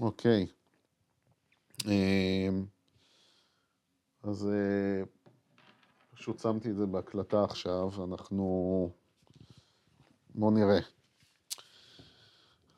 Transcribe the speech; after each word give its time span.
אוקיי. 0.00 0.46
אמ, 1.86 2.64
אז 4.22 4.48
אה, 4.48 5.02
פשוט 6.14 6.40
שמתי 6.40 6.70
את 6.70 6.76
זה 6.76 6.86
בהקלטה 6.86 7.44
עכשיו, 7.44 7.90
אנחנו... 8.04 8.90
בואו 10.34 10.50
נראה. 10.50 10.80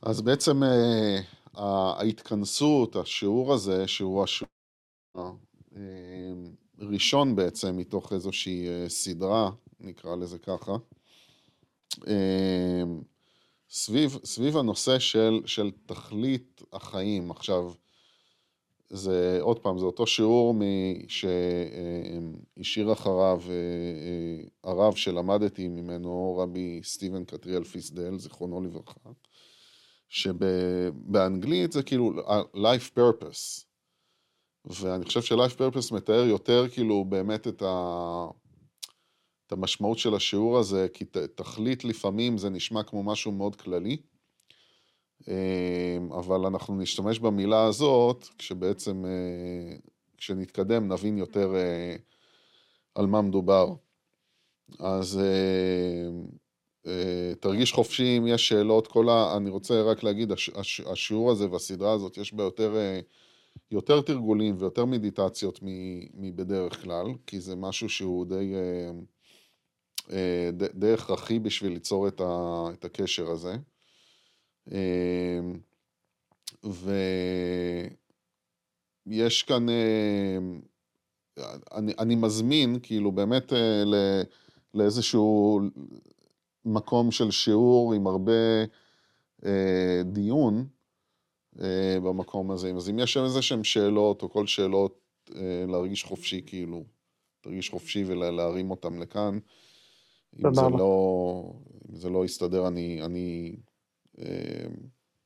אז 0.03 0.21
בעצם 0.21 0.62
אה, 0.62 1.18
ההתכנסות, 1.54 2.96
השיעור 2.96 3.54
הזה, 3.54 3.89
שהוא 3.89 4.25
השיעור 4.25 4.50
הראשון 6.79 7.29
אה, 7.29 7.34
בעצם 7.34 7.77
מתוך 7.77 8.12
איזושהי 8.12 8.66
סדרה, 8.89 9.50
נקרא 9.80 10.16
לזה 10.16 10.39
ככה, 10.39 10.73
סביב, 13.75 14.18
סביב 14.25 14.57
הנושא 14.57 14.98
של, 14.98 15.41
של 15.46 15.70
תכלית 15.86 16.62
החיים. 16.72 17.31
עכשיו, 17.31 17.72
זה, 18.90 19.39
עוד 19.40 19.58
פעם, 19.58 19.79
זה 19.79 19.85
אותו 19.85 20.07
שיעור 20.07 20.54
שהשאיר 21.08 22.93
אחריו 22.93 23.40
אה, 23.48 23.54
אה, 23.54 24.71
הרב 24.71 24.95
שלמדתי 24.95 25.68
ממנו, 25.68 26.36
רבי 26.39 26.81
סטיבן 26.82 27.25
קטריאל 27.25 27.64
פיסדל, 27.64 28.18
זיכרונו 28.18 28.61
לברכה, 28.61 29.11
שבאנגלית 30.09 31.73
זה 31.73 31.82
כאילו 31.82 32.12
life 32.55 32.98
purpose. 32.98 33.64
ואני 34.64 35.05
חושב 35.05 35.23
ש-life 35.23 35.59
purpose 35.59 35.95
מתאר 35.95 36.25
יותר 36.25 36.69
כאילו 36.69 37.05
באמת 37.05 37.48
את, 37.48 37.62
ה... 37.62 38.27
המשמעות 39.52 39.98
של 39.98 40.14
השיעור 40.14 40.58
הזה, 40.58 40.86
כי 40.94 41.05
תכלית 41.34 41.84
לפעמים 41.84 42.38
זה 42.38 42.50
נשמע 42.50 42.83
כמו 42.83 43.02
משהו 43.02 43.33
מאוד 43.33 43.56
כללי. 43.56 43.97
אמ, 45.28 46.12
אבל 46.12 46.47
אנחנו 46.47 46.77
נשתמש 46.77 47.19
במילה 47.19 47.64
הזאת, 47.64 48.28
כשבעצם, 48.38 49.05
אה, 49.05 49.77
כשנתקדם 50.17 50.92
נבין 50.92 51.19
יותר 51.19 51.55
אה, 51.56 51.97
על 52.94 53.06
מה 53.06 53.22
מדובר. 53.22 53.75
אז 54.78 55.20
אה, 56.87 57.33
תרגיש 57.41 57.72
חופשי 57.72 58.19
אם 58.19 58.27
יש 58.27 58.48
שאלות, 58.48 58.87
כל 58.87 59.09
ה... 59.09 59.37
אני 59.37 59.50
רוצה 59.50 59.83
רק 59.83 60.03
להגיד, 60.03 60.33
השיעור 60.87 61.31
הזה 61.31 61.50
והסדרה 61.50 61.92
הזאת, 61.92 62.19
יש 62.19 62.34
בה 62.34 62.42
יותר, 62.42 62.77
יותר 63.70 64.00
תרגולים 64.00 64.56
ויותר 64.59 64.84
מדיטציות 64.84 65.59
מבדרך 66.14 66.83
כלל, 66.83 67.06
כי 67.27 67.41
זה 67.41 67.56
משהו 67.56 67.89
שהוא 67.89 68.27
די, 68.27 68.55
די 70.75 70.92
הכרחי 70.92 71.39
בשביל 71.39 71.72
ליצור 71.72 72.08
את 72.08 72.84
הקשר 72.84 73.31
הזה. 73.31 73.56
אמ, 74.70 75.59
ויש 79.06 79.42
כאן, 79.42 79.67
אמ, 79.69 80.61
אני, 81.72 81.92
אני 81.98 82.14
מזמין 82.14 82.78
כאילו 82.83 83.12
באמת 83.12 83.53
אה, 83.53 83.83
לאיזשהו 84.75 85.61
מקום 86.64 87.11
של 87.11 87.31
שיעור 87.31 87.94
עם 87.94 88.06
הרבה 88.06 88.64
אה, 89.44 90.03
דיון 90.05 90.66
אה, 91.61 91.97
במקום 92.03 92.50
הזה. 92.50 92.72
אז 92.77 92.91
אם 92.91 92.98
יש 92.98 93.12
שם 93.12 93.25
איזה 93.25 93.42
שהן 93.42 93.64
שאלות 93.64 94.22
או 94.22 94.31
כל 94.31 94.47
שאלות, 94.47 94.98
להרגיש 95.69 96.05
חופשי 96.05 96.42
כאילו, 96.47 96.84
להרגיש 97.47 97.70
חופשי 97.70 98.05
ולהרים 98.06 98.70
אותם 98.70 99.03
לכאן. 99.03 99.39
אם 100.38 100.55
זה 100.55 100.61
לא, 100.78 101.55
אם 101.91 101.97
זה 101.97 102.11
לא 102.11 102.25
יסתדר, 102.25 102.69
אני, 102.69 103.02
אני 103.02 103.56
אמ, 104.19 104.25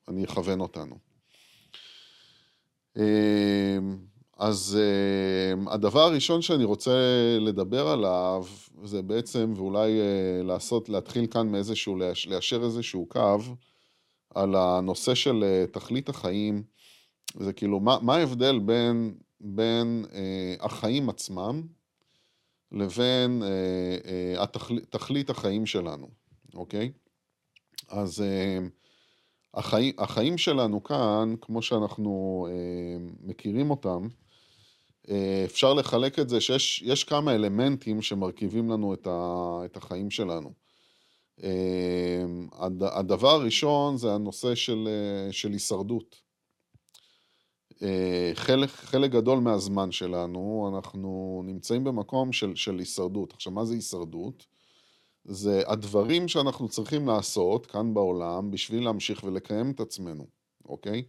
אני 0.09 0.25
אכוון 0.25 0.61
אותנו. 0.61 0.97
אמ, 2.97 3.03
אז 4.39 4.79
אמ, 4.79 5.69
הדבר 5.69 6.01
הראשון 6.01 6.43
שאני 6.43 6.65
רוצה 6.65 6.93
לדבר 7.41 7.89
עליו, 7.89 8.45
זה 8.85 9.03
בעצם, 9.03 9.53
ואולי 9.57 10.01
אה, 10.01 10.43
לעשות, 10.43 10.89
להתחיל 10.89 11.27
כאן 11.27 11.49
מאיזשהו, 11.49 11.97
ליישר 12.27 12.65
איזשהו 12.65 13.07
קו, 13.09 13.39
על 14.35 14.55
הנושא 14.55 15.15
של 15.15 15.45
אה, 15.45 15.65
תכלית 15.73 16.09
החיים, 16.09 16.63
זה 17.41 17.53
כאילו, 17.53 17.81
מה, 17.81 17.99
מה 18.03 18.17
ההבדל 18.17 18.59
בין, 18.59 19.15
בין 19.41 20.05
אה, 20.13 20.55
החיים 20.61 21.09
עצמם 21.09 21.63
לבין 22.73 23.43
אה, 23.43 23.49
אה, 24.05 24.43
התכל, 24.43 24.79
תכלית 24.81 25.31
החיים 25.31 25.67
שלנו, 25.67 26.09
אוקיי? 26.55 26.93
אז 27.89 28.21
אה, 28.21 28.59
החיים, 29.55 29.95
החיים 29.99 30.39
שלנו 30.39 30.83
כאן, 30.83 31.35
כמו 31.41 31.63
שאנחנו 31.63 32.47
אה, 32.51 32.97
מכירים 33.21 33.71
אותם, 33.71 34.09
אה, 35.11 35.43
אפשר 35.45 35.75
לחלק 35.75 36.19
את 36.19 36.29
זה 36.29 36.41
שיש 36.41 37.05
כמה 37.05 37.35
אלמנטים 37.35 38.03
שמרכיבים 38.03 38.71
לנו 38.71 38.95
את, 38.95 39.07
ה, 39.07 39.59
את 39.65 39.77
החיים 39.77 40.11
שלנו. 40.11 40.53
אה, 41.43 42.25
הד, 42.53 42.83
הדבר 42.83 43.31
הראשון 43.31 43.97
זה 43.97 44.13
הנושא 44.13 44.55
של, 44.55 44.89
אה, 44.89 45.33
של 45.33 45.53
הישרדות. 45.53 46.26
אה, 47.83 48.31
חלק, 48.35 48.71
חלק 48.71 49.11
גדול 49.11 49.39
מהזמן 49.39 49.93
שלנו, 49.93 50.71
אנחנו 50.75 51.43
נמצאים 51.45 51.85
במקום 51.85 52.33
של, 52.33 52.55
של 52.55 52.79
הישרדות. 52.79 53.33
עכשיו, 53.33 53.53
מה 53.53 53.65
זה 53.65 53.75
הישרדות? 53.75 54.47
זה 55.25 55.63
הדברים 55.67 56.29
שאנחנו 56.29 56.69
צריכים 56.69 57.07
לעשות 57.07 57.67
כאן 57.67 57.95
בעולם 57.95 58.51
בשביל 58.51 58.85
להמשיך 58.85 59.25
ולקיים 59.25 59.71
את 59.71 59.81
עצמנו, 59.81 60.27
אוקיי? 60.65 61.03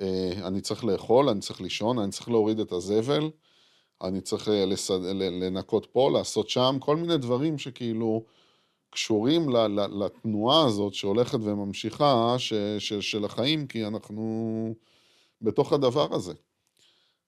אה, 0.00 0.32
אני 0.44 0.60
צריך 0.60 0.84
לאכול, 0.84 1.28
אני 1.28 1.40
צריך 1.40 1.60
לישון, 1.60 1.98
אני 1.98 2.10
צריך 2.10 2.28
להוריד 2.28 2.60
את 2.60 2.72
הזבל, 2.72 3.30
אני 4.02 4.20
צריך 4.20 4.48
אה, 4.48 4.66
לסד... 4.66 5.00
לנקות 5.14 5.86
פה, 5.92 6.10
לעשות 6.10 6.48
שם, 6.48 6.76
כל 6.80 6.96
מיני 6.96 7.18
דברים 7.18 7.58
שכאילו 7.58 8.24
קשורים 8.90 9.48
לתנועה 10.00 10.66
הזאת 10.66 10.94
שהולכת 10.94 11.38
וממשיכה 11.42 12.34
ש... 12.38 12.52
של 13.00 13.24
החיים, 13.24 13.66
כי 13.66 13.86
אנחנו 13.86 14.74
בתוך 15.42 15.72
הדבר 15.72 16.14
הזה. 16.14 16.32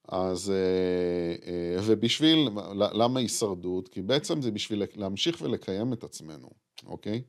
אז, 0.09 0.51
אה, 0.51 1.51
אה, 1.53 1.83
ובשביל, 1.87 2.49
למה 2.75 3.21
הישרדות? 3.21 3.89
כי 3.89 4.03
בעצם 4.03 4.43
זה 4.43 4.51
בשביל 4.51 4.83
להמשיך 4.95 5.41
ולקיים 5.41 5.93
את 5.93 6.05
עצמנו, 6.05 6.51
אוקיי? 6.87 7.23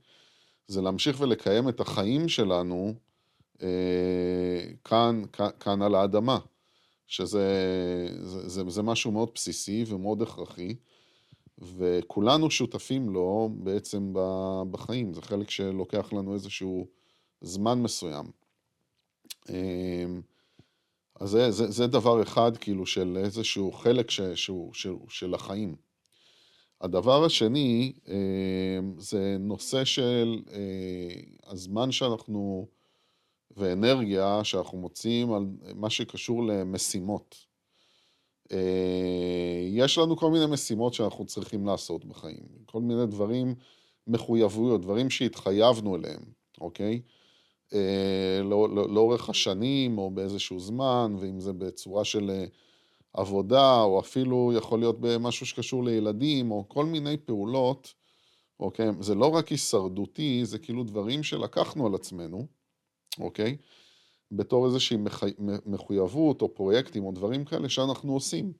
זה 0.67 0.81
להמשיך 0.81 1.21
ולקיים 1.21 1.69
את 1.69 1.79
החיים 1.79 2.29
שלנו 2.29 2.93
אה, 3.61 3.67
כאן, 4.83 5.21
כאן, 5.59 5.81
על 5.81 5.95
האדמה, 5.95 6.39
שזה 7.07 7.47
זה, 8.21 8.49
זה, 8.49 8.69
זה 8.69 8.81
משהו 8.81 9.11
מאוד 9.11 9.29
בסיסי 9.35 9.83
ומאוד 9.87 10.21
הכרחי, 10.21 10.75
וכולנו 11.77 12.51
שותפים 12.51 13.09
לו 13.09 13.49
בעצם 13.53 14.13
בחיים, 14.71 15.13
זה 15.13 15.21
חלק 15.21 15.49
שלוקח 15.49 16.13
לנו 16.13 16.33
איזשהו 16.33 16.87
זמן 17.41 17.81
מסוים. 17.81 18.25
אז 21.21 21.29
זה, 21.29 21.51
זה, 21.51 21.71
זה 21.71 21.87
דבר 21.87 22.21
אחד, 22.21 22.57
כאילו, 22.57 22.85
של 22.85 23.17
איזשהו 23.17 23.71
חלק 23.71 24.11
ש, 24.11 24.21
שהוא, 24.21 24.73
שהוא, 24.73 25.09
של 25.09 25.33
החיים. 25.33 25.75
הדבר 26.81 27.25
השני, 27.25 27.93
אה, 28.07 28.79
זה 28.97 29.37
נושא 29.39 29.85
של 29.85 30.39
אה, 30.51 31.51
הזמן 31.51 31.91
שאנחנו, 31.91 32.67
ואנרגיה 33.57 34.43
שאנחנו 34.43 34.77
מוצאים 34.77 35.33
על 35.33 35.45
מה 35.75 35.89
שקשור 35.89 36.43
למשימות. 36.43 37.35
אה, 38.51 39.67
יש 39.67 39.97
לנו 39.97 40.17
כל 40.17 40.31
מיני 40.31 40.45
משימות 40.45 40.93
שאנחנו 40.93 41.25
צריכים 41.25 41.65
לעשות 41.65 42.05
בחיים, 42.05 42.45
כל 42.65 42.81
מיני 42.81 43.05
דברים, 43.05 43.55
מחויבויות, 44.07 44.81
דברים 44.81 45.09
שהתחייבנו 45.09 45.95
אליהם, 45.95 46.23
אוקיי? 46.61 47.01
אה, 47.73 48.43
לא, 48.43 48.69
לא, 48.75 48.89
לאורך 48.89 49.29
השנים 49.29 49.97
או 49.97 50.11
באיזשהו 50.11 50.59
זמן, 50.59 51.15
ואם 51.19 51.39
זה 51.39 51.53
בצורה 51.53 52.05
של 52.05 52.29
אה, 52.29 52.45
עבודה, 53.13 53.81
או 53.81 53.99
אפילו 53.99 54.53
יכול 54.57 54.79
להיות 54.79 54.99
במשהו 54.99 55.45
שקשור 55.45 55.83
לילדים, 55.83 56.51
או 56.51 56.65
כל 56.67 56.85
מיני 56.85 57.17
פעולות, 57.17 57.93
אוקיי? 58.59 58.87
זה 58.99 59.15
לא 59.15 59.25
רק 59.25 59.47
הישרדותי, 59.47 60.45
זה 60.45 60.59
כאילו 60.59 60.83
דברים 60.83 61.23
שלקחנו 61.23 61.87
על 61.87 61.95
עצמנו, 61.95 62.47
אוקיי? 63.19 63.57
בתור 64.31 64.65
איזושהי 64.65 64.97
מחויבות 65.65 66.41
או 66.41 66.53
פרויקטים 66.53 67.05
או 67.05 67.11
דברים 67.11 67.45
כאלה 67.45 67.69
שאנחנו 67.69 68.13
עושים. 68.13 68.53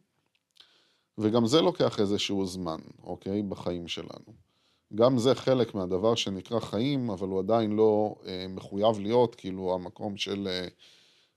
וגם 1.18 1.46
זה 1.46 1.62
לוקח 1.62 2.00
איזשהו 2.00 2.46
זמן, 2.46 2.80
אוקיי? 3.04 3.42
בחיים 3.42 3.88
שלנו. 3.88 4.51
גם 4.96 5.18
זה 5.18 5.36
חלק 5.36 5.76
מהדבר 5.76 6.16
שנקרא 6.16 6.60
חיים, 6.60 7.10
אבל 7.10 7.28
הוא 7.28 7.40
עדיין 7.40 7.72
לא 7.72 8.16
אה, 8.26 8.46
מחויב 8.50 9.00
להיות 9.00 9.36
כאילו 9.36 9.74
המקום 9.74 10.18
של, 10.18 10.48
אה, 10.48 10.68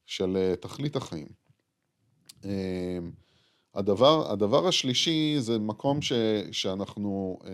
של 0.06 0.36
אה, 0.36 0.56
תכלית 0.56 0.96
החיים. 0.96 1.28
אה, 2.44 2.98
הדבר, 3.74 4.32
הדבר 4.32 4.68
השלישי 4.68 5.36
זה 5.38 5.58
מקום 5.58 6.02
ש, 6.02 6.12
שאנחנו 6.52 7.38
אה, 7.44 7.50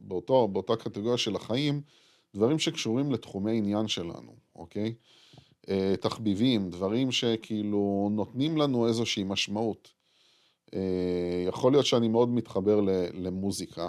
באותו, 0.00 0.48
באותה 0.48 0.76
קטגוריה 0.76 1.16
של 1.16 1.36
החיים, 1.36 1.80
דברים 2.34 2.58
שקשורים 2.58 3.12
לתחומי 3.12 3.58
עניין 3.58 3.88
שלנו, 3.88 4.36
אוקיי? 4.56 4.94
אה, 5.68 5.94
תחביבים, 6.00 6.70
דברים 6.70 7.12
שכאילו 7.12 8.08
נותנים 8.12 8.56
לנו 8.56 8.88
איזושהי 8.88 9.24
משמעות. 9.24 9.88
אה, 10.74 11.44
יכול 11.48 11.72
להיות 11.72 11.86
שאני 11.86 12.08
מאוד 12.08 12.28
מתחבר 12.28 12.80
למוזיקה, 13.12 13.88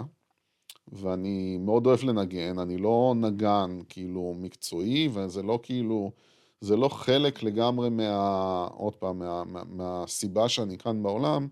ואני 0.88 1.58
מאוד 1.58 1.86
אוהב 1.86 2.04
לנגן, 2.04 2.58
אני 2.58 2.76
לא 2.76 3.14
נגן 3.16 3.78
כאילו 3.88 4.34
מקצועי, 4.36 5.08
וזה 5.12 5.42
לא 5.42 5.58
כאילו, 5.62 6.10
זה 6.60 6.76
לא 6.76 6.88
חלק 6.88 7.42
לגמרי 7.42 7.90
מה... 7.90 8.68
עוד 8.74 8.96
פעם, 8.96 9.18
מה, 9.18 9.44
מה, 9.44 9.62
מהסיבה 9.64 10.48
שאני 10.48 10.78
כאן 10.78 11.02
בעולם, 11.02 11.48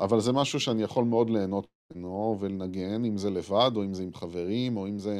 אבל 0.00 0.20
זה 0.20 0.32
משהו 0.32 0.60
שאני 0.60 0.82
יכול 0.82 1.04
מאוד 1.04 1.30
ליהנות 1.30 1.66
ממנו 1.94 2.36
ולנגן, 2.40 3.04
אם 3.04 3.16
זה 3.16 3.30
לבד, 3.30 3.70
או 3.76 3.84
אם 3.84 3.94
זה 3.94 4.02
עם 4.02 4.14
חברים, 4.14 4.76
או 4.76 4.86
אם 4.86 4.98
זה... 4.98 5.18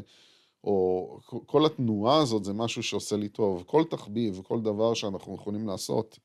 או 0.65 1.19
כל 1.47 1.67
התנועה 1.67 2.19
הזאת 2.19 2.45
זה 2.45 2.53
משהו 2.53 2.83
שעושה 2.83 3.17
לי 3.17 3.29
טוב. 3.29 3.65
כל 3.67 3.85
תחביב, 3.85 4.41
כל 4.49 4.61
דבר 4.61 4.95
שאנחנו 4.95 5.35
יכולים 5.35 5.67
לעשות, 5.67 6.19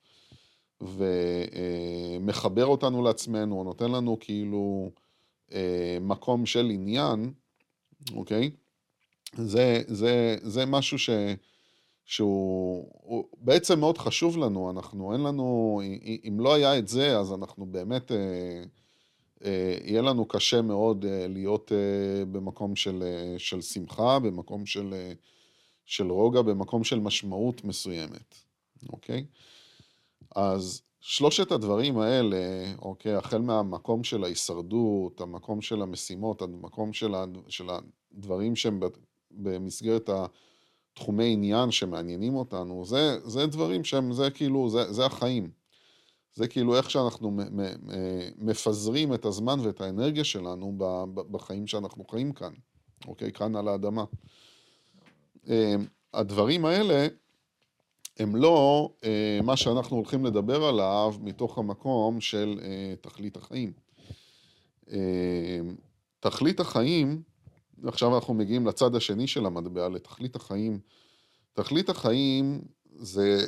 ומחבר 2.22 2.66
אותנו 2.66 3.04
לעצמנו, 3.04 3.60
או 3.60 3.64
נותן 3.64 3.92
לנו 3.92 4.18
כאילו 4.20 4.92
אה, 5.54 5.98
מקום 6.02 6.46
של 6.46 6.70
עניין, 6.70 7.34
אוקיי? 8.16 8.52
זה, 9.36 9.82
זה, 9.88 10.36
זה 10.42 10.66
משהו 10.66 11.00
ש, 11.00 11.10
שהוא 12.06 13.28
בעצם 13.38 13.80
מאוד 13.80 13.98
חשוב 13.98 14.38
לנו, 14.38 14.72
אנחנו, 14.72 15.14
אין 15.14 15.22
לנו, 15.22 15.82
אם 16.28 16.40
לא 16.40 16.54
היה 16.54 16.78
את 16.78 16.88
זה, 16.88 17.20
אז 17.20 17.34
אנחנו 17.34 17.66
באמת, 17.66 18.12
אה, 18.12 18.64
אה, 19.46 19.78
יהיה 19.84 20.02
לנו 20.02 20.26
קשה 20.26 20.62
מאוד 20.62 21.06
להיות 21.30 21.72
במקום 22.32 22.76
של, 22.76 23.04
של 23.38 23.62
שמחה, 23.62 24.20
במקום 24.20 24.66
של, 24.66 24.94
של 25.86 26.12
רוגע, 26.12 26.42
במקום 26.42 26.84
של 26.84 27.00
משמעות 27.00 27.64
מסוימת, 27.64 28.36
אוקיי? 28.90 29.26
אז 30.36 30.82
שלושת 31.02 31.52
הדברים 31.52 31.98
האלה, 31.98 32.38
אוקיי, 32.82 33.16
החל 33.16 33.42
מהמקום 33.42 34.04
של 34.04 34.24
ההישרדות, 34.24 35.22
המקום 35.22 35.62
של 35.62 35.82
המשימות, 35.82 36.42
המקום 36.42 36.94
של, 36.94 37.14
של 37.48 37.70
הדברים 38.12 38.56
שהם 38.56 38.80
במסגרת 39.32 40.10
התחומי 40.94 41.34
עניין 41.34 41.72
שמעניינים 41.72 42.36
אותנו, 42.36 42.86
זה, 42.86 43.18
זה 43.24 43.48
דברים 43.48 43.84
שהם, 43.84 44.14
זה 44.14 44.30
כאילו, 44.30 44.70
זה, 44.70 44.94
זה 44.94 45.06
החיים. 45.06 45.52
זה 46.34 46.48
כאילו 46.48 46.76
איך 46.76 46.90
שאנחנו 46.90 47.38
מפזרים 48.38 49.14
את 49.14 49.26
הזמן 49.26 49.60
ואת 49.60 49.82
האנרגיה 49.82 50.24
שלנו 50.24 50.78
בחיים 51.32 51.68
שאנחנו 51.68 52.06
חיים 52.12 52.34
כאן, 52.34 52.54
אוקיי? 53.08 53.32
כאן 53.32 53.56
על 53.56 53.68
האדמה. 53.68 54.04
אה, 55.50 55.76
הדברים 56.14 56.66
האלה, 56.66 57.08
הם 58.20 58.36
לא 58.36 58.90
אה, 59.04 59.40
מה 59.44 59.58
שאנחנו 59.58 59.98
הולכים 59.98 60.26
לדבר 60.26 60.64
עליו 60.64 61.16
מתוך 61.22 61.58
המקום 61.58 62.22
של 62.22 62.60
אה, 62.64 62.94
תכלית 63.02 63.38
החיים. 63.38 63.74
אה, 64.92 65.60
תכלית 66.20 66.60
החיים, 66.60 67.22
עכשיו 67.84 68.16
אנחנו 68.16 68.34
מגיעים 68.34 68.68
לצד 68.68 68.96
השני 68.96 69.28
של 69.28 69.46
המטבע, 69.46 69.90
לתכלית 69.90 70.36
החיים. 70.36 70.80
תכלית 71.54 71.90
החיים 71.90 72.62
זה 72.96 73.46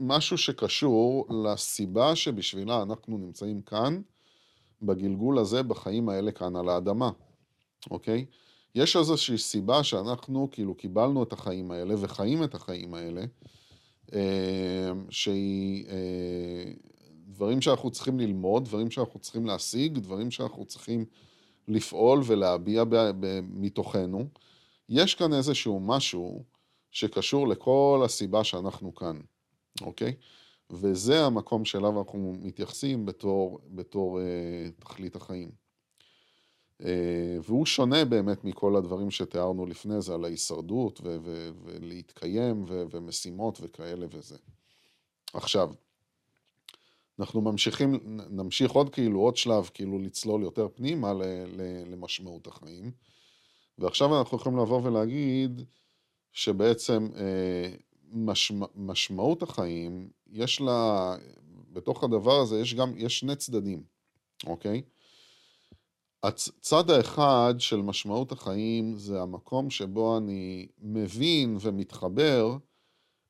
משהו 0.00 0.38
שקשור 0.38 1.26
לסיבה 1.44 2.16
שבשבילה 2.16 2.82
אנחנו 2.82 3.18
נמצאים 3.18 3.62
כאן, 3.62 4.00
בגלגול 4.82 5.38
הזה, 5.38 5.62
בחיים 5.62 6.08
האלה 6.08 6.32
כאן 6.32 6.56
על 6.56 6.68
האדמה, 6.68 7.10
אוקיי? 7.90 8.26
יש 8.74 8.96
איזושהי 8.96 9.38
סיבה 9.38 9.84
שאנחנו 9.84 10.48
כאילו 10.52 10.74
קיבלנו 10.74 11.22
את 11.22 11.32
החיים 11.32 11.70
האלה 11.70 11.94
וחיים 11.98 12.44
את 12.44 12.54
החיים 12.54 12.94
האלה, 12.94 13.24
שהיא 15.10 15.86
אה, 15.88 16.72
דברים 17.26 17.60
שאנחנו 17.60 17.90
צריכים 17.90 18.20
ללמוד, 18.20 18.64
דברים 18.64 18.90
שאנחנו 18.90 19.20
צריכים 19.20 19.46
להשיג, 19.46 19.98
דברים 19.98 20.30
שאנחנו 20.30 20.64
צריכים 20.64 21.04
לפעול 21.68 22.22
ולהביע 22.26 22.84
מתוכנו. 23.42 24.26
יש 24.88 25.14
כאן 25.14 25.32
איזשהו 25.32 25.80
משהו 25.80 26.44
שקשור 26.90 27.48
לכל 27.48 28.02
הסיבה 28.04 28.44
שאנחנו 28.44 28.94
כאן, 28.94 29.20
אוקיי? 29.80 30.14
וזה 30.70 31.24
המקום 31.26 31.64
שאליו 31.64 31.98
אנחנו 31.98 32.34
מתייחסים 32.42 33.06
בתור, 33.06 33.60
בתור 33.66 34.20
אה, 34.20 34.24
תכלית 34.78 35.16
החיים. 35.16 35.61
אה, 36.84 37.36
והוא 37.44 37.66
שונה 37.66 38.04
באמת 38.04 38.44
מכל 38.44 38.76
הדברים 38.76 39.10
שתיארנו 39.10 39.66
לפני 39.66 40.00
זה 40.00 40.14
על 40.14 40.24
ההישרדות 40.24 41.00
ו- 41.04 41.16
ו- 41.22 41.50
ולהתקיים 41.64 42.64
ו- 42.68 42.84
ומשימות 42.90 43.58
וכאלה 43.62 44.06
וזה. 44.10 44.36
עכשיו, 45.34 45.70
אנחנו 47.18 47.40
ממשיכים, 47.40 48.18
נמשיך 48.30 48.72
עוד 48.72 48.90
כאילו, 48.90 49.20
עוד 49.20 49.36
שלב, 49.36 49.70
כאילו 49.74 49.98
לצלול 49.98 50.42
יותר 50.42 50.68
פנימה 50.74 51.12
ל- 51.12 51.22
ל- 51.46 51.92
למשמעות 51.92 52.46
החיים. 52.46 52.90
ועכשיו 53.78 54.18
אנחנו 54.18 54.36
יכולים 54.38 54.58
לבוא 54.58 54.80
ולהגיד 54.82 55.62
שבעצם 56.32 57.08
אה, 57.16 57.74
משמע, 58.12 58.66
משמעות 58.74 59.42
החיים, 59.42 60.10
יש 60.30 60.60
לה, 60.60 61.16
בתוך 61.72 62.04
הדבר 62.04 62.40
הזה 62.40 62.60
יש 62.60 62.74
גם, 62.74 62.92
יש 62.96 63.18
שני 63.18 63.36
צדדים, 63.36 63.82
אוקיי? 64.46 64.82
הצד 66.22 66.90
האחד 66.90 67.54
של 67.58 67.82
משמעות 67.82 68.32
החיים 68.32 68.96
זה 68.96 69.22
המקום 69.22 69.70
שבו 69.70 70.18
אני 70.18 70.66
מבין 70.78 71.56
ומתחבר 71.60 72.56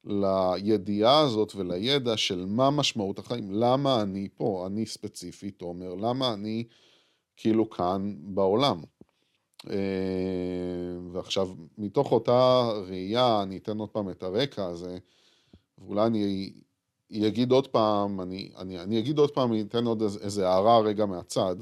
לידיעה 0.04 1.20
הזאת 1.20 1.54
ולידע 1.54 2.16
של 2.16 2.44
מה 2.48 2.70
משמעות 2.70 3.18
החיים, 3.18 3.52
למה 3.52 4.02
אני 4.02 4.28
פה, 4.36 4.64
אני 4.66 4.86
ספציפית 4.86 5.58
תומר, 5.58 5.94
למה 5.94 6.32
אני 6.32 6.64
כאילו 7.36 7.70
כאן 7.70 8.14
בעולם. 8.22 8.82
אה, 9.70 9.76
ועכשיו, 11.12 11.48
מתוך 11.78 12.12
אותה 12.12 12.70
ראייה, 12.88 13.42
אני 13.42 13.56
אתן 13.56 13.78
עוד 13.78 13.88
פעם 13.88 14.10
את 14.10 14.22
הרקע 14.22 14.66
הזה, 14.66 14.98
ואולי 15.78 16.06
אני 16.06 16.52
אגיד 17.28 17.52
עוד 17.52 17.66
פעם, 17.66 18.20
אני, 18.20 18.52
אני, 18.56 18.80
אני 18.80 18.98
אגיד 18.98 19.18
עוד 19.18 19.30
פעם, 19.30 19.52
אני 19.52 19.62
אתן 19.62 19.84
עוד 19.84 20.02
איזה 20.02 20.48
הערה 20.48 20.80
רגע 20.80 21.06
מהצד. 21.06 21.56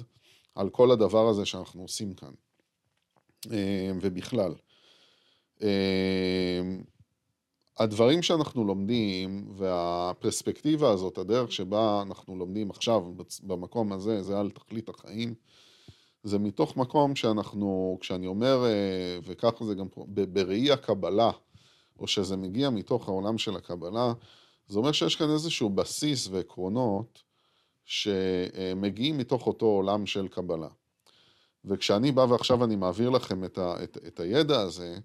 על 0.61 0.71
כל 0.71 0.91
הדבר 0.91 1.29
הזה 1.29 1.45
שאנחנו 1.47 1.83
עושים 1.83 2.15
כאן, 2.15 2.33
אה, 3.53 3.91
ובכלל. 4.01 4.55
אה, 5.63 6.61
הדברים 7.79 8.23
שאנחנו 8.23 8.65
לומדים 8.65 9.49
והפרספקטיבה 9.57 10.91
הזאת, 10.91 11.19
הדרך 11.19 11.53
שבה 11.53 12.03
אנחנו 12.07 12.37
לומדים 12.37 12.71
עכשיו 12.71 13.03
במקום 13.43 13.93
הזה, 13.93 14.23
זה 14.23 14.41
על 14.41 14.51
תכלית 14.51 14.89
החיים, 14.89 15.35
זה 16.23 16.39
מתוך 16.39 16.77
מקום 16.77 17.17
שאנחנו, 17.17 17.99
כשאני 18.01 18.27
אומר, 18.27 18.65
אה, 18.65 19.19
וככה 19.25 19.65
זה 19.65 19.75
גם 19.75 19.89
פה, 19.89 20.05
בראי 20.09 20.71
הקבלה, 20.71 21.31
או 21.99 22.07
שזה 22.07 22.37
מגיע 22.37 22.71
מתוך 22.71 23.09
העולם 23.09 23.39
של 23.39 23.57
הקבלה, 23.57 24.13
זה 24.69 24.79
אומר 24.79 24.93
שיש 24.93 25.17
כאן 25.17 25.31
איזשהו 25.31 25.71
בסיס 25.71 26.29
ועקרונות 26.29 27.30
שמגיעים 27.91 29.19
מתוך 29.19 29.47
אותו 29.47 29.67
עולם 29.67 30.07
של 30.07 30.29
קבלה. 30.29 30.69
וכשאני 31.65 32.13
בא 32.13 32.21
ועכשיו 32.21 32.65
אני 32.65 32.77
מעביר 32.77 33.11
לכם 33.11 33.45
את, 33.45 33.59
ה, 33.59 33.85
את, 33.85 33.99
את 34.07 34.21
הידע 34.21 34.61
הזה, 34.61 34.99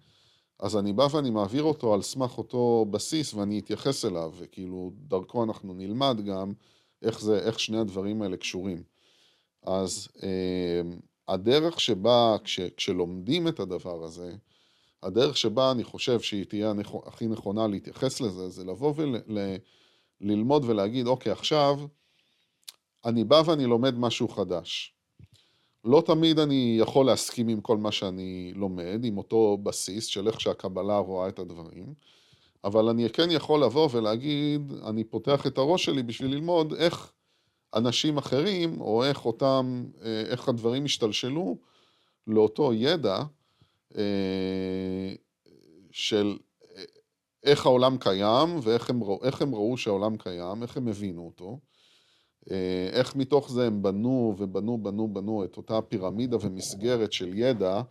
אז 0.60 0.78
אני 0.78 0.94
בא 0.94 1.08
ואני 1.12 1.30
מעביר 1.30 1.64
אותו 1.64 1.94
על 1.94 2.02
סמך 2.02 2.38
אותו 2.38 2.86
בסיס 2.92 3.34
ואני 3.34 3.60
אתייחס 3.60 4.06
אליו, 4.06 4.34
וכאילו 4.38 4.92
דרכו 4.96 5.44
אנחנו 5.44 5.74
נלמד 5.74 6.22
גם 6.26 6.54
איך, 7.02 7.22
זה, 7.22 7.40
איך 7.40 7.60
שני 7.60 7.78
הדברים 7.78 8.22
האלה 8.22 8.38
קשורים. 8.38 8.84
אז 9.64 10.08
אה, 10.24 10.82
הדרך 11.28 11.80
שבה, 11.80 12.36
כש, 12.44 12.60
כשלומדים 12.60 13.48
את 13.48 13.60
הדבר 13.60 14.04
הזה, 14.04 14.36
הדרך 15.04 15.38
שבה 15.38 15.72
אני 15.72 15.84
חושב 15.84 16.20
שהיא 16.20 16.46
תהיה 16.46 16.74
הכי 17.06 17.28
נכונה 17.28 17.68
להתייחס 17.68 18.22
לזה, 18.22 18.50
זה 18.50 18.64
לבוא 18.64 18.94
וללמוד 20.22 20.64
ול, 20.64 20.72
ולהגיד, 20.72 21.08
אוקיי, 21.08 21.32
עכשיו, 21.32 21.80
אני 23.06 23.24
בא 23.24 23.42
ואני 23.46 23.66
לומד 23.66 24.00
משהו 24.00 24.28
חדש. 24.28 24.94
לא 25.84 26.04
תמיד 26.06 26.40
אני 26.40 26.78
יכול 26.80 27.06
להסכים 27.06 27.48
עם 27.48 27.62
כל 27.62 27.78
מה 27.78 27.92
שאני 27.92 28.54
לומד, 28.56 29.02
עם 29.04 29.18
אותו 29.18 29.58
בסיס 29.64 30.06
של 30.06 30.28
איך 30.28 30.42
שהקבלה 30.42 30.98
רואה 30.98 31.28
את 31.28 31.40
הדברים, 31.40 31.94
אבל 32.64 32.90
אני 32.90 33.10
כן 33.10 33.32
יכול 33.32 33.64
לבוא 33.64 33.90
ולהגיד, 33.92 34.74
אני 34.88 35.04
פותח 35.04 35.48
את 35.48 35.58
הראש 35.58 35.86
שלי 35.86 36.04
בשביל 36.04 36.32
ללמוד 36.32 36.74
איך 36.74 37.12
אנשים 37.76 38.18
אחרים, 38.18 38.82
או 38.82 39.04
איך 39.04 39.26
אותם, 39.26 39.86
אה, 40.04 40.22
איך 40.22 40.50
הדברים 40.50 40.86
השתלשלו 40.86 41.58
לאותו 42.28 42.74
ידע 42.74 43.24
אה, 43.98 45.14
של 45.92 46.38
אה, 46.76 46.84
איך 47.44 47.66
העולם 47.66 47.98
קיים 47.98 48.60
ואיך 48.62 48.90
הם, 48.90 49.02
הם 49.40 49.56
ראו 49.56 49.78
שהעולם 49.78 50.18
קיים, 50.18 50.64
איך 50.64 50.78
הם 50.78 50.88
הבינו 50.88 51.26
אותו. 51.26 51.60
אה, 52.52 52.90
איך 52.92 53.16
מתוך 53.16 53.52
זה 53.52 53.68
הם 53.68 53.82
בנו 53.82 54.36
ובנו, 54.38 54.78
בנו, 54.78 55.08
בנו 55.08 55.44
את 55.44 55.58
אותה 55.58 55.82
פירמידה 55.82 56.38
ומסגרת 56.42 57.14
של 57.14 57.32
ידע, 57.34 57.82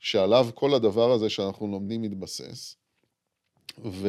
שעליו 0.00 0.48
כל 0.54 0.74
הדבר 0.74 1.12
הזה 1.12 1.30
שאנחנו 1.30 1.68
לומדים 1.68 2.02
מתבסס. 2.02 2.76
ו, 3.84 4.08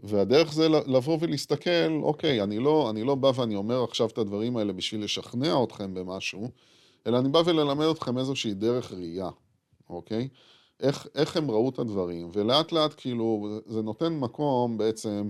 והדרך 0.00 0.52
זה 0.52 0.68
לבוא 0.68 1.18
ולהסתכל, 1.20 2.00
אוקיי, 2.02 2.42
אני 2.42 2.58
לא, 2.58 2.90
אני 2.90 3.04
לא 3.04 3.14
בא 3.14 3.32
ואני 3.34 3.56
אומר 3.56 3.84
עכשיו 3.84 4.06
את 4.06 4.18
הדברים 4.18 4.56
האלה 4.56 4.72
בשביל 4.72 5.04
לשכנע 5.04 5.62
אתכם 5.64 5.94
במשהו, 5.94 6.48
אלא 7.06 7.18
אני 7.18 7.28
בא 7.28 7.42
וללמד 7.44 7.86
אתכם 7.86 8.18
איזושהי 8.18 8.54
דרך 8.54 8.92
ראייה, 8.92 9.28
אוקיי? 9.90 10.28
איך, 10.80 11.06
איך 11.14 11.36
הם 11.36 11.50
ראו 11.50 11.68
את 11.68 11.78
הדברים, 11.78 12.30
ולאט 12.32 12.72
לאט 12.72 12.94
כאילו 12.96 13.48
זה 13.66 13.82
נותן 13.82 14.12
מקום 14.12 14.78
בעצם, 14.78 15.28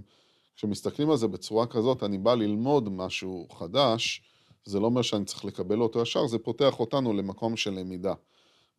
כשמסתכלים 0.57 1.11
על 1.11 1.17
זה 1.17 1.29
בצורה 1.29 1.67
כזאת, 1.67 2.03
אני 2.03 2.19
בא 2.19 2.35
ללמוד 2.35 2.89
משהו 2.89 3.47
חדש, 3.53 4.23
זה 4.65 4.81
לא 4.81 4.87
אומר 4.87 5.03
שאני 5.03 5.25
צריך 5.25 5.45
לקבל 5.45 5.81
אותו 5.81 6.03
ישר, 6.03 6.27
זה 6.27 6.39
פותח 6.39 6.81
אותנו 6.81 7.13
למקום 7.13 7.57
של 7.57 7.71
למידה. 7.71 8.15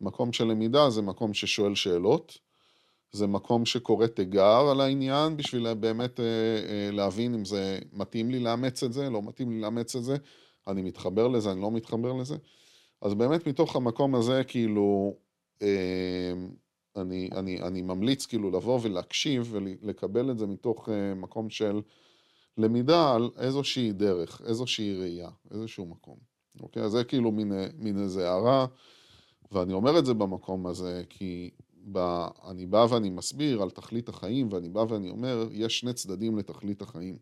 מקום 0.00 0.32
של 0.32 0.44
למידה 0.44 0.90
זה 0.90 1.02
מקום 1.02 1.34
ששואל 1.34 1.74
שאלות, 1.74 2.38
זה 3.12 3.26
מקום 3.26 3.66
שקורא 3.66 4.06
תיגר 4.06 4.68
על 4.70 4.80
העניין 4.80 5.36
בשביל 5.36 5.74
באמת 5.74 6.20
אה, 6.20 6.24
אה, 6.24 6.90
להבין 6.92 7.34
אם 7.34 7.44
זה 7.44 7.78
מתאים 7.92 8.30
לי 8.30 8.38
לאמץ 8.38 8.82
את 8.82 8.92
זה, 8.92 9.10
לא 9.10 9.22
מתאים 9.22 9.50
לי 9.50 9.60
לאמץ 9.60 9.96
את 9.96 10.04
זה, 10.04 10.16
אני 10.68 10.82
מתחבר 10.82 11.28
לזה, 11.28 11.52
אני 11.52 11.60
לא 11.62 11.70
מתחבר 11.70 12.12
לזה. 12.12 12.36
אז 13.02 13.14
באמת 13.14 13.46
מתוך 13.46 13.76
המקום 13.76 14.14
הזה, 14.14 14.44
כאילו, 14.44 15.16
אה, 15.62 16.32
אני, 16.98 17.28
אני, 17.32 17.62
אני 17.62 17.82
ממליץ 17.82 18.26
כאילו 18.26 18.50
לבוא 18.50 18.78
ולהקשיב 18.82 19.48
ולקבל 19.52 20.30
את 20.30 20.38
זה 20.38 20.46
מתוך 20.46 20.88
מקום 21.16 21.50
של 21.50 21.80
למידה 22.58 23.14
על 23.14 23.30
איזושהי 23.38 23.92
דרך, 23.92 24.42
איזושהי 24.46 24.94
ראייה, 24.94 25.28
איזשהו 25.50 25.86
מקום. 25.86 26.16
אוקיי? 26.60 26.82
אז 26.82 26.92
זה 26.92 27.04
כאילו 27.04 27.32
מין, 27.32 27.52
מין 27.78 28.02
איזה 28.02 28.30
הערה, 28.30 28.66
ואני 29.52 29.72
אומר 29.72 29.98
את 29.98 30.06
זה 30.06 30.14
במקום 30.14 30.66
הזה 30.66 31.02
כי 31.08 31.50
ב, 31.92 32.26
אני 32.48 32.66
בא 32.66 32.86
ואני 32.90 33.10
מסביר 33.10 33.62
על 33.62 33.70
תכלית 33.70 34.08
החיים, 34.08 34.48
ואני 34.52 34.68
בא 34.68 34.84
ואני 34.88 35.10
אומר, 35.10 35.48
יש 35.52 35.78
שני 35.78 35.92
צדדים 35.92 36.38
לתכלית 36.38 36.82
החיים. 36.82 37.18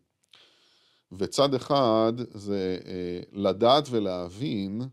וצד 1.11 1.53
אחד 1.53 2.13
זה 2.33 2.79
אה, 2.85 3.19
לדעת 3.31 3.87
ולהבין 3.91 4.81
אה, 4.81 4.87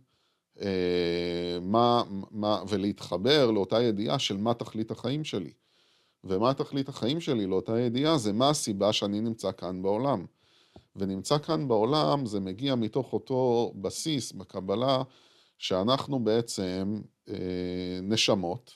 מה, 1.63 2.03
מה, 2.31 2.63
ולהתחבר 2.69 3.51
לאותה 3.51 3.83
ידיעה 3.83 4.19
של 4.19 4.37
מה 4.37 4.55
תכלית 4.55 4.91
החיים 4.91 5.25
שלי. 5.25 5.53
ומה 6.25 6.55
תכלית 6.55 6.89
החיים 6.89 7.21
שלי 7.21 7.47
לאותה 7.47 7.81
ידיעה 7.81 8.19
זה 8.19 8.33
מה 8.33 8.51
הסיבה 8.51 8.93
שאני 8.93 9.21
נמצא 9.21 9.53
כאן 9.53 9.83
בעולם. 9.83 10.25
ונמצא 10.97 11.39
כאן 11.39 11.69
בעולם 11.69 12.27
זה 12.27 12.41
מגיע 12.41 12.75
מתוך 12.75 13.13
אותו 13.13 13.73
בסיס 13.77 14.33
בקבלה 14.33 15.03
שאנחנו 15.59 16.25
בעצם 16.25 17.01
אה, 17.29 17.35
נשמות, 18.03 18.73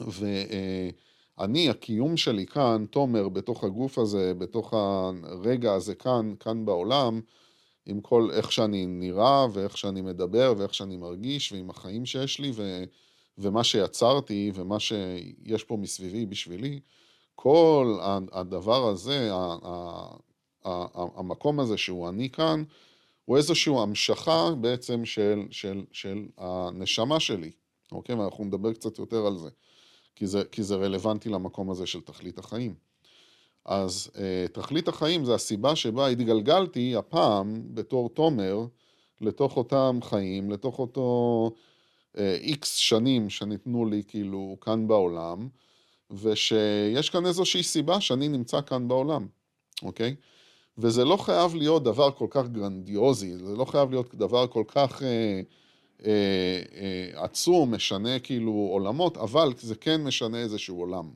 ואני, 0.00 1.70
הקיום 1.70 2.16
שלי 2.16 2.46
כאן, 2.46 2.84
תומר, 2.90 3.28
בתוך 3.28 3.64
הגוף 3.64 3.98
הזה, 3.98 4.34
בתוך 4.34 4.74
הרגע 4.74 5.74
הזה 5.74 5.94
כאן, 5.94 6.34
כאן 6.40 6.64
בעולם, 6.64 7.20
עם 7.86 8.00
כל 8.00 8.28
איך 8.32 8.52
שאני 8.52 8.86
נראה 8.86 9.46
ואיך 9.52 9.78
שאני 9.78 10.02
מדבר 10.02 10.54
ואיך 10.56 10.74
שאני 10.74 10.96
מרגיש 10.96 11.52
ועם 11.52 11.70
החיים 11.70 12.06
שיש 12.06 12.40
לי 12.40 12.52
ו, 12.54 12.84
ומה 13.38 13.64
שיצרתי 13.64 14.52
ומה 14.54 14.80
שיש 14.80 15.64
פה 15.64 15.76
מסביבי 15.76 16.26
בשבילי, 16.26 16.80
כל 17.34 17.98
הדבר 18.32 18.88
הזה, 18.88 19.30
המקום 20.94 21.60
הזה 21.60 21.76
שהוא 21.76 22.08
אני 22.08 22.30
כאן, 22.30 22.64
הוא 23.24 23.36
איזושהי 23.36 23.74
המשכה 23.78 24.50
בעצם 24.60 25.04
של, 25.04 25.42
של, 25.50 25.84
של 25.92 26.26
הנשמה 26.38 27.20
שלי, 27.20 27.50
אוקיי? 27.92 28.14
ואנחנו 28.14 28.44
נדבר 28.44 28.72
קצת 28.72 28.98
יותר 28.98 29.26
על 29.26 29.38
זה. 29.38 29.48
כי 30.16 30.26
זה, 30.26 30.44
כי 30.44 30.62
זה 30.62 30.76
רלוונטי 30.76 31.28
למקום 31.28 31.70
הזה 31.70 31.86
של 31.86 32.00
תכלית 32.00 32.38
החיים. 32.38 32.74
אז 33.64 34.10
אה, 34.18 34.46
תכלית 34.52 34.88
החיים 34.88 35.24
זה 35.24 35.34
הסיבה 35.34 35.76
שבה 35.76 36.06
התגלגלתי 36.06 36.96
הפעם 36.96 37.62
בתור 37.74 38.08
תומר 38.08 38.66
לתוך 39.20 39.56
אותם 39.56 39.98
חיים, 40.02 40.50
לתוך 40.50 40.78
אותו 40.78 41.50
איקס 42.18 42.76
אה, 42.76 42.82
שנים 42.82 43.30
שניתנו 43.30 43.86
לי 43.86 44.02
כאילו 44.08 44.56
כאן 44.60 44.88
בעולם, 44.88 45.48
ושיש 46.10 47.10
כאן 47.10 47.26
איזושהי 47.26 47.62
סיבה 47.62 48.00
שאני 48.00 48.28
נמצא 48.28 48.60
כאן 48.60 48.88
בעולם, 48.88 49.26
אוקיי? 49.82 50.14
וזה 50.78 51.04
לא 51.04 51.16
חייב 51.16 51.54
להיות 51.54 51.84
דבר 51.84 52.10
כל 52.10 52.26
כך 52.30 52.48
גרנדיוזי, 52.48 53.36
זה 53.36 53.56
לא 53.56 53.64
חייב 53.64 53.90
להיות 53.90 54.14
דבר 54.14 54.46
כל 54.46 54.64
כך... 54.68 55.02
אה, 55.02 55.40
אה, 56.06 56.62
אה, 56.74 57.24
עצום, 57.24 57.74
משנה 57.74 58.18
כאילו 58.18 58.52
עולמות, 58.52 59.16
אבל 59.16 59.52
זה 59.58 59.74
כן 59.74 60.04
משנה 60.04 60.38
איזשהו 60.38 60.80
עולם, 60.80 61.10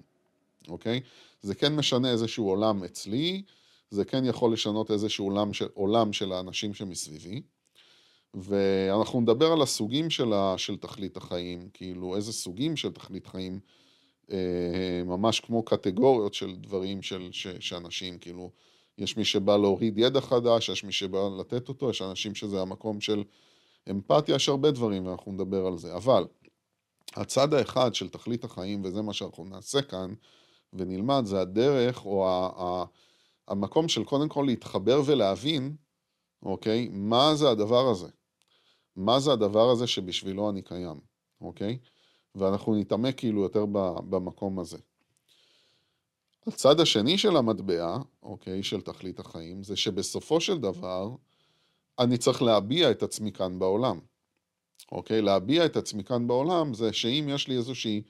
אוקיי? 0.68 1.00
זה 1.42 1.54
כן 1.54 1.76
משנה 1.76 2.10
איזשהו 2.10 2.48
עולם 2.48 2.84
אצלי, 2.84 3.42
זה 3.90 4.04
כן 4.04 4.24
יכול 4.24 4.52
לשנות 4.52 4.90
איזשהו 4.90 5.24
עולם 5.24 5.52
של, 5.52 5.68
עולם 5.74 6.12
של 6.12 6.32
האנשים 6.32 6.74
שמסביבי. 6.74 7.42
ואנחנו 8.34 9.20
נדבר 9.20 9.52
על 9.52 9.62
הסוגים 9.62 10.10
של, 10.10 10.32
ה, 10.32 10.54
של 10.58 10.76
תכלית 10.76 11.16
החיים, 11.16 11.68
כאילו 11.74 12.16
איזה 12.16 12.32
סוגים 12.32 12.76
של 12.76 12.92
תכלית 12.92 13.26
חיים, 13.26 13.60
אה, 14.30 15.02
ממש 15.04 15.40
כמו 15.40 15.62
קטגוריות 15.62 16.34
של 16.34 16.56
דברים 16.56 17.02
של, 17.02 17.28
ש, 17.32 17.46
שאנשים, 17.60 18.18
כאילו, 18.18 18.50
יש 18.98 19.16
מי 19.16 19.24
שבא 19.24 19.56
להוריד 19.56 19.98
ידע 19.98 20.20
חדש, 20.20 20.68
יש 20.68 20.84
מי 20.84 20.92
שבא 20.92 21.18
לתת 21.40 21.68
אותו, 21.68 21.90
יש 21.90 22.02
אנשים 22.02 22.34
שזה 22.34 22.60
המקום 22.62 23.00
של 23.00 23.24
אמפתיה, 23.90 24.34
יש 24.34 24.48
הרבה 24.48 24.70
דברים 24.70 25.06
ואנחנו 25.06 25.32
נדבר 25.32 25.66
על 25.66 25.78
זה, 25.78 25.96
אבל 25.96 26.24
הצד 27.16 27.54
האחד 27.54 27.94
של 27.94 28.08
תכלית 28.08 28.44
החיים, 28.44 28.84
וזה 28.84 29.02
מה 29.02 29.12
שאנחנו 29.12 29.44
נעשה 29.44 29.82
כאן 29.82 30.14
ונלמד, 30.78 31.23
זה 31.25 31.40
הדרך 31.40 32.06
או 32.06 32.28
ה- 32.28 32.50
ה- 32.56 32.85
המקום 33.49 33.88
של 33.88 34.04
קודם 34.04 34.28
כל 34.28 34.45
להתחבר 34.47 35.02
ולהבין, 35.06 35.76
אוקיי, 36.42 36.88
מה 36.92 37.35
זה 37.35 37.50
הדבר 37.50 37.88
הזה? 37.88 38.09
מה 38.97 39.21
זה 39.21 39.33
הדבר 39.33 39.71
הזה 39.71 39.87
שבשבילו 39.87 40.50
אני 40.50 40.62
קיים, 40.62 41.00
אוקיי? 41.40 41.78
ואנחנו 42.35 42.75
נתעמק 42.75 43.18
כאילו 43.18 43.42
יותר 43.42 43.66
במקום 44.11 44.59
הזה. 44.59 44.78
הצד 46.47 46.80
השני 46.80 47.18
של 47.18 47.37
המטבע, 47.37 47.99
אוקיי, 48.23 48.62
של 48.62 48.80
תכלית 48.80 49.21
החיים, 49.21 49.62
זה 49.62 49.76
שבסופו 49.76 50.40
של 50.40 50.59
דבר, 50.59 51.11
אני 51.99 52.18
צריך 52.18 52.42
להביע 52.42 52.90
את 52.90 53.02
עצמי 53.02 53.33
כאן 53.33 53.59
בעולם. 53.59 54.00
אוקיי? 54.92 55.23
להביע 55.23 55.66
את 55.66 55.76
עצמי 55.76 56.04
כאן 56.04 56.26
בעולם 56.26 56.75
זה 56.75 56.92
שאם 56.92 57.26
יש 57.28 57.49
לי 57.49 57.56
איזושהי... 57.56 58.02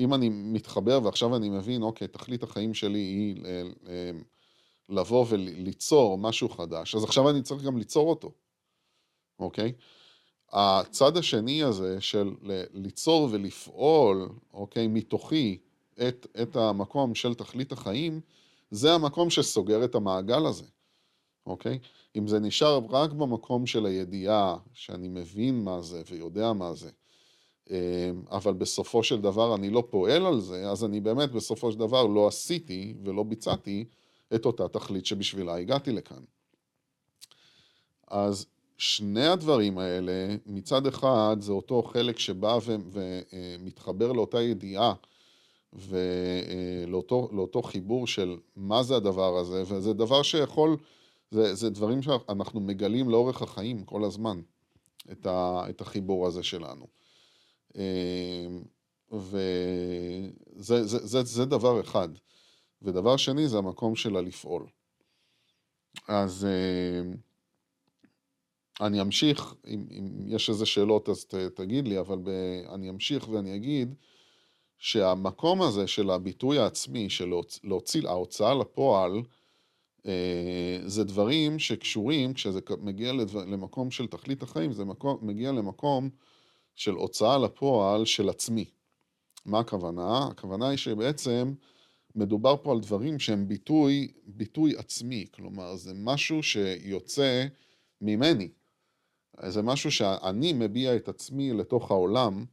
אם 0.00 0.14
אני 0.14 0.28
מתחבר 0.28 1.00
ועכשיו 1.04 1.36
אני 1.36 1.48
מבין, 1.48 1.82
אוקיי, 1.82 2.08
תכלית 2.08 2.42
החיים 2.42 2.74
שלי 2.74 2.98
היא 2.98 3.44
אה, 3.44 3.62
אה, 3.88 4.10
לבוא 4.88 5.26
וליצור 5.28 6.18
משהו 6.18 6.48
חדש, 6.48 6.94
אז 6.94 7.04
עכשיו 7.04 7.30
אני 7.30 7.42
צריך 7.42 7.62
גם 7.62 7.78
ליצור 7.78 8.10
אותו, 8.10 8.32
אוקיי? 9.38 9.72
הצד 10.52 11.16
השני 11.16 11.62
הזה 11.62 12.00
של 12.00 12.34
ליצור 12.72 13.28
ולפעול, 13.30 14.28
אוקיי, 14.52 14.86
מתוכי 14.86 15.58
את, 16.08 16.26
את 16.42 16.56
המקום 16.56 17.14
של 17.14 17.34
תכלית 17.34 17.72
החיים, 17.72 18.20
זה 18.70 18.92
המקום 18.92 19.30
שסוגר 19.30 19.84
את 19.84 19.94
המעגל 19.94 20.46
הזה. 20.46 20.64
אוקיי? 21.46 21.78
אם 22.16 22.28
זה 22.28 22.40
נשאר 22.40 22.80
רק 22.90 23.12
במקום 23.12 23.66
של 23.66 23.86
הידיעה, 23.86 24.56
שאני 24.72 25.08
מבין 25.08 25.64
מה 25.64 25.82
זה 25.82 26.02
ויודע 26.10 26.52
מה 26.52 26.74
זה, 26.74 26.90
אבל 28.30 28.52
בסופו 28.52 29.02
של 29.02 29.20
דבר 29.20 29.54
אני 29.54 29.70
לא 29.70 29.84
פועל 29.90 30.26
על 30.26 30.40
זה, 30.40 30.70
אז 30.70 30.84
אני 30.84 31.00
באמת 31.00 31.32
בסופו 31.32 31.72
של 31.72 31.78
דבר 31.78 32.06
לא 32.06 32.26
עשיתי 32.28 32.94
ולא 33.04 33.22
ביצעתי 33.22 33.84
את 34.34 34.46
אותה 34.46 34.68
תכלית 34.68 35.06
שבשבילה 35.06 35.56
הגעתי 35.56 35.92
לכאן. 35.92 36.22
אז 38.08 38.46
שני 38.78 39.26
הדברים 39.26 39.78
האלה, 39.78 40.36
מצד 40.46 40.86
אחד 40.86 41.36
זה 41.40 41.52
אותו 41.52 41.82
חלק 41.82 42.18
שבא 42.18 42.58
ומתחבר 42.92 44.12
לאותה 44.12 44.42
ידיעה 44.42 44.94
ולאותו 45.72 47.62
חיבור 47.62 48.06
של 48.06 48.36
מה 48.56 48.82
זה 48.82 48.96
הדבר 48.96 49.36
הזה, 49.38 49.62
וזה 49.66 49.92
דבר 49.92 50.22
שיכול 50.22 50.76
זה, 51.30 51.54
זה 51.54 51.70
דברים 51.70 52.02
שאנחנו 52.02 52.60
מגלים 52.60 53.10
לאורך 53.10 53.42
החיים 53.42 53.84
כל 53.84 54.04
הזמן, 54.04 54.40
את, 55.12 55.26
ה, 55.26 55.64
את 55.70 55.80
החיבור 55.80 56.26
הזה 56.26 56.42
שלנו. 56.42 56.86
אמ, 57.74 58.62
וזה 59.12 60.30
זה, 60.56 60.84
זה, 61.06 61.22
זה 61.22 61.44
דבר 61.44 61.80
אחד. 61.80 62.08
ודבר 62.82 63.16
שני 63.16 63.48
זה 63.48 63.58
המקום 63.58 63.96
שלה 63.96 64.20
לפעול. 64.20 64.66
אז 66.08 66.46
אמ, 66.46 67.14
אני 68.80 69.00
אמשיך, 69.00 69.54
אם, 69.66 69.86
אם 69.90 70.28
יש 70.28 70.50
איזה 70.50 70.66
שאלות 70.66 71.08
אז 71.08 71.24
ת, 71.24 71.34
תגיד 71.34 71.88
לי, 71.88 72.00
אבל 72.00 72.18
ב, 72.24 72.28
אני 72.74 72.90
אמשיך 72.90 73.28
ואני 73.28 73.56
אגיד 73.56 73.94
שהמקום 74.78 75.62
הזה 75.62 75.86
של 75.86 76.10
הביטוי 76.10 76.58
העצמי, 76.58 77.10
של 77.10 77.32
להוציא, 77.64 78.08
ההוצאה 78.08 78.54
לפועל, 78.54 79.22
אה, 80.06 80.78
זה 80.86 81.04
דברים 81.04 81.58
שקשורים, 81.58 82.34
כשזה 82.34 82.60
מגיע 82.80 83.12
למקום 83.46 83.90
של 83.90 84.06
תכלית 84.06 84.42
החיים, 84.42 84.72
זה 84.72 84.84
מקום, 84.84 85.18
מגיע 85.22 85.52
למקום 85.52 86.10
של 86.74 86.92
הוצאה 86.94 87.38
לפועל 87.38 88.04
של 88.04 88.28
עצמי. 88.28 88.64
מה 89.46 89.58
הכוונה? 89.60 90.26
הכוונה 90.30 90.68
היא 90.68 90.78
שבעצם 90.78 91.54
מדובר 92.14 92.56
פה 92.62 92.72
על 92.72 92.80
דברים 92.80 93.18
שהם 93.18 93.48
ביטוי, 93.48 94.12
ביטוי 94.26 94.76
עצמי, 94.76 95.26
כלומר 95.34 95.76
זה 95.76 95.92
משהו 95.94 96.42
שיוצא 96.42 97.46
ממני. 98.00 98.48
זה 99.46 99.62
משהו 99.62 99.90
שאני 99.90 100.52
מביע 100.52 100.96
את 100.96 101.08
עצמי 101.08 101.52
לתוך 101.52 101.90
העולם, 101.90 102.44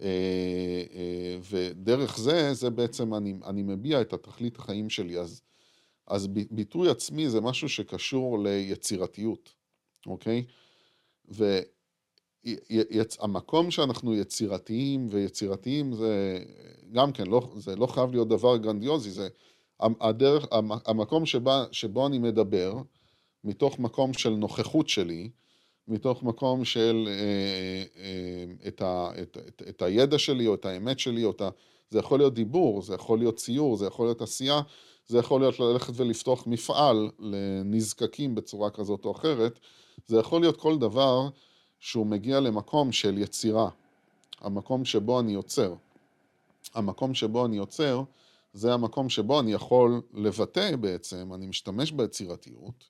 אה, 0.00 0.84
אה, 0.94 1.38
ודרך 1.50 2.18
זה, 2.18 2.54
זה 2.54 2.70
בעצם 2.70 3.14
אני, 3.14 3.34
אני 3.44 3.62
מביע 3.62 4.00
את 4.00 4.12
התכלית 4.12 4.58
החיים 4.58 4.90
שלי. 4.90 5.18
אז, 5.18 5.42
אז 6.06 6.26
ביטוי 6.50 6.90
עצמי 6.90 7.28
זה 7.28 7.40
משהו 7.40 7.68
שקשור 7.68 8.38
ליצירתיות, 8.42 9.54
אוקיי? 10.06 10.44
והמקום 12.44 13.70
שאנחנו 13.70 14.14
יצירתיים, 14.14 15.06
ויצירתיים 15.10 15.92
זה 15.92 16.38
גם 16.92 17.12
כן, 17.12 17.26
לא, 17.26 17.52
זה 17.56 17.76
לא 17.76 17.86
חייב 17.86 18.10
להיות 18.10 18.28
דבר 18.28 18.56
גרנדיוזי, 18.56 19.10
זה 19.10 19.28
הדרך, 19.80 20.46
המקום 20.86 21.26
שבה, 21.26 21.64
שבו 21.72 22.06
אני 22.06 22.18
מדבר, 22.18 22.74
מתוך 23.44 23.78
מקום 23.78 24.12
של 24.12 24.30
נוכחות 24.30 24.88
שלי, 24.88 25.30
מתוך 25.88 26.22
מקום 26.22 26.64
של 26.64 27.08
אה, 27.08 28.02
אה, 28.02 28.68
את, 28.68 28.82
ה, 28.82 29.10
את, 29.22 29.38
את, 29.48 29.62
את 29.68 29.82
הידע 29.82 30.18
שלי 30.18 30.46
או 30.46 30.54
את 30.54 30.64
האמת 30.64 30.98
שלי, 30.98 31.24
או 31.24 31.30
את 31.30 31.40
ה, 31.40 31.48
זה 31.90 31.98
יכול 31.98 32.18
להיות 32.18 32.34
דיבור, 32.34 32.82
זה 32.82 32.94
יכול 32.94 33.18
להיות 33.18 33.36
ציור, 33.36 33.76
זה 33.76 33.86
יכול 33.86 34.06
להיות 34.06 34.22
עשייה, 34.22 34.60
זה 35.06 35.18
יכול 35.18 35.40
להיות 35.40 35.60
ללכת 35.60 35.92
ולפתוח 35.96 36.46
מפעל 36.46 37.10
לנזקקים 37.18 38.34
בצורה 38.34 38.70
כזאת 38.70 39.04
או 39.04 39.12
אחרת, 39.12 39.58
זה 40.06 40.18
יכול 40.18 40.40
להיות 40.40 40.56
כל 40.56 40.78
דבר 40.78 41.28
שהוא 41.80 42.06
מגיע 42.06 42.40
למקום 42.40 42.92
של 42.92 43.18
יצירה, 43.18 43.70
המקום 44.40 44.84
שבו 44.84 45.20
אני 45.20 45.32
יוצר. 45.32 45.74
המקום 46.74 47.14
שבו 47.14 47.46
אני 47.46 47.56
יוצר, 47.56 48.02
זה 48.52 48.74
המקום 48.74 49.08
שבו 49.08 49.40
אני 49.40 49.52
יכול 49.52 50.02
לבטא 50.14 50.76
בעצם, 50.76 51.34
אני 51.34 51.46
משתמש 51.46 51.92
ביצירתיות, 51.92 52.84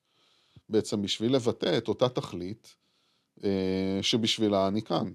בעצם 0.68 1.02
בשביל 1.02 1.34
לבטא 1.34 1.78
את 1.78 1.88
אותה 1.88 2.08
תכלית 2.08 2.76
אה, 3.44 3.98
שבשבילה 4.02 4.68
אני 4.68 4.82
כאן. 4.82 5.12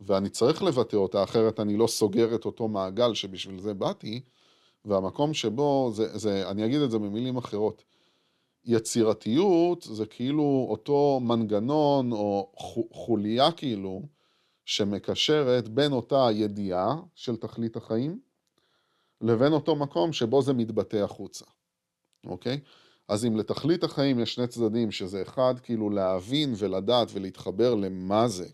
ואני 0.00 0.28
צריך 0.28 0.62
לבטא 0.62 0.96
אותה, 0.96 1.22
אחרת 1.22 1.60
אני 1.60 1.76
לא 1.76 1.86
סוגר 1.86 2.34
את 2.34 2.44
אותו 2.44 2.68
מעגל 2.68 3.14
שבשביל 3.14 3.60
זה 3.60 3.74
באתי, 3.74 4.20
והמקום 4.84 5.34
שבו, 5.34 5.90
זה, 5.94 6.18
זה, 6.18 6.50
אני 6.50 6.66
אגיד 6.66 6.80
את 6.80 6.90
זה 6.90 6.98
במילים 6.98 7.36
אחרות, 7.36 7.84
יצירתיות 8.64 9.82
זה 9.82 10.06
כאילו 10.06 10.66
אותו 10.70 11.20
מנגנון 11.22 12.12
או 12.12 12.52
חוליה 12.92 13.52
כאילו 13.52 14.02
שמקשרת 14.64 15.68
בין 15.68 15.92
אותה 15.92 16.28
ידיעה 16.32 16.96
של 17.14 17.36
תכלית 17.36 17.76
החיים 17.76 18.20
לבין 19.20 19.52
אותו 19.52 19.76
מקום 19.76 20.12
שבו 20.12 20.42
זה 20.42 20.52
מתבטא 20.52 20.96
החוצה, 20.96 21.44
אוקיי? 22.26 22.60
אז 23.08 23.24
אם 23.24 23.36
לתכלית 23.36 23.84
החיים 23.84 24.20
יש 24.20 24.34
שני 24.34 24.46
צדדים, 24.46 24.90
שזה 24.90 25.22
אחד, 25.22 25.54
כאילו 25.62 25.90
להבין 25.90 26.54
ולדעת 26.58 27.08
ולהתחבר 27.12 27.74
למה 27.74 28.28
זה, 28.28 28.48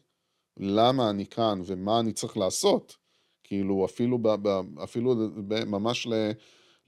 למה 0.57 1.11
אני 1.11 1.27
כאן 1.27 1.61
ומה 1.65 2.01
אני 2.01 2.13
צריך 2.13 2.37
לעשות, 2.37 2.97
כאילו 3.45 3.85
אפילו, 3.85 4.19
ב, 4.19 4.29
ב, 4.29 4.61
אפילו 4.83 5.15
ב, 5.49 5.65
ממש 5.65 6.07
ל, 6.07 6.13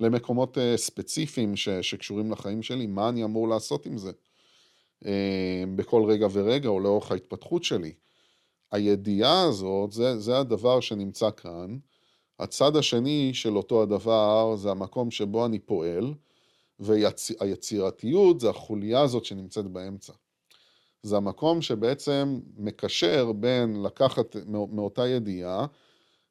למקומות 0.01 0.59
אה, 0.59 0.77
ספציפיים 0.77 1.57
ש, 1.57 1.69
שקשורים 1.69 2.31
לחיים 2.31 2.63
שלי, 2.63 2.87
מה 2.87 3.09
אני 3.09 3.25
אמור 3.25 3.49
לעשות 3.49 3.87
עם 3.87 3.99
זה 3.99 4.11
אה, 5.07 5.65
בכל 5.77 6.05
רגע 6.09 6.27
ורגע 6.33 6.69
או 6.69 6.81
לאורך 6.81 7.13
ההתפתחות 7.13 7.65
שלי. 7.65 7.93
הידיעה 8.73 9.43
הזאת, 9.43 9.93
זה, 9.93 10.19
זה 10.19 10.39
הדבר 10.39 10.81
שנמצא 10.81 11.31
כאן. 11.31 11.79
הצד 12.39 12.77
השני 12.77 13.31
של 13.35 13.57
אותו 13.57 13.83
הדבר 13.83 14.57
זה 14.57 14.71
המקום 14.71 15.11
שבו 15.11 15.47
אני 15.47 15.59
פועל, 15.59 16.15
והיצירתיות 16.81 18.41
זה 18.41 18.51
החוליה 18.51 19.01
הזאת 19.01 19.25
שנמצאת 19.25 19.65
באמצע. 19.67 20.13
זה 21.03 21.17
המקום 21.17 21.63
שבעצם 21.63 22.41
מקשר 22.57 23.33
בין 23.33 23.83
לקחת 23.83 24.37
מאותה 24.47 25.09
ידיעה, 25.09 25.67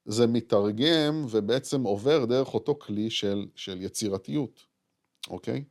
זה 0.07 0.27
מתרגם 0.27 1.25
ובעצם 1.29 1.83
עובר 1.83 2.25
דרך 2.25 2.53
אותו 2.53 2.75
כלי 2.75 3.09
של, 3.09 3.47
של 3.55 3.81
יצירתיות, 3.81 4.65
אוקיי? 5.29 5.63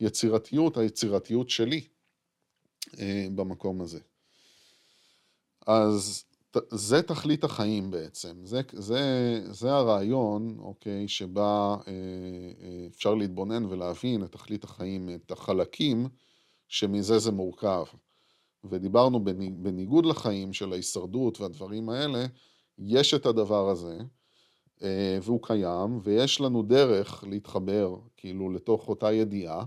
יצירתיות, 0.00 0.76
היצירתיות 0.76 1.50
שלי 1.50 1.80
אה, 2.98 3.26
במקום 3.34 3.80
הזה. 3.80 4.00
אז 5.66 6.24
זה 6.70 7.02
תכלית 7.02 7.44
החיים 7.44 7.90
בעצם, 7.90 8.36
זה, 8.44 8.60
זה, 8.72 9.00
זה 9.50 9.72
הרעיון, 9.72 10.56
אוקיי, 10.58 11.08
שבה 11.08 11.76
אה, 11.88 11.92
אה, 12.62 12.86
אפשר 12.86 13.14
להתבונן 13.14 13.64
ולהבין 13.64 14.24
את 14.24 14.32
תכלית 14.32 14.64
החיים, 14.64 15.10
את 15.14 15.30
החלקים 15.30 16.08
שמזה 16.68 17.18
זה 17.18 17.32
מורכב. 17.32 17.84
ודיברנו 18.64 19.24
בניגוד 19.56 20.06
לחיים 20.06 20.52
של 20.52 20.72
ההישרדות 20.72 21.40
והדברים 21.40 21.88
האלה, 21.88 22.26
יש 22.78 23.14
את 23.14 23.26
הדבר 23.26 23.68
הזה, 23.68 23.98
אה, 24.82 25.18
והוא 25.22 25.40
קיים, 25.42 25.98
ויש 26.02 26.40
לנו 26.40 26.62
דרך 26.62 27.24
להתחבר 27.28 27.96
כאילו 28.16 28.50
לתוך 28.50 28.88
אותה 28.88 29.12
ידיעה 29.12 29.64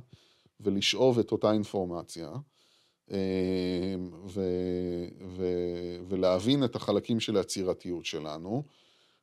ולשאוב 0.59 1.19
את 1.19 1.31
אותה 1.31 1.51
אינפורמציה. 1.51 2.29
אמ, 3.11 3.17
ו, 4.27 4.41
ו, 5.27 5.45
ולהבין 6.07 6.63
את 6.63 6.75
החלקים 6.75 7.19
של 7.19 7.37
היצירתיות 7.37 8.05
שלנו, 8.05 8.63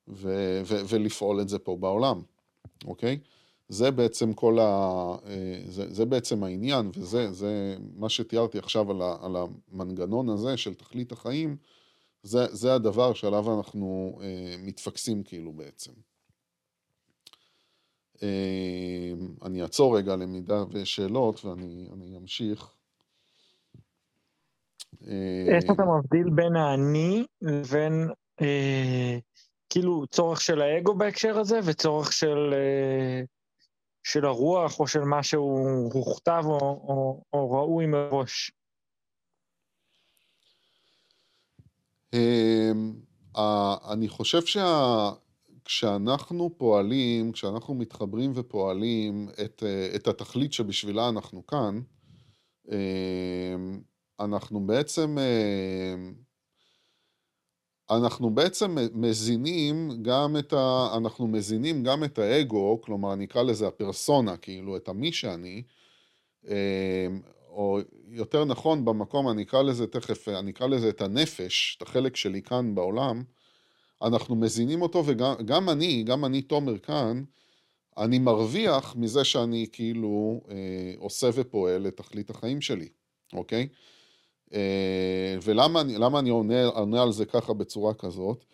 ו, 0.09 0.61
ו, 0.65 0.87
ולפעול 0.89 1.41
את 1.41 1.49
זה 1.49 1.59
פה 1.59 1.77
בעולם, 1.77 2.21
אוקיי? 2.85 3.19
זה 3.69 3.91
בעצם 3.91 4.33
כל 4.33 4.59
ה... 4.59 4.65
אה, 5.27 5.63
זה, 5.67 5.95
זה 5.95 6.05
בעצם 6.05 6.45
העניין, 6.45 6.91
וזה 6.95 7.33
זה 7.33 7.77
מה 7.97 8.09
שתיארתי 8.09 8.59
עכשיו 8.59 8.91
על, 8.91 9.03
ה, 9.03 9.17
על 9.23 9.37
המנגנון 9.37 10.29
הזה 10.29 10.57
של 10.57 10.75
תכלית 10.75 11.13
החיים, 11.13 11.57
זה, 12.23 12.47
זה 12.51 12.75
הדבר 12.75 13.15
שעליו 13.15 13.57
אנחנו 13.57 14.19
אה, 14.23 14.55
מתפקסים 14.59 15.23
כאילו 15.23 15.53
בעצם. 15.53 15.93
אה, 18.23 19.13
אני 19.43 19.63
אעצור 19.63 19.99
רגע 19.99 20.17
למידה 20.17 20.65
ושאלות 20.71 21.45
ואני 21.45 22.17
אמשיך. 22.17 22.75
איך 25.49 25.65
אתה 25.65 25.83
מבדיל 25.83 26.31
בין 26.35 26.57
האני 26.57 27.27
לבין 27.43 28.11
אה, 28.41 29.19
כאילו 29.71 30.07
צורך 30.07 30.41
של 30.41 30.63
האגו 30.63 30.95
בהקשר 30.95 31.39
הזה 31.39 31.61
וצורך 31.65 32.13
של, 32.13 32.55
אה, 32.55 33.23
של 34.03 34.25
הרוח 34.25 34.81
או 34.81 34.87
של 34.87 35.01
מה 35.01 35.23
שהוא 35.23 35.93
הוכתב 35.93 36.43
או, 36.45 36.59
או, 36.61 37.23
או 37.33 37.51
ראוי 37.51 37.87
מראש? 37.87 38.53
אני 43.93 44.09
חושב 44.09 44.41
שכשאנחנו 45.65 46.51
פועלים, 46.57 47.33
כשאנחנו 47.33 47.75
מתחברים 47.75 48.33
ופועלים 48.35 49.29
את, 49.45 49.63
אה, 49.67 49.97
את 49.97 50.09
התכלית 50.09 50.53
שבשבילה 50.53 51.09
אנחנו 51.09 51.47
כאן, 51.47 51.81
אמ, 52.69 53.81
אנחנו 54.21 54.67
בעצם, 54.67 55.19
אה, 55.19 55.95
אנחנו 57.91 58.31
בעצם 58.31 58.77
מזינים 58.95 60.03
גם 60.03 60.37
את 60.39 60.53
ה... 60.53 60.89
אנחנו 60.97 61.27
מזינים 61.27 61.83
גם 61.83 62.05
את 62.05 62.19
האגו, 62.19 62.81
כלומר 62.83 63.15
נקרא 63.15 63.43
לזה 63.43 63.69
הפרסונה, 63.69 64.37
כאילו 64.37 64.77
את 64.77 64.89
המי 64.89 65.13
שאני, 65.13 65.63
או 67.53 67.79
יותר 68.09 68.45
נכון 68.45 68.85
במקום, 68.85 69.29
אני 69.29 69.43
אקרא 69.43 69.63
לזה 69.63 69.87
תכף, 69.87 70.29
אני 70.29 70.51
אקרא 70.51 70.67
לזה 70.67 70.89
את 70.89 71.01
הנפש, 71.01 71.77
את 71.77 71.83
החלק 71.83 72.17
שלי 72.17 72.43
כאן 72.43 72.75
בעולם, 72.75 73.23
אנחנו 74.03 74.37
מזינים 74.37 74.83
אותו 74.83 75.03
וגם 75.07 75.69
אני, 75.69 76.03
גם 76.03 76.25
אני 76.25 76.43
תומר 76.43 76.79
כאן, 76.79 77.23
אני 77.99 78.19
מרוויח 78.19 78.97
מזה 78.97 79.25
שאני 79.25 79.67
כאילו 79.73 80.41
אה, 80.51 80.95
עושה 80.99 81.31
ופועל 81.35 81.83
לתכלית 81.83 82.31
החיים 82.31 82.61
שלי, 82.61 82.89
אוקיי? 83.33 83.69
אה, 84.55 85.37
ולמה 85.43 85.81
אני, 85.81 85.97
אני 86.19 86.31
עונה, 86.31 86.67
עונה 86.67 87.03
על 87.03 87.13
זה 87.13 87.27
ככה 87.27 87.53
בצורה 87.53 87.95
כזאת? 87.95 88.45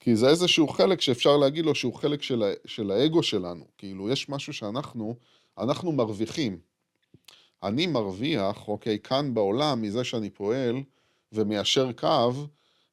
כי 0.00 0.16
זה 0.16 0.28
איזשהו 0.28 0.68
חלק 0.68 1.00
שאפשר 1.00 1.36
להגיד 1.36 1.64
לו 1.64 1.74
שהוא 1.74 1.94
חלק 1.94 2.22
של, 2.22 2.52
של 2.64 2.90
האגו 2.90 3.22
שלנו. 3.22 3.64
כאילו, 3.78 4.10
יש 4.10 4.28
משהו 4.28 4.52
שאנחנו, 4.52 5.16
אנחנו 5.58 5.92
מרוויחים. 5.92 6.58
אני 7.62 7.86
מרוויח, 7.86 8.68
אוקיי, 8.68 8.98
כאן 8.98 9.34
בעולם, 9.34 9.82
מזה 9.82 10.04
שאני 10.04 10.30
פועל 10.30 10.82
ומיישר 11.32 11.92
קו 11.92 12.32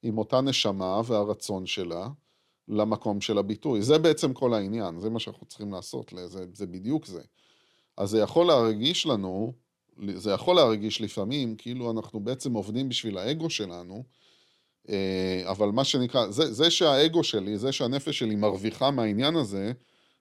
עם 0.03 0.17
אותה 0.17 0.41
נשמה 0.41 1.01
והרצון 1.05 1.65
שלה 1.65 2.07
למקום 2.67 3.21
של 3.21 3.37
הביטוי. 3.37 3.81
זה 3.81 3.97
בעצם 3.97 4.33
כל 4.33 4.53
העניין, 4.53 4.99
זה 4.99 5.09
מה 5.09 5.19
שאנחנו 5.19 5.45
צריכים 5.45 5.73
לעשות, 5.73 6.13
זה, 6.25 6.45
זה 6.53 6.67
בדיוק 6.67 7.05
זה. 7.05 7.21
אז 7.97 8.09
זה 8.09 8.19
יכול 8.19 8.47
להרגיש 8.47 9.05
לנו 9.05 9.53
זה 10.13 10.31
יכול 10.31 10.55
להרגיש 10.55 11.01
לפעמים 11.01 11.55
כאילו 11.55 11.91
אנחנו 11.91 12.19
בעצם 12.19 12.53
עובדים 12.53 12.89
בשביל 12.89 13.17
האגו 13.17 13.49
שלנו, 13.49 14.03
אה, 14.89 15.43
אבל 15.45 15.67
מה 15.67 15.83
שנקרא, 15.83 16.31
זה, 16.31 16.53
זה 16.53 16.71
שהאגו 16.71 17.23
שלי, 17.23 17.57
זה 17.57 17.71
שהנפש 17.71 18.19
שלי 18.19 18.35
מרוויחה 18.35 18.91
מהעניין 18.91 19.35
הזה, 19.35 19.71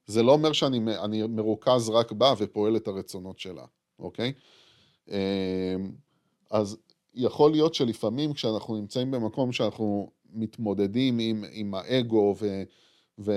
זה 0.06 0.22
לא 0.22 0.32
אומר 0.32 0.52
שאני 0.52 0.78
מרוכז 1.28 1.88
רק 1.88 2.12
בה 2.12 2.34
ופועל 2.38 2.76
את 2.76 2.88
הרצונות 2.88 3.38
שלה, 3.38 3.64
אוקיי? 3.98 4.32
אמ, 5.08 5.14
אז 6.50 6.76
יכול 7.14 7.50
להיות 7.50 7.74
שלפעמים 7.74 8.32
כשאנחנו 8.32 8.76
נמצאים 8.76 9.10
במקום 9.10 9.52
שאנחנו 9.52 10.10
מתמודדים 10.32 11.18
עם, 11.18 11.44
עם 11.52 11.74
האגו 11.74 12.34
ו, 12.40 12.62
ו, 13.18 13.32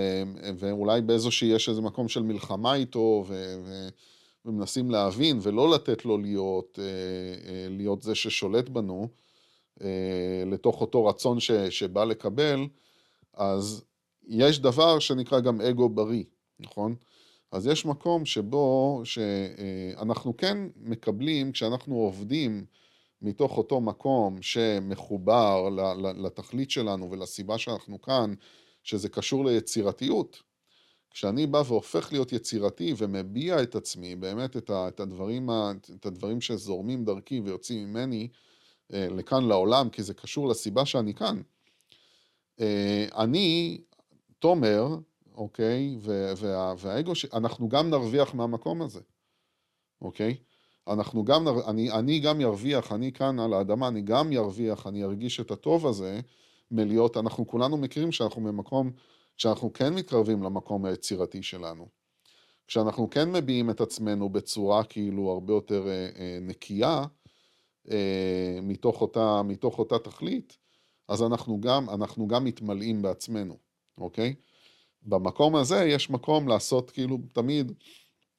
ואולי 0.57 1.01
באיזושהי, 1.01 1.47
יש 1.47 1.69
איזה 1.69 1.81
מקום 1.81 2.07
של 2.07 2.23
מלחמה 2.23 2.75
איתו 2.75 3.23
ו, 3.27 3.55
ו, 3.65 3.87
ומנסים 4.45 4.91
להבין 4.91 5.39
ולא 5.41 5.71
לתת 5.71 6.05
לו 6.05 6.17
להיות, 6.17 6.79
אה, 6.81 6.83
אה, 7.49 7.67
להיות 7.69 8.01
זה 8.01 8.15
ששולט 8.15 8.69
בנו 8.69 9.07
אה, 9.81 10.43
לתוך 10.45 10.81
אותו 10.81 11.05
רצון 11.05 11.39
ש, 11.39 11.51
שבא 11.51 12.03
לקבל, 12.03 12.67
אז 13.33 13.83
יש 14.27 14.59
דבר 14.59 14.99
שנקרא 14.99 15.39
גם 15.39 15.61
אגו 15.61 15.89
בריא, 15.89 16.23
נכון? 16.59 16.95
אז 17.51 17.67
יש 17.67 17.85
מקום 17.85 18.25
שבו 18.25 19.01
שאנחנו 19.03 20.37
כן 20.37 20.57
מקבלים, 20.75 21.51
כשאנחנו 21.51 21.95
עובדים 21.95 22.65
מתוך 23.21 23.57
אותו 23.57 23.81
מקום 23.81 24.41
שמחובר 24.41 25.69
לתכלית 26.17 26.71
שלנו 26.71 27.11
ולסיבה 27.11 27.57
שאנחנו 27.57 28.01
כאן, 28.01 28.33
שזה 28.83 29.09
קשור 29.09 29.45
ליצירתיות, 29.45 30.43
כשאני 31.11 31.47
בא 31.47 31.63
והופך 31.67 32.11
להיות 32.11 32.33
יצירתי 32.33 32.93
ומביע 32.97 33.63
את 33.63 33.75
עצמי, 33.75 34.15
באמת 34.15 34.57
את, 34.57 34.99
הדברים, 34.99 35.49
את 35.95 36.05
הדברים 36.05 36.41
שזורמים 36.41 37.05
דרכי 37.05 37.39
ויוצאים 37.39 37.89
ממני 37.89 38.27
אה, 38.93 39.07
לכאן 39.09 39.45
לעולם, 39.45 39.89
כי 39.89 40.03
זה 40.03 40.13
קשור 40.13 40.47
לסיבה 40.47 40.85
שאני 40.85 41.13
כאן, 41.13 41.41
אה, 42.59 43.07
אני, 43.15 43.81
תומר, 44.39 44.87
אוקיי, 45.37 45.97
וה, 45.99 46.73
והאגו, 46.77 47.11
אנחנו 47.33 47.69
גם 47.69 47.89
נרוויח 47.89 48.33
מהמקום 48.33 48.81
הזה, 48.81 49.01
אוקיי? 50.01 50.37
אנחנו 50.87 51.25
גם, 51.25 51.47
אני, 51.67 51.91
אני 51.91 52.19
גם 52.19 52.41
ירוויח, 52.41 52.91
אני 52.91 53.11
כאן 53.11 53.39
על 53.39 53.53
האדמה, 53.53 53.87
אני 53.87 54.01
גם 54.01 54.31
ירוויח, 54.31 54.87
אני 54.87 55.03
ארגיש 55.03 55.39
את 55.39 55.51
הטוב 55.51 55.87
הזה 55.87 56.19
מלהיות, 56.71 57.17
אנחנו 57.17 57.47
כולנו 57.47 57.77
מכירים 57.77 58.11
שאנחנו 58.11 58.43
במקום, 58.43 58.91
כשאנחנו 59.37 59.73
כן 59.73 59.93
מתקרבים 59.93 60.43
למקום 60.43 60.85
היצירתי 60.85 61.43
שלנו, 61.43 61.87
כשאנחנו 62.67 63.09
כן 63.09 63.31
מביעים 63.31 63.69
את 63.69 63.81
עצמנו 63.81 64.29
בצורה 64.29 64.83
כאילו 64.83 65.31
הרבה 65.31 65.53
יותר 65.53 65.87
אה, 65.87 66.09
אה, 66.19 66.37
נקייה, 66.41 67.03
אה, 67.91 68.59
מתוך, 68.61 69.01
אותה, 69.01 69.41
מתוך 69.43 69.79
אותה 69.79 69.99
תכלית, 69.99 70.57
אז 71.07 71.23
אנחנו 71.23 71.61
גם, 71.61 71.89
אנחנו 71.89 72.27
גם 72.27 72.43
מתמלאים 72.43 73.01
בעצמנו, 73.01 73.57
אוקיי? 73.97 74.35
במקום 75.07 75.55
הזה 75.55 75.85
יש 75.85 76.09
מקום 76.09 76.47
לעשות 76.47 76.91
כאילו 76.91 77.17
תמיד 77.33 77.71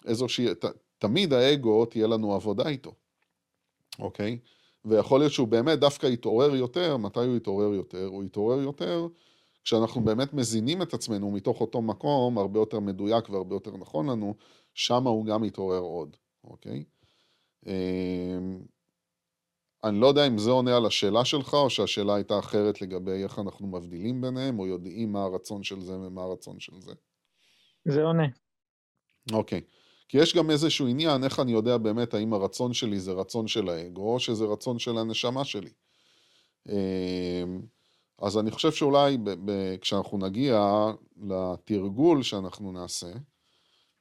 איזושהי, 0.07 0.55
ת, 0.55 0.65
תמיד 0.99 1.33
האגו 1.33 1.87
תהיה 1.87 2.07
לנו 2.07 2.35
עבודה 2.35 2.69
איתו, 2.69 2.93
אוקיי? 3.99 4.39
ויכול 4.85 5.21
להיות 5.21 5.33
שהוא 5.33 5.49
באמת 5.49 5.79
דווקא 5.79 6.07
יתעורר 6.07 6.55
יותר, 6.57 6.97
מתי 6.97 7.21
הוא 7.21 7.37
יתעורר 7.37 7.75
יותר? 7.75 8.07
הוא 8.07 8.25
יתעורר 8.25 8.61
יותר 8.61 9.07
כשאנחנו 9.65 10.01
באמת 10.01 10.35
מזינים 10.35 10.83
את 10.83 10.95
עצמנו 10.95 11.31
מתוך 11.31 11.61
אותו 11.61 11.83
מקום 11.83 12.39
הרבה 12.39 12.61
יותר 12.61 12.81
מדויק 12.81 13.31
והרבה 13.31 13.55
יותר 13.55 13.77
נכון 13.77 14.11
לנו, 14.11 14.35
שם 14.75 15.07
הוא 15.07 15.27
גם 15.27 15.45
יתעורר 15.45 15.81
עוד, 15.81 16.17
אוקיי? 16.45 16.85
אמ, 19.85 19.89
אני 19.91 20.01
לא 20.01 20.07
יודע 20.07 20.27
אם 20.27 20.39
זה 20.39 20.51
עונה 20.51 20.77
על 20.77 20.87
השאלה 20.87 21.25
שלך, 21.25 21.55
או 21.55 21.71
שהשאלה 21.71 22.15
הייתה 22.15 22.39
אחרת 22.39 22.83
לגבי 22.83 23.23
איך 23.23 23.39
אנחנו 23.39 23.67
מבדילים 23.67 24.21
ביניהם, 24.21 24.59
או 24.59 24.67
יודעים 24.67 25.13
מה 25.13 25.23
הרצון 25.23 25.63
של 25.63 25.81
זה 25.81 25.93
ומה 25.93 26.23
הרצון 26.23 26.61
של 26.61 26.81
זה. 26.81 26.93
זה 27.85 28.03
עונה. 28.03 28.27
אוקיי. 29.33 29.61
כי 30.09 30.19
יש 30.19 30.37
גם 30.37 30.51
איזשהו 30.51 30.87
עניין, 30.87 31.25
איך 31.25 31.41
אני 31.41 31.53
יודע 31.53 31.77
באמת 31.77 32.15
האם 32.15 32.33
הרצון 32.33 32.73
שלי 32.73 33.01
זה 33.01 33.13
רצון 33.13 33.47
של 33.47 33.69
האגו, 33.69 34.13
או 34.13 34.21
שזה 34.21 34.45
רצון 34.45 34.79
של 34.79 34.99
הנשמה 34.99 35.45
שלי. 35.45 35.71
אמ, 36.69 37.61
אז 38.23 38.39
אני 38.39 38.51
חושב 38.51 38.73
שאולי 38.73 39.17
ב- 39.17 39.51
ב- 39.51 39.77
כשאנחנו 39.77 40.19
נגיע 40.19 40.85
לתרגול 41.17 42.23
שאנחנו 42.23 42.73
נעשה, 42.73 43.13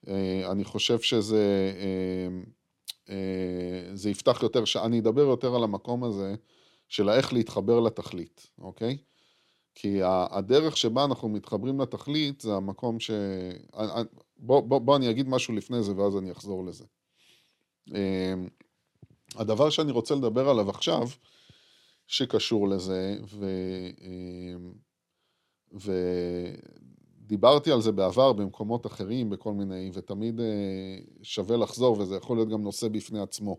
אה, 0.07 0.51
אני 0.51 0.63
חושב 0.63 0.99
שזה... 0.99 1.73
אמ, 3.09 3.15
זה 3.95 4.09
יפתח 4.09 4.43
יותר, 4.43 4.63
אני 4.83 4.99
אדבר 4.99 5.21
יותר 5.21 5.55
על 5.55 5.63
המקום 5.63 6.03
הזה 6.03 6.35
של 6.87 7.09
איך 7.09 7.33
להתחבר 7.33 7.79
לתכלית, 7.79 8.49
אוקיי? 8.59 8.97
כי 9.75 9.99
הדרך 10.03 10.77
שבה 10.77 11.03
אנחנו 11.03 11.29
מתחברים 11.29 11.81
לתכלית 11.81 12.41
זה 12.41 12.53
המקום 12.53 12.99
ש... 12.99 13.11
בוא, 14.37 14.61
בוא, 14.61 14.79
בוא 14.79 14.97
אני 14.97 15.09
אגיד 15.09 15.29
משהו 15.29 15.53
לפני 15.53 15.83
זה 15.83 15.95
ואז 15.95 16.17
אני 16.17 16.31
אחזור 16.31 16.65
לזה. 16.65 16.85
אה, 17.95 18.33
הדבר 19.35 19.69
שאני 19.69 19.91
רוצה 19.91 20.15
לדבר 20.15 20.49
עליו 20.49 20.69
עכשיו, 20.69 21.07
שקשור 22.07 22.67
לזה, 22.67 23.17
ו... 23.27 23.45
אה, 24.01 24.55
ו... 25.73 25.91
דיברתי 27.27 27.71
על 27.71 27.81
זה 27.81 27.91
בעבר 27.91 28.33
במקומות 28.33 28.85
אחרים, 28.85 29.29
בכל 29.29 29.53
מיני, 29.53 29.91
ותמיד 29.93 30.39
אה, 30.39 30.45
שווה 31.23 31.57
לחזור, 31.57 31.99
וזה 31.99 32.15
יכול 32.15 32.37
להיות 32.37 32.49
גם 32.49 32.61
נושא 32.61 32.87
בפני 32.87 33.19
עצמו. 33.19 33.57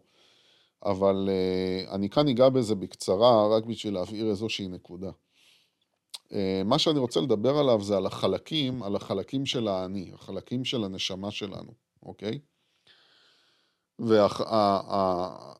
אבל 0.85 1.29
אה, 1.29 1.95
אני 1.95 2.11
כאן 2.11 2.29
אגע 2.29 2.49
בזה 2.49 2.75
בקצרה, 2.75 3.57
רק 3.57 3.65
בשביל 3.65 3.95
להבהיר 3.95 4.31
איזושהי 4.31 4.69
נקודה. 4.69 5.11
אה, 6.33 6.63
מה 6.65 6.79
שאני 6.79 6.99
רוצה 6.99 7.21
לדבר 7.21 7.59
עליו 7.59 7.81
זה 7.83 7.97
על 7.97 8.07
החלקים, 8.07 8.83
על 8.83 8.97
החלקים 8.97 9.47
של 9.47 9.69
האני, 9.69 10.11
החלקים 10.15 10.65
של 10.65 10.85
הנשמה 10.85 11.31
שלנו, 11.31 11.73
אוקיי? 12.03 12.39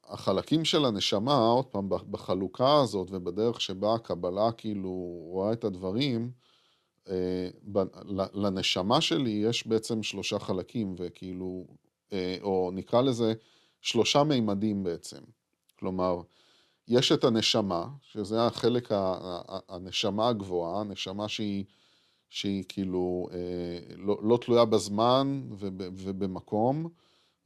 והחלקים 0.09 0.65
של 0.65 0.85
הנשמה, 0.85 1.37
עוד 1.37 1.67
פעם, 1.67 1.89
בחלוקה 1.89 2.81
הזאת 2.81 3.09
ובדרך 3.11 3.61
שבה 3.61 3.95
הקבלה 3.95 4.53
כאילו 4.53 4.91
רואה 5.31 5.53
את 5.53 5.65
הדברים, 5.65 6.31
לנשמה 8.35 9.01
שלי 9.01 9.31
יש 9.31 9.67
בעצם 9.67 10.03
שלושה 10.03 10.39
חלקים, 10.39 10.95
וכאילו, 10.99 11.65
אה, 12.13 12.37
או 12.43 12.71
נקרא 12.75 13.01
לזה 13.01 13.35
שלושה 13.81 14.25
מימדים 14.25 14.83
בעצם. 14.83 15.21
כלומר, 15.79 16.21
יש 16.89 17.13
את 17.13 17.25
הנשמה, 17.25 17.87
שזה 18.03 18.47
החלק, 18.47 18.89
הנשמה 19.69 20.29
הגבוהה, 20.29 20.81
הנשמה 20.81 21.29
שהיא, 21.29 21.65
שהיא 22.29 22.65
כאילו 22.69 23.29
אה, 23.33 23.95
לא, 23.97 24.19
לא 24.23 24.39
תלויה 24.43 24.65
בזמן 24.65 25.43
ובמקום, 25.59 26.89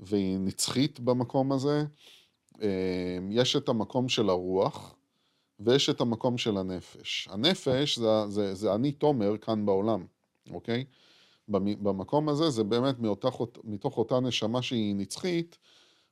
והיא 0.01 0.39
נצחית 0.39 1.01
במקום 1.01 1.53
הזה. 1.53 1.85
יש 3.31 3.57
את 3.57 3.69
המקום 3.69 4.09
של 4.09 4.29
הרוח, 4.29 4.95
ויש 5.65 5.91
את 5.91 6.01
המקום 6.01 6.39
של 6.39 6.57
הנפש. 6.57 7.29
הנפש 7.31 7.99
זה, 7.99 8.29
זה, 8.29 8.55
זה 8.55 8.75
אני 8.75 8.93
תומר 8.93 9.37
כאן 9.37 9.67
בעולם, 9.67 10.07
אוקיי? 10.51 10.85
במקום 11.49 12.29
הזה 12.29 12.51
זה 12.51 12.65
באמת 12.65 12.99
מאותך, 12.99 13.37
מתוך 13.65 13.99
אותה 13.99 14.21
נשמה 14.21 14.63
שהיא 14.63 14.95
נצחית, 14.97 15.59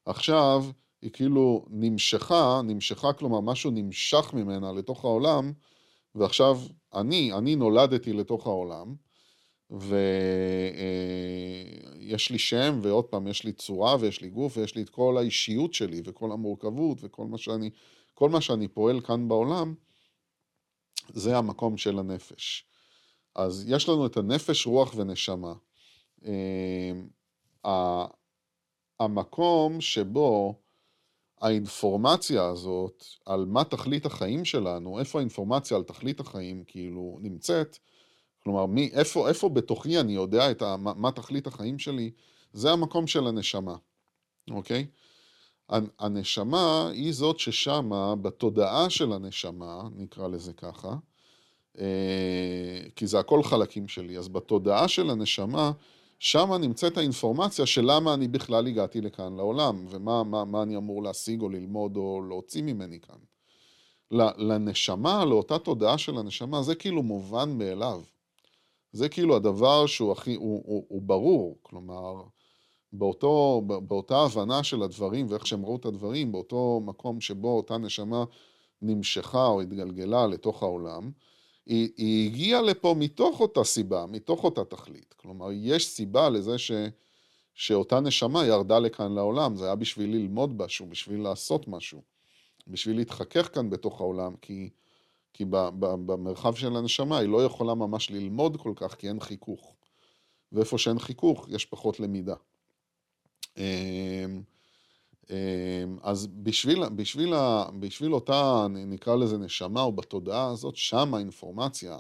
עכשיו 0.06 0.64
היא 1.02 1.10
כאילו 1.10 1.64
נמשכה, 1.70 2.60
נמשכה 2.64 3.12
כלומר 3.12 3.40
משהו 3.40 3.70
נמשך 3.70 4.30
ממנה 4.34 4.72
לתוך 4.72 5.04
העולם, 5.04 5.52
ועכשיו 6.14 6.58
אני, 6.94 7.32
אני 7.32 7.56
נולדתי 7.56 8.12
לתוך 8.12 8.46
העולם, 8.46 8.94
ויש 9.70 9.90
אה, 12.12 12.32
לי 12.32 12.38
שם, 12.38 12.78
ועוד 12.82 13.04
פעם, 13.04 13.26
יש 13.26 13.44
לי 13.44 13.52
צורה, 13.52 13.96
ויש 14.00 14.20
לי 14.20 14.30
גוף, 14.30 14.56
ויש 14.56 14.74
לי 14.74 14.82
את 14.82 14.90
כל 14.90 15.16
האישיות 15.18 15.74
שלי, 15.74 16.02
וכל 16.04 16.32
המורכבות, 16.32 16.98
וכל 17.00 17.26
מה 17.26 17.38
שאני 17.38 17.70
כל 18.20 18.30
מה 18.30 18.40
שאני 18.40 18.68
פועל 18.68 19.00
כאן 19.00 19.28
בעולם, 19.28 19.74
זה 21.08 21.38
המקום 21.38 21.76
של 21.76 21.98
הנפש. 21.98 22.64
אז 23.34 23.64
יש 23.68 23.88
לנו 23.88 24.06
את 24.06 24.16
הנפש, 24.16 24.66
רוח 24.66 24.94
ונשמה. 24.96 25.52
אה, 26.24 28.06
המקום 29.00 29.80
שבו 29.80 30.54
האינפורמציה 31.40 32.46
הזאת 32.46 33.04
על 33.26 33.44
מה 33.44 33.64
תכלית 33.64 34.06
החיים 34.06 34.44
שלנו, 34.44 34.98
איפה 34.98 35.18
האינפורמציה 35.18 35.76
על 35.76 35.82
תכלית 35.82 36.20
החיים 36.20 36.64
כאילו 36.66 37.18
נמצאת, 37.20 37.78
כלומר, 38.42 38.66
מי, 38.66 38.90
איפה, 38.92 39.28
איפה 39.28 39.48
בתוכי 39.48 40.00
אני 40.00 40.12
יודע 40.12 40.50
את 40.50 40.62
ה, 40.62 40.76
מה, 40.76 40.94
מה 40.94 41.12
תכלית 41.12 41.46
החיים 41.46 41.78
שלי, 41.78 42.10
זה 42.52 42.70
המקום 42.70 43.06
של 43.06 43.26
הנשמה, 43.26 43.76
אוקיי? 44.50 44.86
הנשמה 45.98 46.90
היא 46.92 47.12
זאת 47.12 47.38
ששמה, 47.38 48.14
בתודעה 48.16 48.90
של 48.90 49.12
הנשמה, 49.12 49.82
נקרא 49.96 50.28
לזה 50.28 50.52
ככה, 50.52 50.96
אה, 51.78 51.84
כי 52.96 53.06
זה 53.06 53.18
הכל 53.18 53.42
חלקים 53.42 53.88
שלי, 53.88 54.18
אז 54.18 54.28
בתודעה 54.28 54.88
של 54.88 55.10
הנשמה, 55.10 55.72
שמה 56.18 56.58
נמצאת 56.58 56.98
האינפורמציה 56.98 57.66
של 57.66 57.84
למה 57.84 58.14
אני 58.14 58.28
בכלל 58.28 58.66
הגעתי 58.66 59.00
לכאן 59.00 59.36
לעולם, 59.36 59.86
ומה 59.90 60.24
מה, 60.24 60.44
מה 60.44 60.62
אני 60.62 60.76
אמור 60.76 61.02
להשיג 61.02 61.40
או 61.40 61.48
ללמוד 61.48 61.96
או 61.96 62.22
להוציא 62.28 62.62
ממני 62.62 63.00
כאן. 63.00 63.16
לנשמה, 64.38 65.24
לאותה 65.24 65.58
תודעה 65.58 65.98
של 65.98 66.18
הנשמה, 66.18 66.62
זה 66.62 66.74
כאילו 66.74 67.02
מובן 67.02 67.58
מאליו. 67.58 68.02
זה 68.92 69.08
כאילו 69.08 69.36
הדבר 69.36 69.86
שהוא 69.86 70.12
הכי, 70.12 70.34
הוא, 70.34 70.62
הוא, 70.66 70.84
הוא 70.88 71.02
ברור, 71.02 71.58
כלומר, 71.62 72.14
באותו, 72.92 73.62
באותה 73.66 74.18
הבנה 74.18 74.62
של 74.62 74.82
הדברים 74.82 75.26
ואיך 75.28 75.46
שהם 75.46 75.64
ראו 75.64 75.76
את 75.76 75.84
הדברים, 75.84 76.32
באותו 76.32 76.80
מקום 76.84 77.20
שבו 77.20 77.56
אותה 77.56 77.78
נשמה 77.78 78.24
נמשכה 78.82 79.46
או 79.46 79.60
התגלגלה 79.60 80.26
לתוך 80.26 80.62
העולם, 80.62 81.10
היא, 81.66 81.88
היא 81.96 82.30
הגיעה 82.30 82.62
לפה 82.62 82.94
מתוך 82.98 83.40
אותה 83.40 83.64
סיבה, 83.64 84.06
מתוך 84.06 84.44
אותה 84.44 84.64
תכלית. 84.64 85.14
כלומר, 85.16 85.48
יש 85.52 85.86
סיבה 85.86 86.28
לזה 86.28 86.58
ש, 86.58 86.72
שאותה 87.54 88.00
נשמה 88.00 88.46
ירדה 88.46 88.78
לכאן 88.78 89.12
לעולם, 89.12 89.56
זה 89.56 89.64
היה 89.64 89.74
בשביל 89.74 90.10
ללמוד 90.10 90.62
משהו, 90.62 90.86
בשביל 90.86 91.20
לעשות 91.20 91.68
משהו, 91.68 92.02
בשביל 92.66 92.96
להתחכך 92.96 93.54
כאן 93.54 93.70
בתוך 93.70 94.00
העולם, 94.00 94.34
כי, 94.42 94.70
כי 95.32 95.44
ב, 95.44 95.56
ב, 95.56 95.86
במרחב 96.06 96.54
של 96.54 96.76
הנשמה 96.76 97.18
היא 97.18 97.28
לא 97.28 97.44
יכולה 97.44 97.74
ממש 97.74 98.10
ללמוד 98.10 98.56
כל 98.56 98.72
כך, 98.76 98.94
כי 98.94 99.08
אין 99.08 99.20
חיכוך. 99.20 99.74
ואיפה 100.52 100.78
שאין 100.78 100.98
חיכוך, 100.98 101.46
יש 101.48 101.64
פחות 101.66 102.00
למידה. 102.00 102.34
אמ, 103.56 104.42
אמ, 105.30 105.98
אז 106.02 106.26
בשביל, 106.26 106.88
בשביל, 106.88 107.34
בשביל 107.80 108.14
אותה, 108.14 108.66
נקרא 108.70 109.16
לזה 109.16 109.38
נשמה, 109.38 109.82
או 109.82 109.92
בתודעה 109.92 110.50
הזאת, 110.50 110.76
שם 110.76 111.14
האינפורמציה 111.14 111.98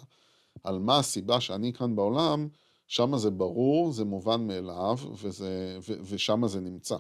על 0.64 0.78
מה 0.78 0.98
הסיבה 0.98 1.40
שאני 1.40 1.72
כאן 1.72 1.96
בעולם, 1.96 2.48
שם 2.86 3.16
זה 3.16 3.30
ברור, 3.30 3.92
זה 3.92 4.04
מובן 4.04 4.46
מאליו, 4.46 4.96
וזה, 5.22 5.78
ו, 5.88 5.92
ושם 6.04 6.46
זה 6.46 6.60
נמצא, 6.60 6.96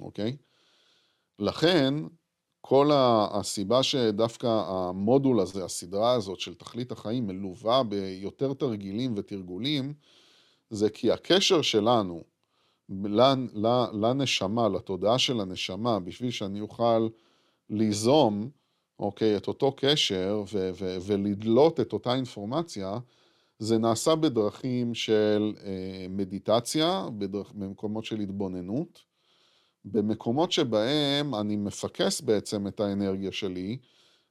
אוקיי? 0.00 0.36
לכן, 1.38 1.94
כל 2.60 2.90
הסיבה 2.94 3.82
שדווקא 3.82 4.46
המודול 4.66 5.40
הזה, 5.40 5.64
הסדרה 5.64 6.12
הזאת 6.12 6.40
של 6.40 6.54
תכלית 6.54 6.92
החיים, 6.92 7.26
מלווה 7.26 7.82
ביותר 7.82 8.54
תרגילים 8.54 9.14
ותרגולים, 9.16 9.94
זה 10.70 10.90
כי 10.90 11.12
הקשר 11.12 11.62
שלנו 11.62 12.24
לנשמה, 13.92 14.68
לתודעה 14.68 15.18
של 15.18 15.40
הנשמה, 15.40 16.00
בשביל 16.00 16.30
שאני 16.30 16.60
אוכל 16.60 17.08
ליזום, 17.70 18.50
אוקיי, 18.98 19.36
את 19.36 19.48
אותו 19.48 19.72
קשר 19.76 20.42
ו- 20.52 20.70
ו- 20.74 20.96
ולדלות 21.06 21.80
את 21.80 21.92
אותה 21.92 22.14
אינפורמציה, 22.14 22.98
זה 23.58 23.78
נעשה 23.78 24.14
בדרכים 24.14 24.94
של 24.94 25.54
אה, 25.64 26.06
מדיטציה, 26.10 27.06
בדרכ, 27.18 27.52
במקומות 27.52 28.04
של 28.04 28.20
התבוננות, 28.20 29.02
במקומות 29.84 30.52
שבהם 30.52 31.34
אני 31.34 31.56
מפקס 31.56 32.20
בעצם 32.20 32.66
את 32.66 32.80
האנרגיה 32.80 33.32
שלי 33.32 33.78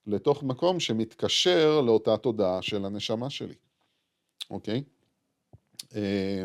לתוך 0.08 0.44
מקום 0.44 0.80
שמתקשר 0.80 1.82
לאותה 1.82 2.18
תודעה 2.18 2.62
של 2.62 2.86
הנשמה 2.86 3.30
שלי, 3.30 3.56
אוקיי? 4.50 4.84
אה, 5.96 6.44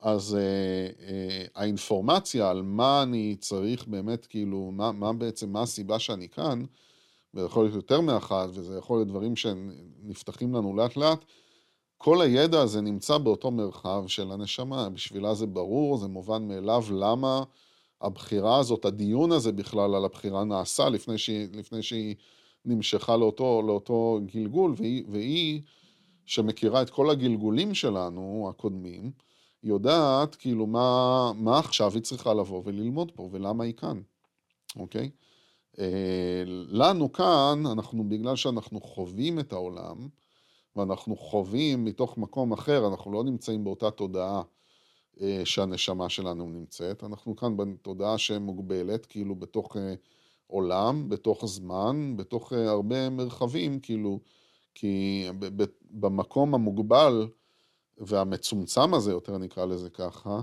אז 0.00 0.36
uh, 0.36 1.00
uh, 1.00 1.50
האינפורמציה 1.54 2.50
על 2.50 2.62
מה 2.62 3.02
אני 3.02 3.36
צריך 3.40 3.86
באמת, 3.86 4.26
כאילו, 4.26 4.70
מה, 4.72 4.92
מה 4.92 5.12
בעצם, 5.12 5.52
מה 5.52 5.62
הסיבה 5.62 5.98
שאני 5.98 6.28
כאן, 6.28 6.64
וזה 7.34 7.46
יכול 7.46 7.64
להיות 7.64 7.74
יותר 7.74 8.00
מאחד, 8.00 8.48
וזה 8.52 8.78
יכול 8.78 8.98
להיות 8.98 9.08
דברים 9.08 9.36
שנפתחים 9.36 10.54
לנו 10.54 10.76
לאט 10.76 10.96
לאט, 10.96 11.24
כל 11.98 12.22
הידע 12.22 12.60
הזה 12.60 12.80
נמצא 12.80 13.18
באותו 13.18 13.50
מרחב 13.50 14.04
של 14.06 14.32
הנשמה, 14.32 14.88
בשבילה 14.88 15.34
זה 15.34 15.46
ברור, 15.46 15.96
זה 15.96 16.08
מובן 16.08 16.48
מאליו 16.48 16.84
למה 16.90 17.42
הבחירה 18.00 18.58
הזאת, 18.58 18.84
הדיון 18.84 19.32
הזה 19.32 19.52
בכלל 19.52 19.94
על 19.94 20.04
הבחירה 20.04 20.44
נעשה 20.44 20.88
לפני 20.88 21.18
שהיא, 21.18 21.48
לפני 21.52 21.82
שהיא 21.82 22.14
נמשכה 22.64 23.16
לאותו, 23.16 23.62
לאותו 23.66 24.20
גלגול, 24.34 24.74
והיא, 24.76 25.04
והיא 25.08 25.62
שמכירה 26.26 26.82
את 26.82 26.90
כל 26.90 27.10
הגלגולים 27.10 27.74
שלנו, 27.74 28.46
הקודמים, 28.50 29.10
יודעת 29.62 30.34
כאילו 30.34 30.66
מה, 30.66 31.32
מה 31.36 31.58
עכשיו 31.58 31.94
היא 31.94 32.02
צריכה 32.02 32.34
לבוא 32.34 32.62
וללמוד 32.64 33.12
פה 33.14 33.28
ולמה 33.32 33.64
היא 33.64 33.74
כאן, 33.74 34.00
אוקיי? 34.76 35.10
אה, 35.78 36.42
לנו 36.68 37.12
כאן, 37.12 37.62
אנחנו, 37.72 38.08
בגלל 38.08 38.36
שאנחנו 38.36 38.80
חווים 38.80 39.38
את 39.38 39.52
העולם, 39.52 40.08
ואנחנו 40.76 41.16
חווים 41.16 41.84
מתוך 41.84 42.18
מקום 42.18 42.52
אחר, 42.52 42.88
אנחנו 42.88 43.12
לא 43.12 43.24
נמצאים 43.24 43.64
באותה 43.64 43.90
תודעה 43.90 44.42
אה, 45.20 45.40
שהנשמה 45.44 46.08
שלנו 46.08 46.48
נמצאת, 46.48 47.04
אנחנו 47.04 47.36
כאן 47.36 47.56
בתודעה 47.56 48.18
שמוגבלת, 48.18 49.06
כאילו 49.06 49.34
בתוך 49.34 49.76
אה, 49.76 49.94
עולם, 50.46 51.08
בתוך 51.08 51.46
זמן, 51.46 52.14
בתוך 52.16 52.52
הרבה 52.52 53.10
מרחבים, 53.10 53.80
כאילו, 53.80 54.20
כי 54.74 55.24
במקום 55.90 56.54
המוגבל, 56.54 57.28
והמצומצם 57.98 58.94
הזה 58.94 59.12
יותר 59.12 59.38
נקרא 59.38 59.64
לזה 59.64 59.90
ככה, 59.90 60.40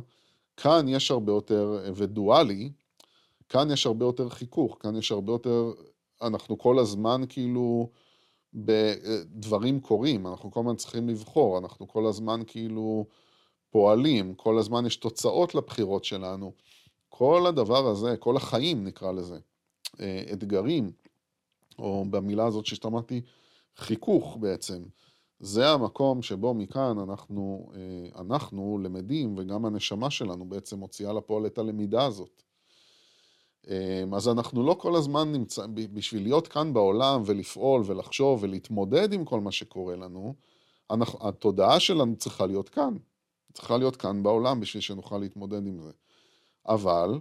כאן 0.58 0.88
יש 0.88 1.12
הרבה 1.12 1.32
יותר, 1.32 1.91
ודואלי, 1.96 2.72
כאן 3.50 3.72
יש 3.72 3.86
הרבה 3.86 4.06
יותר 4.06 4.30
חיכוך, 4.30 4.78
כאן 4.80 4.96
יש 4.96 5.12
הרבה 5.12 5.32
יותר, 5.32 5.74
אנחנו 6.22 6.58
כל 6.58 6.80
הזמן 6.80 7.22
כאילו, 7.30 7.89
דברים 9.26 9.80
קורים, 9.80 10.28
אנחנו 10.28 10.52
כל 10.52 10.60
הזמן 10.60 10.76
צריכים 10.76 11.10
לבחור, 11.10 11.58
אנחנו 11.58 11.88
כל 11.88 12.06
הזמן 12.06 12.41
כאילו 12.48 13.06
פועלים, 13.70 14.34
כל 14.34 14.58
הזמן 14.58 14.86
יש 14.86 14.96
תוצאות 14.96 15.56
לבחירות 15.56 16.04
שלנו. 16.04 16.54
כל 17.10 17.46
הדבר 17.48 17.88
הזה, 17.88 18.18
כל 18.18 18.38
החיים 18.38 18.84
נקרא 18.84 19.12
לזה, 19.12 19.38
אה, 20.00 20.24
אתגרים, 20.34 20.91
או 21.80 22.06
במילה 22.10 22.46
הזאת 22.46 22.65
שהשתמשתי, 22.65 23.22
חיכוך 23.78 24.38
בעצם. 24.39 24.84
זה 25.39 25.69
המקום 25.69 26.21
שבו 26.21 26.54
מכאן 26.54 26.98
אנחנו, 27.00 27.71
אה, 27.76 28.21
אנחנו 28.21 28.80
למדים, 28.84 29.36
וגם 29.38 29.65
הנשמה 29.65 30.10
שלנו 30.10 30.45
בעצם 30.45 30.80
מוציאה 30.80 31.13
לפועל 31.13 31.45
את 31.45 31.58
הלמידה 31.58 32.06
הזאת. 32.06 32.43
אה, 33.69 34.04
אז 34.15 34.28
אנחנו 34.28 34.63
לא 34.63 34.74
כל 34.74 34.95
הזמן 34.95 35.32
נמצא, 35.32 35.65
בשביל 35.67 36.24
להיות 36.24 36.48
כאן 36.48 36.74
בעולם 36.74 37.21
ולפעול 37.26 37.82
ולחשוב 37.86 38.43
ולהתמודד 38.43 39.13
עם 39.13 39.26
כל 39.26 39.39
מה 39.39 39.52
שקורה 39.52 39.95
לנו, 39.95 40.34
אנחנו, 40.91 41.28
התודעה 41.28 41.80
שלנו 41.80 42.15
צריכה 42.15 42.45
להיות 42.45 42.69
כאן. 42.69 42.93
צריכה 43.54 43.78
להיות 43.78 43.95
כאן 43.95 44.24
בעולם 44.24 44.60
בשביל 44.60 44.82
שנוכל 44.82 45.17
להתמודד 45.17 45.67
עם 45.67 45.80
זה. 45.80 45.91
אבל 46.67 47.19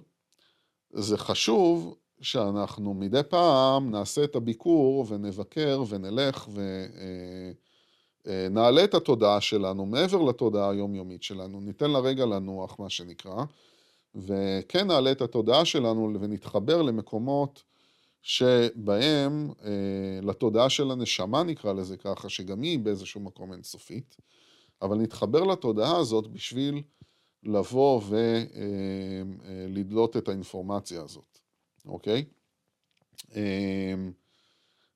זה 0.93 1.19
חשוב 1.19 1.97
שאנחנו 2.21 2.95
מדי 2.95 3.21
פעם 3.29 3.91
נעשה 3.91 4.25
את 4.25 4.37
הביקור 4.37 5.07
ונבקר 5.09 5.83
ונלך 5.89 6.49
ו... 6.49 6.61
אה, 6.97 7.53
נעלה 8.27 8.85
את 8.85 8.95
התודעה 8.95 9.41
שלנו 9.41 9.87
מעבר 9.87 10.23
לתודעה 10.23 10.71
היומיומית 10.71 11.23
שלנו, 11.23 11.61
ניתן 11.61 11.91
לה 11.91 11.99
רגע 11.99 12.27
לנוח, 12.27 12.79
מה 12.79 12.91
שנקרא, 12.91 13.45
וכן 14.15 14.87
נעלה 14.87 15.13
את 15.13 15.21
התודעה 15.21 15.65
שלנו 15.65 16.21
ונתחבר 16.21 16.83
למקומות 16.83 17.63
שבהם, 18.23 19.51
אה, 19.65 19.71
לתודעה 20.23 20.71
של 20.71 20.91
הנשמה 20.91 21.43
נקרא 21.43 21.73
לזה 21.73 21.97
ככה, 21.97 22.29
שגם 22.29 22.63
היא 22.63 22.79
באיזשהו 22.79 23.21
מקום 23.21 23.53
אינסופית, 23.53 24.17
אבל 24.83 24.97
נתחבר 24.97 25.45
לתודעה 25.45 25.97
הזאת 25.97 26.27
בשביל 26.27 26.83
לבוא 27.43 28.01
ולדלות 29.69 30.17
אה, 30.17 30.21
את 30.21 30.29
האינפורמציה 30.29 31.03
הזאת, 31.03 31.39
אוקיי? 31.87 32.25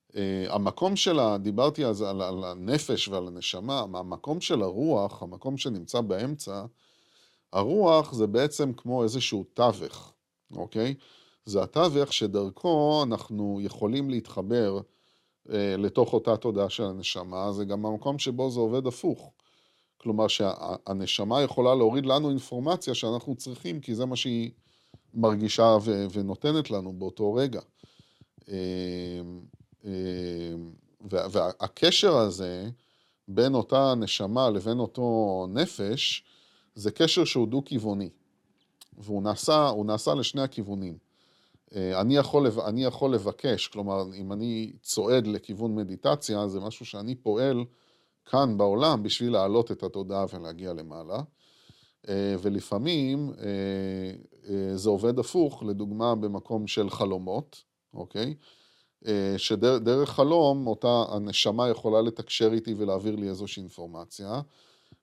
Uh, 0.09 0.15
המקום 0.49 0.95
שלה, 0.95 1.37
דיברתי 1.37 1.85
אז 1.85 2.01
על, 2.01 2.21
על 2.21 2.43
הנפש 2.43 3.07
ועל 3.07 3.27
הנשמה, 3.27 3.79
המקום 3.79 4.41
של 4.41 4.61
הרוח, 4.61 5.23
המקום 5.23 5.57
שנמצא 5.57 6.01
באמצע, 6.01 6.65
הרוח 7.53 8.13
זה 8.13 8.27
בעצם 8.27 8.73
כמו 8.73 9.03
איזשהו 9.03 9.43
תווך, 9.53 10.13
אוקיי? 10.51 10.95
זה 11.45 11.63
התווך 11.63 12.13
שדרכו 12.13 13.03
אנחנו 13.03 13.59
יכולים 13.61 14.09
להתחבר 14.09 14.79
uh, 15.47 15.51
לתוך 15.77 16.13
אותה 16.13 16.37
תודעה 16.37 16.69
של 16.69 16.83
הנשמה, 16.83 17.51
זה 17.51 17.65
גם 17.65 17.85
המקום 17.85 18.19
שבו 18.19 18.49
זה 18.49 18.59
עובד 18.59 18.87
הפוך. 18.87 19.31
כלומר 19.97 20.27
שהנשמה 20.27 21.41
יכולה 21.41 21.75
להוריד 21.75 22.05
לנו 22.05 22.29
אינפורמציה 22.29 22.93
שאנחנו 22.93 23.35
צריכים, 23.35 23.79
כי 23.79 23.95
זה 23.95 24.05
מה 24.05 24.15
שהיא 24.15 24.51
מרגישה 25.13 25.77
ו- 25.81 26.05
ונותנת 26.13 26.71
לנו 26.71 26.93
באותו 26.93 27.33
רגע. 27.33 27.61
Uh, 28.41 28.51
אמ, 29.85 29.91
והקשר 31.01 32.17
הזה 32.17 32.69
בין 33.27 33.53
אותה 33.53 33.93
נשמה 33.97 34.49
לבין 34.49 34.79
אותו 34.79 35.47
נפש, 35.49 36.23
זה 36.75 36.91
קשר 36.91 37.25
שהוא 37.25 37.47
דו-כיווני. 37.47 38.09
והוא 38.97 39.23
נעשה, 39.23 39.71
נעשה 39.85 40.13
לשני 40.13 40.41
הכיוונים. 40.41 40.97
אה, 41.75 42.01
אני 42.01 42.17
יכול, 42.17 42.47
אני 42.65 42.83
יכול 42.83 43.13
לבקש, 43.13 43.67
כלומר, 43.67 44.03
אם 44.15 44.31
אני 44.31 44.71
צועד 44.81 45.27
לכיוון 45.27 45.75
מדיטציה, 45.75 46.47
זה 46.47 46.59
משהו 46.59 46.85
שאני 46.85 47.15
פועל 47.15 47.65
כאן 48.25 48.57
בעולם 48.57 49.03
בשביל 49.03 49.31
להעלות 49.31 49.71
את 49.71 49.83
התודעה 49.83 50.25
ולהגיע 50.33 50.73
למעלה. 50.73 51.21
אה, 52.09 52.35
ולפעמים 52.41 53.33
אה, 53.39 54.75
זה 54.75 54.89
עובד 54.89 55.19
הפוך, 55.19 55.63
לדוגמה 55.63 56.15
במקום 56.15 56.67
של 56.67 56.89
חלומות, 56.89 57.63
אוקיי? 57.93 58.35
אה, 59.07 59.33
שדרך 59.37 60.09
חלום 60.09 60.67
אותה 60.67 61.03
הנשמה 61.09 61.69
יכולה 61.69 62.01
לתקשר 62.01 62.53
איתי 62.53 62.73
ולהעביר 62.77 63.15
לי 63.15 63.29
איזושהי 63.29 63.61
אינפורמציה. 63.61 64.41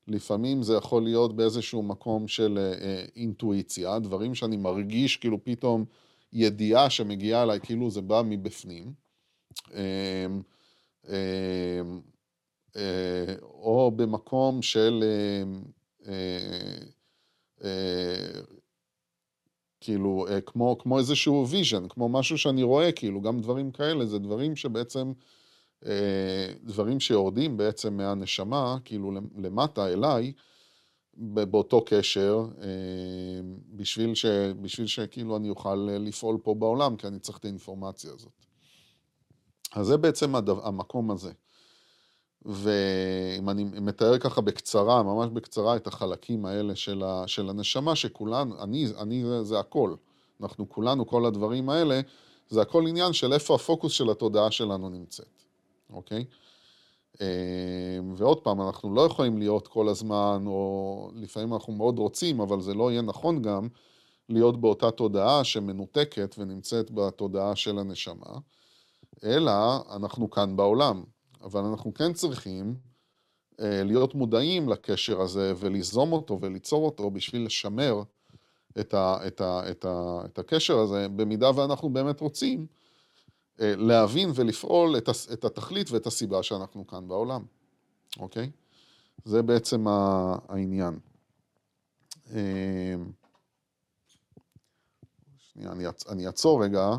לפעמים 0.09 0.63
זה 0.63 0.75
יכול 0.75 1.03
להיות 1.03 1.37
באיזשהו 1.37 1.83
מקום 1.83 2.29
של 2.29 2.59
אה, 2.59 3.05
אינטואיציה, 3.17 3.99
דברים 3.99 4.35
שאני 4.35 4.57
מרגיש 4.57 5.17
כאילו 5.17 5.45
פתאום 5.45 5.85
ידיעה 6.33 6.91
שמגיעה 6.91 7.43
אליי, 7.43 7.61
כאילו 7.61 7.91
זה 7.91 8.01
בא 8.01 8.23
מבפנים. 8.25 8.93
אה, 9.75 10.27
אה, 11.09 11.83
אה, 12.77 13.35
או 13.43 13.93
במקום 13.97 14.63
של 14.63 15.05
אה, 16.09 16.13
אה, 17.65 18.41
כאילו, 19.81 20.27
כמו, 20.47 20.79
כמו 20.79 20.99
איזשהו 20.99 21.49
vision, 21.49 21.89
כמו 21.89 22.09
משהו 22.09 22.39
שאני 22.39 22.63
רואה, 22.63 22.93
כאילו, 22.93 23.21
גם 23.21 23.41
דברים 23.41 23.71
כאלה, 23.71 24.07
זה 24.07 24.19
דברים 24.19 24.57
שבעצם, 24.57 25.13
דברים 26.63 27.01
שיורדים 27.01 27.57
בעצם 27.57 27.97
מהנשמה, 27.97 28.77
כאילו, 28.85 29.13
למטה 29.37 29.89
אליי, 29.89 30.33
באותו 31.17 31.85
קשר, 31.87 32.47
בשביל, 33.71 34.15
ש, 34.15 34.27
בשביל 34.61 34.87
שכאילו 34.87 35.37
אני 35.37 35.51
אוכל 35.51 35.89
לפעול 36.01 36.39
פה 36.43 36.55
בעולם, 36.55 36.97
כי 36.97 37.07
אני 37.07 37.19
צריך 37.19 37.39
את 37.39 37.45
האינפורמציה 37.45 38.13
הזאת. 38.13 38.47
אז 39.73 39.87
זה 39.87 39.97
בעצם 39.97 40.35
המקום 40.63 41.11
הזה. 41.11 41.33
ואם 42.47 43.51
אני 43.51 43.65
מתאר 43.65 44.19
ככה 44.19 44.41
בקצרה, 44.41 45.03
ממש 45.03 45.31
בקצרה, 45.33 45.77
את 45.77 45.87
החלקים 45.87 46.47
האלה 46.47 46.77
של, 46.77 47.03
ה, 47.03 47.23
של 47.27 47.51
הנשמה, 47.51 47.97
שכולן, 47.97 48.51
אני, 48.61 48.87
אני 48.99 49.25
זה, 49.25 49.45
זה 49.45 49.59
הכל. 49.59 49.95
אנחנו 50.43 50.69
כולנו, 50.69 51.07
כל 51.07 51.27
הדברים 51.27 51.71
האלה, 51.71 52.01
זה 52.49 52.63
הכל 52.63 52.87
עניין 52.87 53.13
של 53.13 53.33
איפה 53.33 53.55
הפוקוס 53.55 53.93
של 53.93 54.11
התודעה 54.11 54.51
שלנו 54.51 54.89
נמצאת, 54.89 55.43
אוקיי? 55.91 56.25
אה, 57.21 57.99
ועוד 58.17 58.41
פעם, 58.41 58.61
אנחנו 58.61 58.95
לא 58.95 59.01
יכולים 59.01 59.39
להיות 59.39 59.69
כל 59.69 59.89
הזמן, 59.89 60.45
או 60.47 61.11
לפעמים 61.15 61.55
אנחנו 61.55 61.73
מאוד 61.73 61.99
רוצים, 61.99 62.41
אבל 62.41 62.61
זה 62.61 62.75
לא 62.75 62.91
יהיה 62.91 63.03
נכון 63.03 63.43
גם 63.43 63.69
להיות 64.29 64.61
באותה 64.61 64.91
תודעה 64.91 65.45
שמנותקת 65.45 66.35
ונמצאת 66.39 66.91
בתודעה 66.91 67.57
של 67.57 67.79
הנשמה, 67.79 68.39
אלא 69.25 69.53
אנחנו 69.97 70.31
כאן 70.31 70.57
בעולם. 70.57 71.16
אבל 71.43 71.61
אנחנו 71.61 71.95
כן 71.95 72.13
צריכים 72.13 72.75
אה, 73.61 73.83
להיות 73.85 74.15
מודעים 74.15 74.69
לקשר 74.69 75.21
הזה 75.21 75.53
וליזום 75.59 76.13
אותו 76.13 76.39
וליצור 76.41 76.85
אותו 76.85 77.11
בשביל 77.11 77.47
לשמר 77.47 78.03
את, 78.81 78.95
ה, 78.95 79.27
את, 79.27 79.41
ה, 79.41 79.71
את, 79.71 79.85
ה, 79.85 80.21
את 80.25 80.39
הקשר 80.39 80.79
הזה, 80.79 81.09
במידה 81.09 81.51
ואנחנו 81.57 81.91
באמת 81.91 82.21
רוצים 82.21 82.67
אה, 83.61 83.75
להבין 83.77 84.31
ולפעול 84.35 84.97
את, 84.97 85.09
את 85.33 85.45
התכלית 85.45 85.91
ואת 85.91 86.07
הסיבה 86.07 86.43
שאנחנו 86.43 86.87
כאן 86.87 87.09
בעולם, 87.09 87.43
אוקיי? 88.19 88.51
זה 89.25 89.43
בעצם 89.43 89.85
העניין. 90.49 90.99
אה, 92.31 92.95
שנייה, 95.39 95.73
אני 96.09 96.27
אעצור 96.27 96.65
רגע, 96.65 96.91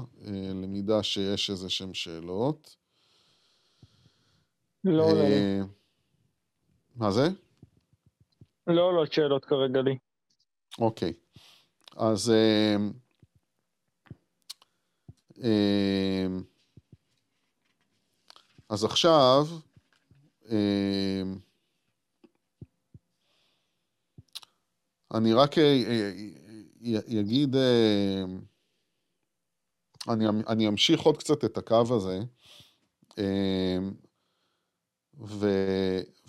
למידה 0.54 1.04
שיש 1.04 1.50
איזה 1.50 1.69
שהן 1.69 1.93
שאלות. 1.93 2.76
לא 4.91 5.04
עולה 5.04 5.30
לי. 5.30 5.34
אה, 5.34 5.62
מה 6.95 7.12
זה? 7.12 7.28
לא 8.67 8.82
עולות 8.82 9.13
שאלות 9.13 9.45
כרגע 9.45 9.82
לי. 9.82 9.97
אוקיי. 10.80 11.13
אז... 11.97 12.30
אה, 12.30 12.76
אה, 15.43 16.28
אז 18.69 18.84
עכשיו, 18.84 19.45
אני 25.13 25.34
רק 25.34 25.56
אגיד, 27.19 27.56
אני 30.47 30.67
אמשיך 30.67 31.02
עוד 31.02 31.17
קצת 31.17 31.45
את 31.45 31.58
הקו 31.58 31.84
הזה. 31.95 32.19
ו, 35.21 35.49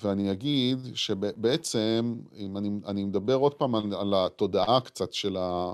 ואני 0.03 0.33
אגיד 0.33 0.79
שבעצם, 0.95 2.17
אם 2.37 2.57
אני, 2.57 2.71
אני 2.87 3.05
מדבר 3.05 3.35
עוד 3.35 3.55
פעם 3.55 3.75
על, 3.75 3.95
על 3.95 4.15
התודעה 4.17 4.81
קצת 4.81 5.13
של 5.13 5.37
ה, 5.37 5.73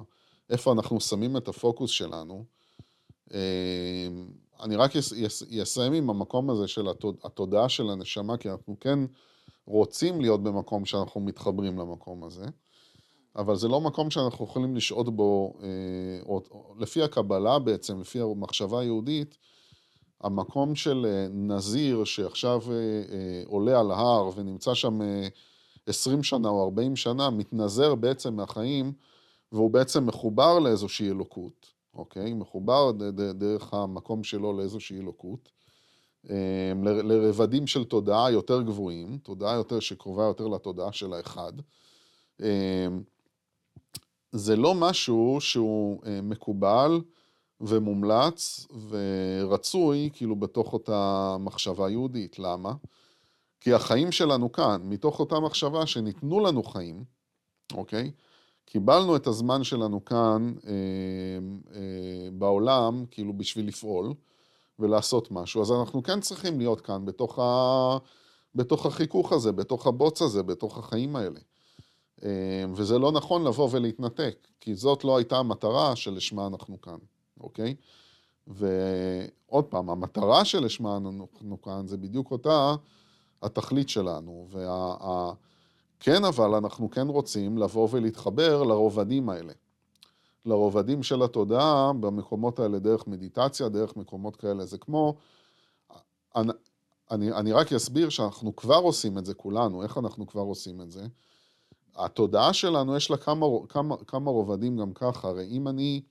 איפה 0.51 0.73
אנחנו 0.73 1.01
שמים 1.01 1.37
את 1.37 1.49
הפוקוס 1.49 1.91
שלנו, 1.91 2.45
אמ, 3.31 3.39
אני 4.61 4.77
רק 4.77 4.91
אסיים 5.63 5.93
עם 5.93 6.11
המקום 6.11 6.51
הזה 6.51 6.69
של 6.69 6.89
התוד, 6.89 7.17
התודעה 7.25 7.69
של 7.69 7.91
הנשמה, 7.91 8.37
כי 8.37 8.51
אנחנו 8.51 8.77
כן 8.81 8.99
רוצים 9.67 10.21
להיות 10.21 10.43
במקום 10.43 10.85
שאנחנו 10.85 11.21
מתחברים 11.21 11.79
למקום 11.79 12.25
הזה, 12.25 12.45
אבל 13.37 13.57
זה 13.57 13.69
לא 13.69 13.81
מקום 13.81 14.11
שאנחנו 14.11 14.45
יכולים 14.45 14.77
לשהות 14.77 15.17
בו, 15.17 15.55
אה, 15.63 15.69
או, 16.27 16.43
לפי 16.79 17.03
הקבלה 17.03 17.59
בעצם, 17.59 18.01
לפי 18.01 18.21
המחשבה 18.21 18.81
היהודית, 18.81 19.39
המקום 20.25 20.75
של 20.75 21.07
אה, 21.09 21.27
נזיר 21.33 22.05
שעכשיו 22.05 22.61
אה, 22.71 22.77
אה, 22.77 23.43
עולה 23.47 23.81
על 23.81 23.91
ההר 23.91 24.31
ונמצא 24.37 24.75
שם 24.75 25.01
20 25.87 26.23
שנה 26.23 26.49
או 26.49 26.65
40 26.65 26.97
שנה, 26.97 27.31
מתנזר 27.31 27.95
בעצם 27.95 28.35
מהחיים, 28.35 28.93
והוא 29.53 29.71
בעצם 29.71 30.07
מחובר 30.07 30.59
לאיזושהי 30.59 31.11
אלוקות, 31.11 31.67
אוקיי? 31.95 32.33
מחובר 32.33 32.91
דרך 33.35 33.75
המקום 33.75 34.25
שלו 34.25 34.53
לאיזושהי 34.53 35.01
אלוקות, 35.01 35.53
לרבדים 37.05 37.67
של 37.67 37.85
תודעה 37.85 38.31
יותר 38.31 38.63
גבוהים, 38.63 39.19
תודעה 39.19 39.55
יותר 39.55 39.81
שקרובה 39.81 40.23
יותר 40.23 40.49
לתודעה 40.49 40.93
של 40.93 41.13
האחד. 41.13 41.53
זה 44.33 44.57
לא 44.57 44.75
משהו 44.75 45.37
שהוא 45.41 46.01
מקובל, 46.23 47.01
ומומלץ 47.61 48.67
ורצוי 48.89 50.11
כאילו 50.13 50.37
בתוך 50.37 50.73
אותה 50.73 51.37
מחשבה 51.41 51.91
יהודית. 51.91 52.39
למה? 52.39 52.73
כי 53.61 53.73
החיים 53.73 54.13
שלנו 54.13 54.53
כאן, 54.53 54.81
מתוך 54.85 55.21
אותה 55.21 55.41
מחשבה 55.41 55.87
שניתנו 55.87 56.41
לנו 56.41 56.63
חיים, 56.63 57.05
אוקיי? 57.75 58.11
קיבלנו 58.67 59.17
את 59.17 59.27
הזמן 59.27 59.65
שלנו 59.65 60.05
כאן 60.05 60.55
אה, 60.67 60.73
אה, 61.75 62.31
בעולם, 62.33 63.05
כאילו 63.11 63.33
בשביל 63.33 63.69
לפעול 63.69 64.15
ולעשות 64.79 65.31
משהו, 65.31 65.63
אז 65.63 65.73
אנחנו 65.73 66.03
כן 66.03 66.21
צריכים 66.21 66.59
להיות 66.59 66.81
כאן 66.81 67.05
בתוך, 67.05 67.39
ה, 67.39 67.99
בתוך 68.55 68.87
החיכוך 68.87 69.33
הזה, 69.33 69.53
בתוך 69.53 69.87
הבוץ 69.87 70.23
הזה, 70.23 70.43
בתוך 70.43 70.79
החיים 70.79 71.17
האלה. 71.17 71.41
אה, 72.25 72.65
וזה 72.75 72.99
לא 72.99 73.13
נכון 73.13 73.45
לבוא 73.45 73.69
ולהתנתק, 73.73 74.49
כי 74.61 74.75
זאת 74.75 75.05
לא 75.05 75.17
הייתה 75.17 75.39
המטרה 75.39 75.97
שלשמה 75.97 76.47
אנחנו 76.47 76.81
כאן. 76.81 76.99
אוקיי? 77.41 77.75
ועוד 78.47 79.65
פעם, 79.65 79.91
המטרה 79.91 80.45
שלשמה 80.45 80.97
אנחנו 80.97 81.63
כאן 81.63 81.87
זה 81.87 81.97
בדיוק 81.97 82.31
אותה 82.31 82.75
התכלית 83.43 83.89
שלנו. 83.89 84.47
וה... 84.51 85.33
כן, 86.01 86.25
אבל 86.25 86.55
אנחנו 86.55 86.91
כן 86.91 87.09
רוצים 87.09 87.59
לבוא 87.59 87.89
ולהתחבר 87.91 88.63
לרובדים 88.63 89.29
האלה. 89.29 89.53
לרובדים 90.47 91.03
של 91.03 91.23
התודעה 91.23 91.93
במקומות 92.01 92.59
האלה 92.59 92.79
דרך 92.79 93.07
מדיטציה, 93.07 93.69
דרך 93.69 93.97
מקומות 93.97 94.37
כאלה. 94.37 94.65
זה 94.65 94.79
כמו... 94.79 95.15
אני, 96.37 96.53
אני, 97.11 97.33
אני 97.33 97.53
רק 97.53 97.73
אסביר 97.73 98.09
שאנחנו 98.09 98.57
כבר 98.57 98.77
עושים 98.77 99.19
את 99.19 99.25
זה 99.25 99.35
כולנו, 99.35 99.83
איך 99.83 99.99
אנחנו 99.99 100.27
כבר 100.27 100.41
עושים 100.41 100.81
את 100.81 100.91
זה. 100.91 101.07
התודעה 101.97 102.53
שלנו 102.53 102.97
יש 102.97 103.11
לה 103.11 103.17
כמה, 103.17 103.47
כמה, 103.69 103.97
כמה 103.97 104.31
רובדים 104.31 104.77
גם 104.77 104.93
ככה, 104.93 105.29
הרי 105.29 105.47
אם 105.51 105.69
אני 105.69 106.03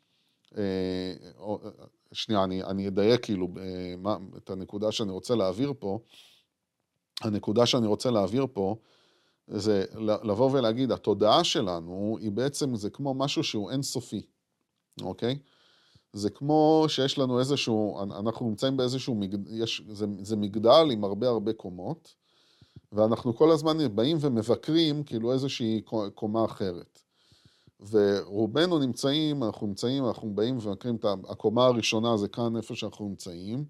שנייה, 2.12 2.44
אני, 2.44 2.64
אני 2.64 2.88
אדייק 2.88 3.24
כאילו 3.24 3.48
מה, 3.98 4.18
את 4.38 4.50
הנקודה 4.50 4.92
שאני 4.92 5.12
רוצה 5.12 5.36
להעביר 5.36 5.74
פה. 5.80 6.00
הנקודה 7.22 7.66
שאני 7.66 7.88
רוצה 7.88 8.12
להעביר 8.12 8.48
פה 8.54 8.76
זה 9.48 9.86
לבוא 9.98 10.52
ולהגיד, 10.52 10.92
התודעה 10.92 11.44
שלנו 11.44 12.18
היא 12.22 12.32
בעצם, 12.32 12.76
זה 12.76 12.90
כמו 12.90 13.14
משהו 13.14 13.44
שהוא 13.44 13.72
אינסופי, 13.72 14.22
אוקיי? 15.02 15.40
זה 16.14 16.30
כמו 16.30 16.86
שיש 16.88 17.18
לנו 17.18 17.40
איזשהו, 17.40 18.04
אנחנו 18.04 18.50
נמצאים 18.50 18.78
באיזשהו, 18.78 19.20
יש, 19.50 19.82
זה, 19.90 20.06
זה 20.22 20.36
מגדל 20.36 20.88
עם 20.92 21.04
הרבה 21.04 21.28
הרבה 21.28 21.54
קומות, 21.54 22.16
ואנחנו 22.92 23.36
כל 23.36 23.52
הזמן 23.52 23.96
באים 23.96 24.18
ומבקרים 24.20 25.04
כאילו 25.04 25.34
איזושהי 25.34 25.82
קומה 26.16 26.46
אחרת. 26.46 27.03
ורובנו 27.90 28.80
נמצאים, 28.80 29.44
אנחנו 29.44 29.68
נמצאים, 29.68 30.08
אנחנו 30.08 30.30
באים 30.30 30.58
ומכירים 30.62 30.96
את 30.96 31.06
הקומה 31.30 31.66
הראשונה, 31.66 32.18
זה 32.18 32.28
כאן 32.28 32.58
איפה 32.58 32.76
שאנחנו 32.76 33.08
נמצאים, 33.08 33.66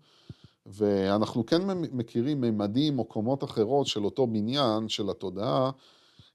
ואנחנו 0.66 1.46
כן 1.46 1.62
מכירים 1.92 2.42
מימדים 2.42 3.00
או 3.00 3.06
קומות 3.06 3.44
אחרות 3.44 3.88
של 3.88 4.06
אותו 4.06 4.28
בניין, 4.28 4.90
של 4.90 5.10
התודעה, 5.10 5.72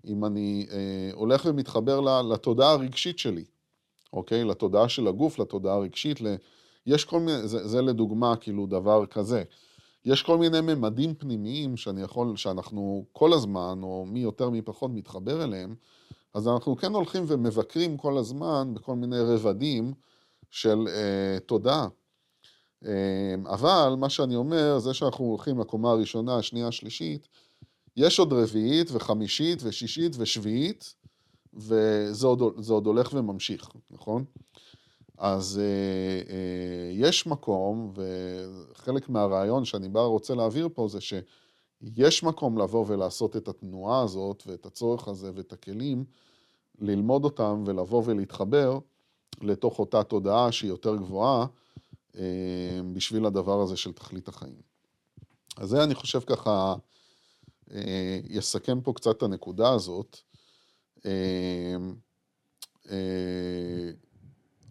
אם 0.07 0.25
אני 0.25 0.67
אה, 0.71 1.11
הולך 1.13 1.43
ומתחבר 1.45 2.23
לתודעה 2.23 2.73
הרגשית 2.73 3.19
שלי, 3.19 3.45
אוקיי? 4.13 4.45
לתודעה 4.45 4.89
של 4.89 5.07
הגוף, 5.09 5.39
לתודעה 5.39 5.75
הרגשית, 5.75 6.21
ל... 6.21 6.27
יש 6.87 7.05
כל 7.05 7.21
מיני, 7.21 7.49
זה, 7.49 7.69
זה 7.69 7.83
לדוגמה 7.83 8.37
כאילו 8.37 8.67
דבר 8.67 9.07
כזה. 9.07 9.43
יש 10.05 10.23
כל 10.23 10.39
מיני 10.39 10.61
ממדים 10.61 11.15
פנימיים 11.15 11.77
שאני 11.77 12.03
יכול, 12.03 12.37
שאנחנו 12.37 13.05
כל 13.13 13.33
הזמן, 13.33 13.79
או 13.83 14.07
מי 14.09 14.21
יותר 14.21 14.51
מי 14.51 14.63
פחות 14.63 14.91
מתחבר 14.95 15.45
אליהם, 15.45 15.75
אז 16.35 16.49
אנחנו 16.49 16.77
כן 16.77 16.93
הולכים 16.93 17.25
ומבקרים 17.27 17.97
כל 17.97 18.19
הזמן 18.19 18.75
בכל 18.75 18.95
מיני 18.95 19.21
רבדים 19.21 19.95
של 20.51 20.89
אה, 20.89 21.41
תודעה. 21.47 21.89
אה, 22.87 23.35
אבל 23.47 23.95
מה 23.99 24.11
שאני 24.11 24.37
אומר, 24.37 24.79
זה 24.79 24.95
שאנחנו 24.95 25.25
הולכים 25.25 25.61
לקומה 25.61 25.91
הראשונה, 25.91 26.37
השנייה, 26.37 26.69
השלישית, 26.69 27.29
יש 27.97 28.19
עוד 28.19 28.33
רביעית 28.33 28.91
וחמישית 28.93 29.59
ושישית 29.63 30.13
ושביעית, 30.19 30.95
וזה 31.55 32.27
עוד, 32.27 32.41
עוד 32.69 32.87
הולך 32.87 33.13
וממשיך, 33.13 33.69
נכון? 33.91 34.25
אז 35.19 35.61
אה, 35.63 36.33
אה, 36.33 36.91
יש 36.93 37.27
מקום, 37.27 37.93
וחלק 37.95 39.09
מהרעיון 39.09 39.65
שאני 39.65 39.89
בא 39.89 40.01
רוצה 40.01 40.35
להעביר 40.35 40.69
פה 40.75 40.89
זה 40.89 41.01
שיש 41.85 42.23
מקום 42.23 42.59
לבוא 42.59 42.85
ולעשות 42.89 43.37
את 43.37 43.49
התנועה 43.49 44.03
הזאת 44.03 44.43
ואת 44.47 44.67
הצורך 44.67 45.09
הזה 45.09 45.31
ואת 45.35 45.53
הכלים, 45.53 46.05
ללמוד 46.79 47.25
אותם 47.25 47.65
ולבוא 47.67 48.03
ולהתחבר 48.07 48.79
לתוך 49.41 49.79
אותה 49.79 50.03
תודעה 50.03 50.53
שהיא 50.53 50.71
יותר 50.71 50.97
גבוהה 50.97 51.47
אה, 52.17 52.81
בשביל 52.93 53.27
הדבר 53.27 53.63
הזה 53.63 53.77
של 53.77 53.93
תכלית 53.93 54.29
החיים. 54.29 54.61
אז 55.57 55.69
זה 55.69 55.85
אני 55.85 55.95
חושב 55.95 56.21
ככה 56.21 56.75
אה, 57.71 58.21
יסכם 58.29 58.81
פה 58.81 58.93
קצת 58.93 59.17
את 59.17 59.23
הנקודה 59.23 59.71
הזאת. 59.71 60.19
אה, 61.07 61.77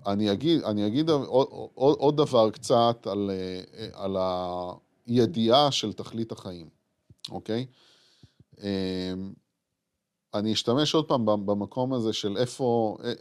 אני 0.07 0.31
אגיד, 0.31 0.63
אני 0.63 0.87
אגיד 0.87 1.09
עוד, 1.09 1.47
עוד, 1.75 2.17
דבר 2.17 2.51
קצת 2.51 3.07
על, 3.11 3.31
על 3.93 4.17
הידיעה 5.05 5.71
של 5.71 5.93
תכלית 5.93 6.31
החיים, 6.31 6.69
אוקיי? 7.31 7.65
אה, 8.59 9.13
אני 10.33 10.53
אשתמש 10.53 10.95
עוד 10.95 11.07
פעם 11.07 11.25
במקום 11.25 11.93
הזה 11.93 12.13
של 12.13 12.37
איפה, 12.37 12.97
אה, 13.03 13.13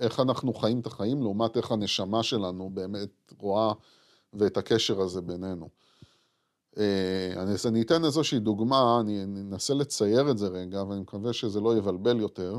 איך 0.00 0.20
אנחנו 0.20 0.54
חיים 0.54 0.80
את 0.80 0.86
החיים, 0.86 1.22
לעומת 1.22 1.56
איך 1.56 1.70
הנשמה 1.70 2.22
שלנו 2.22 2.70
באמת 2.70 3.32
רואה 3.38 3.72
ואת 4.32 4.56
הקשר 4.56 5.00
הזה 5.00 5.20
בינינו. 5.20 5.68
אז 7.36 7.66
אני 7.66 7.82
אתן 7.82 8.04
איזושהי 8.04 8.38
דוגמה, 8.38 9.00
אני 9.00 9.22
אנסה 9.24 9.74
לצייר 9.74 10.30
את 10.30 10.38
זה 10.38 10.48
רגע, 10.48 10.82
ואני 10.82 11.00
מקווה 11.00 11.32
שזה 11.32 11.60
לא 11.60 11.76
יבלבל 11.76 12.20
יותר, 12.20 12.58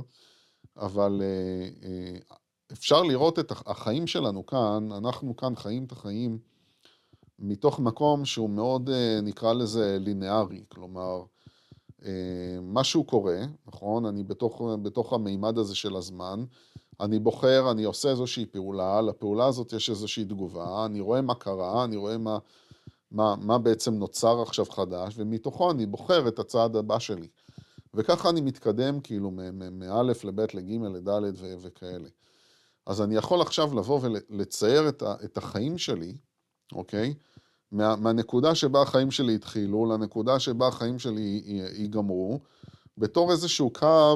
אבל 0.77 1.21
אפשר 2.71 3.03
לראות 3.03 3.39
את 3.39 3.51
החיים 3.51 4.07
שלנו 4.07 4.45
כאן, 4.45 4.91
אנחנו 4.91 5.35
כאן 5.35 5.55
חיים 5.55 5.83
את 5.83 5.91
החיים 5.91 6.39
מתוך 7.39 7.79
מקום 7.79 8.25
שהוא 8.25 8.49
מאוד, 8.49 8.89
אה, 8.89 9.19
נקרא 9.23 9.53
לזה, 9.53 9.97
לינארי. 9.99 10.63
כלומר, 10.69 11.23
אה, 12.05 12.59
משהו 12.61 13.03
קורה, 13.03 13.39
נכון? 13.67 14.05
אני 14.05 14.23
בתוך, 14.23 14.61
בתוך 14.81 15.13
המימד 15.13 15.57
הזה 15.57 15.75
של 15.75 15.95
הזמן, 15.95 16.45
אני 16.99 17.19
בוחר, 17.19 17.71
אני 17.71 17.83
עושה 17.83 18.09
איזושהי 18.09 18.45
פעולה, 18.45 19.01
לפעולה 19.01 19.45
הזאת 19.45 19.73
יש 19.73 19.89
איזושהי 19.89 20.25
תגובה, 20.25 20.85
אני 20.85 20.99
רואה 20.99 21.21
מה 21.21 21.35
קרה, 21.35 21.83
אני 21.83 21.95
רואה 21.95 22.17
מה, 22.17 22.37
מה, 23.11 23.35
מה 23.41 23.57
בעצם 23.57 23.93
נוצר 23.93 24.41
עכשיו 24.41 24.65
חדש, 24.65 25.13
ומתוכו 25.17 25.71
אני 25.71 25.85
בוחר 25.85 26.27
את 26.27 26.39
הצעד 26.39 26.75
הבא 26.75 26.99
שלי. 26.99 27.27
וככה 27.93 28.29
אני 28.29 28.41
מתקדם 28.41 28.99
כאילו 28.99 29.31
מא' 29.71 30.03
לב' 30.03 30.39
לג' 30.53 30.71
לד' 30.81 31.35
וכאלה. 31.61 32.09
אז 32.85 33.01
אני 33.01 33.15
יכול 33.15 33.41
עכשיו 33.41 33.75
לבוא 33.75 33.99
ולצייר 34.01 34.89
את 35.01 35.37
החיים 35.37 35.77
שלי, 35.77 36.15
אוקיי? 36.73 37.13
מה, 37.71 37.95
מהנקודה 37.95 38.55
שבה 38.55 38.81
החיים 38.81 39.11
שלי 39.11 39.35
התחילו 39.35 39.85
לנקודה 39.85 40.39
שבה 40.39 40.67
החיים 40.67 40.99
שלי 40.99 41.41
ייגמרו, 41.75 42.39
בתור 42.97 43.31
איזשהו 43.31 43.73
קו, 43.73 44.15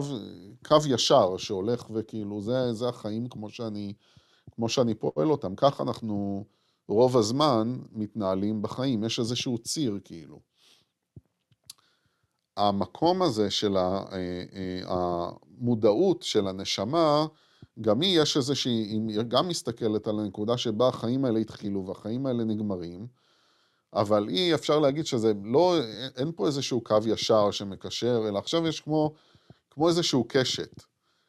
קו 0.65 0.77
ישר 0.87 1.37
שהולך 1.37 1.85
וכאילו, 1.93 2.41
זה, 2.41 2.73
זה 2.73 2.89
החיים 2.89 3.29
כמו 3.29 3.49
שאני, 3.49 3.93
כמו 4.51 4.69
שאני 4.69 4.95
פועל 4.95 5.31
אותם. 5.31 5.55
כך 5.55 5.81
אנחנו 5.81 6.45
רוב 6.87 7.17
הזמן 7.17 7.77
מתנהלים 7.91 8.61
בחיים, 8.61 9.03
יש 9.03 9.19
איזשהו 9.19 9.57
ציר 9.57 9.99
כאילו. 10.03 10.39
המקום 12.57 13.21
הזה 13.21 13.51
של 13.51 13.77
אה, 13.77 14.03
אה, 14.11 14.81
המודעות 14.87 16.23
של 16.23 16.47
הנשמה, 16.47 17.25
גם 17.81 18.01
היא 18.01 18.21
יש 18.21 18.37
איזושהי, 18.37 18.71
היא 18.71 19.21
גם 19.27 19.47
מסתכלת 19.47 20.07
על 20.07 20.19
הנקודה 20.19 20.57
שבה 20.57 20.87
החיים 20.87 21.25
האלה 21.25 21.39
התחילו 21.39 21.87
והחיים 21.87 22.25
האלה 22.25 22.43
נגמרים, 22.43 23.07
אבל 23.93 24.27
היא, 24.27 24.55
אפשר 24.55 24.79
להגיד 24.79 25.05
שזה 25.05 25.33
לא, 25.43 25.75
אין 26.15 26.31
פה 26.35 26.47
איזשהו 26.47 26.81
קו 26.81 26.97
ישר 27.05 27.51
שמקשר, 27.51 28.25
אלא 28.27 28.39
עכשיו 28.39 28.67
יש 28.67 28.81
כמו, 28.81 29.13
כמו 29.69 29.87
איזשהו 29.87 30.25
קשת, 30.29 30.83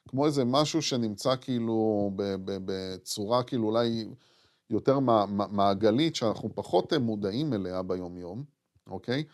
כמו 0.08 0.26
איזה 0.26 0.44
משהו 0.44 0.82
שנמצא 0.82 1.34
כאילו 1.40 2.10
בצורה 2.44 3.42
כאילו 3.42 3.66
אולי 3.66 4.08
יותר 4.70 4.98
מעגלית, 5.50 6.16
שאנחנו 6.16 6.54
פחות 6.54 6.92
מודעים 6.92 7.52
אליה 7.52 7.82
ביום-יום, 7.82 8.44
אוקיי? 8.86 9.24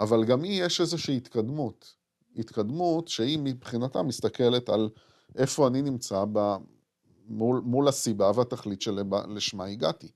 אבל 0.00 0.24
גם 0.24 0.42
היא 0.42 0.64
יש 0.64 0.80
איזושהי 0.80 1.16
התקדמות. 1.16 1.94
התקדמות 2.36 3.08
שהיא 3.08 3.38
מבחינתה 3.42 4.02
מסתכלת 4.02 4.68
על 4.68 4.88
איפה 5.34 5.66
אני 5.66 5.82
נמצא 5.82 6.24
ב, 6.32 6.56
מול, 7.28 7.60
מול 7.60 7.88
הסיבה 7.88 8.30
והתכלית 8.34 8.82
שלשמה 8.82 9.64
הגעתי. 9.64 10.08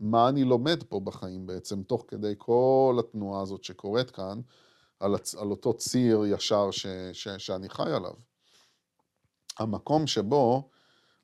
מה 0.00 0.28
אני 0.28 0.44
לומד 0.44 0.82
פה 0.88 1.00
בחיים 1.00 1.46
בעצם, 1.46 1.82
תוך 1.82 2.04
כדי 2.08 2.34
כל 2.38 2.96
התנועה 2.98 3.42
הזאת 3.42 3.64
שקורית 3.64 4.10
כאן, 4.10 4.40
על, 5.00 5.14
הצ, 5.14 5.34
על 5.34 5.50
אותו 5.50 5.74
ציר 5.74 6.24
ישר 6.26 6.70
ש, 6.70 6.86
ש, 7.12 7.28
שאני 7.28 7.68
חי 7.68 7.92
עליו. 7.92 8.14
המקום 9.58 10.06
שבו 10.06 10.68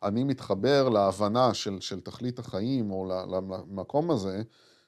אני 0.02 0.24
מתחבר 0.24 0.88
להבנה 0.88 1.54
של, 1.54 1.80
של 1.80 2.00
תכלית 2.00 2.38
החיים, 2.38 2.90
או 2.90 3.06
למקום 3.30 4.10
הזה, 4.10 4.42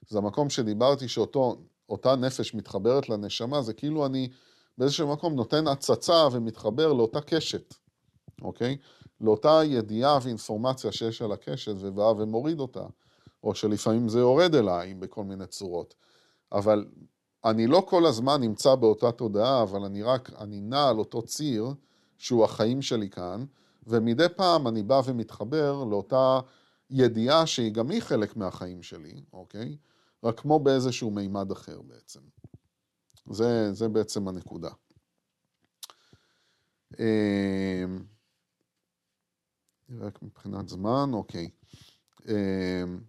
זה 0.09 0.19
המקום 0.19 0.51
שדיברתי 0.51 1.09
שאותה 1.09 2.17
נפש 2.17 2.55
מתחברת 2.55 3.09
לנשמה, 3.09 3.63
זה 3.63 3.75
כאילו 3.75 4.07
אני 4.07 4.29
באיזשהו 4.79 5.13
מקום 5.13 5.35
נותן 5.35 5.67
הצצה 5.67 6.29
ומתחבר 6.33 6.93
לאותה 6.93 7.21
קשת. 7.21 7.75
אוקיי? 8.43 8.77
לאותה 9.21 9.61
ידיעה 9.65 10.19
ואינפורמציה 10.23 10.93
שיש 10.93 11.23
על 11.23 11.33
הקשת 11.33 11.75
ובא 11.79 12.03
ומוריד 12.03 12.61
אותה, 12.61 12.87
או 13.45 13.55
שלפעמים 13.55 14.09
זה 14.09 14.19
יורד 14.19 14.55
אליי 14.55 14.95
בכל 14.95 15.25
מיני 15.25 15.47
צורות. 15.47 15.95
אבל 16.53 16.87
אני 17.45 17.67
לא 17.67 17.85
כל 17.89 18.07
הזמן 18.07 18.41
נמצא 18.41 18.75
באותה 18.75 19.13
תודעה, 19.13 19.63
אבל 19.63 19.85
אני 19.85 20.03
רק, 20.03 20.31
אני 20.39 20.61
נע 20.61 20.89
על 20.89 20.99
אותו 20.99 21.23
ציר, 21.23 21.75
שהוא 22.19 22.45
החיים 22.45 22.83
שלי 22.83 23.11
כאן, 23.11 23.45
ומדי 23.87 24.27
פעם 24.37 24.69
אני 24.69 24.83
בא 24.83 25.01
ומתחבר 25.05 25.85
לאותה 25.85 26.41
ידיעה 26.91 27.47
שהיא 27.47 27.73
גם 27.73 27.91
היא 27.91 28.01
חלק 28.01 28.37
מהחיים 28.37 28.83
שלי, 28.83 29.25
אוקיי? 29.33 29.77
רק 30.25 30.41
כמו 30.41 30.59
באיזשהו 30.61 31.11
מימד 31.11 31.51
אחר 31.51 31.83
בעצם. 31.83 32.21
זה, 33.31 33.73
זה 33.73 33.89
בעצם 33.89 34.29
הנקודה. 34.29 34.71
אמ, 39.91 40.03
רק 40.03 40.23
מבחינת 40.23 40.69
זמן, 40.69 41.11
אוקיי. 41.13 41.51
אמ, 42.29 43.01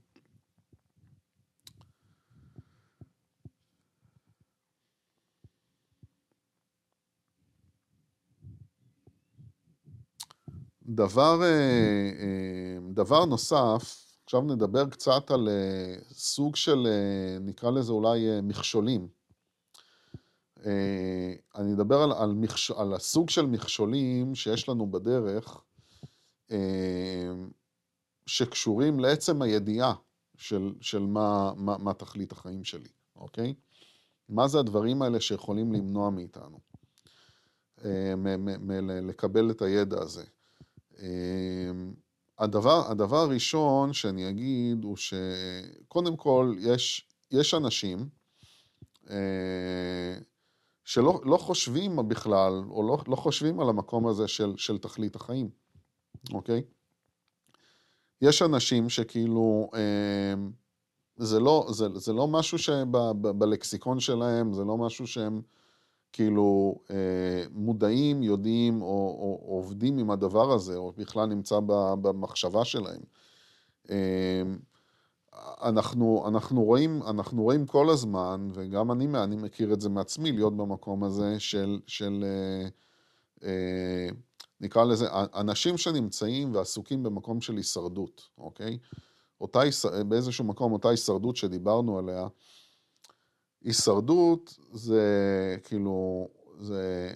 דבר, 10.85 11.43
אה, 11.43 12.11
אה, 12.19 12.77
דבר 12.93 13.25
נוסף, 13.25 14.05
עכשיו 14.23 14.41
נדבר 14.41 14.89
קצת 14.89 15.31
על 15.31 15.49
אה, 15.49 15.95
סוג 16.11 16.55
של, 16.55 16.87
נקרא 17.41 17.71
לזה 17.71 17.91
אולי 17.91 18.41
מכשולים. 18.43 19.07
אני 21.55 21.73
אדבר 21.73 22.01
על, 22.01 22.11
על, 22.11 22.33
מכש, 22.33 22.71
על 22.71 22.93
הסוג 22.93 23.29
של 23.29 23.45
מכשולים 23.45 24.35
שיש 24.35 24.69
לנו 24.69 24.91
בדרך, 24.91 25.57
אמ, 25.57 25.74
שקשורים 28.25 28.99
לעצם 28.99 29.41
הידיעה 29.41 29.93
של, 30.37 30.73
של 30.81 30.99
מה, 30.99 31.53
מה, 31.55 31.77
מה 31.77 31.93
תכלית 31.93 32.31
החיים 32.31 32.63
שלי, 32.63 32.89
אוקיי? 33.15 33.53
מה 34.29 34.47
זה 34.47 34.59
הדברים 34.59 35.01
האלה 35.01 35.19
שיכולים 35.19 35.73
למנוע 35.73 36.09
מאיתנו, 36.09 36.59
אמ, 37.85 38.47
לקבל 39.07 39.51
את 39.51 39.61
הידע 39.61 40.01
הזה. 40.01 40.23
אמ, 40.99 41.93
הדבר, 42.39 42.91
הדבר 42.91 43.17
הראשון 43.17 43.93
שאני 43.93 44.29
אגיד 44.29 44.83
הוא 44.83 44.97
שקודם 44.97 46.17
כל 46.17 46.55
יש, 46.59 47.09
יש 47.31 47.53
אנשים 47.53 48.09
אה, 49.09 50.17
שלא 50.83 51.21
לא 51.25 51.37
חושבים 51.37 51.95
בכלל, 52.07 52.53
או 52.69 52.87
לא, 52.87 52.97
לא 53.07 53.15
חושבים 53.15 53.59
על 53.59 53.69
המקום 53.69 54.07
הזה 54.07 54.27
של, 54.27 54.53
של 54.57 54.77
תכלית 54.77 55.15
החיים. 55.15 55.49
אוקיי? 56.33 56.61
יש 58.21 58.41
אנשים 58.41 58.89
שכאילו, 58.89 59.69
אה, 59.73 60.33
זה 61.17 61.39
לא, 61.39 61.67
זה, 61.71 61.87
זה 61.95 62.13
לא 62.13 62.27
משהו 62.27 62.57
שבלקסיקון 62.57 63.99
שלהם, 63.99 64.53
זה 64.53 64.63
לא 64.63 64.77
משהו 64.77 65.07
שהם 65.07 65.41
כאילו 66.13 66.79
אה, 66.91 67.45
מודעים, 67.51 68.23
יודעים 68.23 68.81
או, 68.81 68.87
או, 68.87 69.39
או 69.47 69.55
עובדים 69.55 69.97
עם 69.97 70.11
הדבר 70.11 70.51
הזה, 70.51 70.75
או 70.75 70.91
בכלל 70.97 71.25
נמצא 71.25 71.59
במחשבה 72.01 72.65
שלהם. 72.65 73.01
אה, 73.89 74.43
אנחנו, 75.63 76.25
אנחנו, 76.27 76.63
רואים, 76.63 77.01
אנחנו 77.07 77.43
רואים 77.43 77.65
כל 77.65 77.89
הזמן, 77.89 78.49
וגם 78.53 78.91
אני, 78.91 79.07
אני 79.23 79.35
מכיר 79.35 79.73
את 79.73 79.81
זה 79.81 79.89
מעצמי, 79.89 80.31
להיות 80.31 80.57
במקום 80.57 81.03
הזה 81.03 81.39
של, 81.39 81.79
של 81.87 82.25
אה, 82.27 82.67
אה, 83.43 84.09
נקרא 84.61 84.83
לזה, 84.83 85.07
אנשים 85.13 85.77
שנמצאים 85.77 86.55
ועסוקים 86.55 87.03
במקום 87.03 87.41
של 87.41 87.57
הישרדות, 87.57 88.21
אוקיי? 88.37 88.77
אותה, 89.41 89.59
באיזשהו 90.07 90.45
מקום 90.45 90.73
אותה 90.73 90.89
הישרדות 90.89 91.35
שדיברנו 91.35 91.99
עליה, 91.99 92.27
הישרדות 93.63 94.57
זה 94.73 95.03
כאילו, 95.63 96.27
זה, 96.59 97.13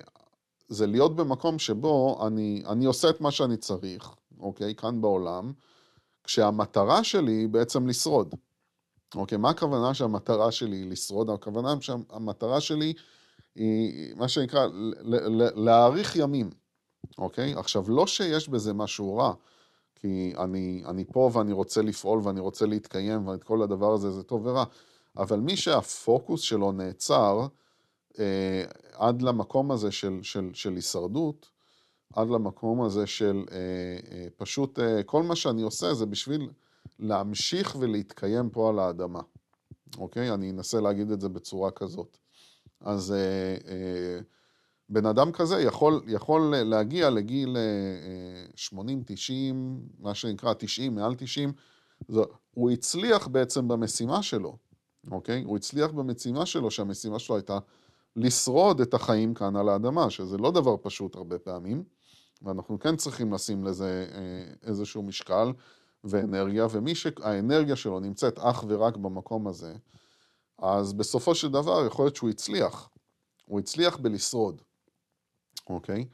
זה 0.67 0.87
להיות 0.87 1.15
במקום 1.15 1.59
שבו 1.59 2.27
אני, 2.27 2.63
אני 2.67 2.85
עושה 2.85 3.09
את 3.09 3.21
מה 3.21 3.31
שאני 3.31 3.57
צריך, 3.57 4.15
אוקיי? 4.39 4.75
כאן 4.75 5.01
בעולם, 5.01 5.53
כשהמטרה 6.23 7.03
שלי 7.03 7.31
היא 7.31 7.49
בעצם 7.49 7.87
לשרוד. 7.87 8.35
אוקיי, 9.15 9.37
מה 9.37 9.49
הכוונה 9.49 9.93
שהמטרה 9.93 10.51
שלי 10.51 10.77
היא 10.77 10.91
לשרוד? 10.91 11.29
הכוונה 11.29 11.75
שהמטרה 11.81 12.61
שלי 12.61 12.93
היא 13.55 14.13
מה 14.15 14.27
שנקרא 14.27 14.67
להאריך 15.55 16.15
ימים, 16.15 16.49
אוקיי? 17.17 17.53
עכשיו, 17.53 17.85
לא 17.87 18.07
שיש 18.07 18.49
בזה 18.49 18.73
משהו 18.73 19.17
רע, 19.17 19.33
כי 19.95 20.33
אני, 20.37 20.83
אני 20.85 21.05
פה 21.05 21.29
ואני 21.33 21.53
רוצה 21.53 21.81
לפעול 21.81 22.19
ואני 22.23 22.39
רוצה 22.39 22.65
להתקיים 22.65 23.27
ואת 23.27 23.43
כל 23.43 23.61
הדבר 23.61 23.93
הזה 23.93 24.11
זה 24.11 24.23
טוב 24.23 24.45
ורע, 24.45 24.63
אבל 25.17 25.39
מי 25.39 25.57
שהפוקוס 25.57 26.41
שלו 26.41 26.71
נעצר 26.71 27.47
אה, 28.19 28.63
עד 28.93 29.21
למקום 29.21 29.71
הזה 29.71 29.91
של, 29.91 30.19
של, 30.21 30.49
של 30.53 30.75
הישרדות, 30.75 31.49
עד 32.13 32.29
למקום 32.29 32.81
הזה 32.81 33.07
של 33.07 33.45
אה, 33.51 33.57
אה, 34.11 34.27
פשוט 34.37 34.79
אה, 34.79 35.03
כל 35.03 35.23
מה 35.23 35.35
שאני 35.35 35.61
עושה 35.61 35.93
זה 35.93 36.05
בשביל 36.05 36.49
להמשיך 36.99 37.75
ולהתקיים 37.79 38.49
פה 38.49 38.69
על 38.69 38.79
האדמה, 38.79 39.21
אוקיי? 39.97 40.33
אני 40.33 40.51
אנסה 40.51 40.81
להגיד 40.81 41.11
את 41.11 41.21
זה 41.21 41.29
בצורה 41.29 41.71
כזאת. 41.71 42.17
אז 42.81 43.11
אה, 43.11 43.17
אה, 43.71 44.19
בן 44.89 45.05
אדם 45.05 45.31
כזה 45.31 45.61
יכול, 45.61 46.03
יכול 46.07 46.55
להגיע 46.55 47.09
לגיל 47.09 47.57
80, 48.55 48.99
אה, 48.99 49.03
90, 49.05 49.79
מה 49.99 50.15
שנקרא 50.15 50.53
90, 50.53 50.95
מעל 50.95 51.15
90, 51.15 51.53
זה, 52.07 52.21
הוא 52.51 52.71
הצליח 52.71 53.27
בעצם 53.27 53.67
במשימה 53.67 54.23
שלו, 54.23 54.57
אוקיי? 55.11 55.43
הוא 55.43 55.57
הצליח 55.57 55.91
במשימה 55.91 56.45
שלו, 56.45 56.71
שהמשימה 56.71 57.19
שלו 57.19 57.35
הייתה 57.35 57.59
לשרוד 58.15 58.81
את 58.81 58.93
החיים 58.93 59.33
כאן 59.33 59.55
על 59.55 59.69
האדמה, 59.69 60.09
שזה 60.09 60.37
לא 60.37 60.51
דבר 60.51 60.75
פשוט 60.81 61.15
הרבה 61.15 61.39
פעמים, 61.39 61.83
ואנחנו 62.41 62.79
כן 62.79 62.95
צריכים 62.95 63.33
לשים 63.33 63.63
לזה 63.63 64.07
איזשהו 64.63 65.03
משקל 65.03 65.51
ואנרגיה, 66.03 66.67
ומי 66.71 66.95
שהאנרגיה 66.95 67.75
שלו 67.75 67.99
נמצאת 67.99 68.39
אך 68.39 68.63
ורק 68.67 68.97
במקום 68.97 69.47
הזה, 69.47 69.73
אז 70.57 70.93
בסופו 70.93 71.35
של 71.35 71.51
דבר 71.51 71.85
יכול 71.85 72.05
להיות 72.05 72.15
שהוא 72.15 72.29
הצליח. 72.29 72.89
הוא 73.45 73.59
הצליח 73.59 73.97
בלשרוד, 73.97 74.61
אוקיי? 75.69 76.05